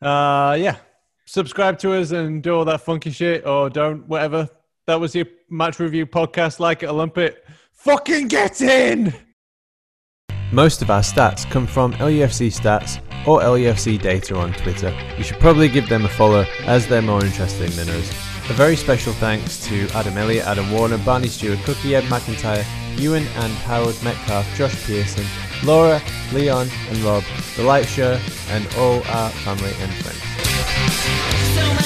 Uh, 0.03 0.55
yeah. 0.55 0.77
Subscribe 1.25 1.79
to 1.79 1.95
us 1.95 2.11
and 2.11 2.43
do 2.43 2.57
all 2.57 2.65
that 2.65 2.81
funky 2.81 3.11
shit, 3.11 3.47
or 3.47 3.71
don't, 3.71 4.07
whatever. 4.09 4.49
That 4.87 4.99
was 4.99 5.15
your 5.15 5.27
match 5.49 5.79
review 5.79 6.05
podcast. 6.05 6.59
Like 6.59 6.83
it 6.83 6.87
or 6.87 6.93
lump 6.95 7.17
it. 7.17 7.47
Fucking 7.73 8.27
get 8.27 8.61
in! 8.61 9.15
Most 10.53 10.81
of 10.81 10.91
our 10.91 11.03
stats 11.03 11.49
come 11.51 11.67
from 11.67 11.93
LUFC 11.95 12.49
Stats 12.49 13.03
or 13.27 13.41
LUFC 13.41 14.01
Data 14.01 14.35
on 14.35 14.55
Twitter. 14.55 14.97
You 15.19 15.25
should 15.25 15.39
probably 15.41 15.69
give 15.69 15.91
them 15.91 16.07
a 16.07 16.09
follow 16.09 16.47
as 16.65 16.87
they're 16.87 17.03
more 17.03 17.23
interesting 17.23 17.71
than 17.73 17.91
us. 17.91 18.11
A 18.49 18.55
very 18.55 18.75
special 18.75 19.13
thanks 19.13 19.63
to 19.67 19.87
Adam 19.91 20.17
Elliott, 20.17 20.47
Adam 20.47 20.73
Warner, 20.73 20.97
Barney 20.99 21.29
Stuart, 21.29 21.59
Cookie, 21.65 21.95
Ed 21.95 22.05
McIntyre, 22.05 22.65
Ewan 22.99 23.27
and 23.27 23.53
Howard 23.65 24.03
Metcalf, 24.03 24.47
Josh 24.57 24.87
Pearson, 24.87 25.27
Laura, 25.65 26.01
Leon 26.33 26.69
and 26.89 26.99
Rob, 27.01 27.25
The 27.57 27.65
Light 27.65 27.87
Show, 27.87 28.19
and 28.49 28.67
all 28.79 29.03
our 29.09 29.29
family 29.31 29.73
and 29.81 29.93
friends. 29.93 30.23
So 31.55 31.79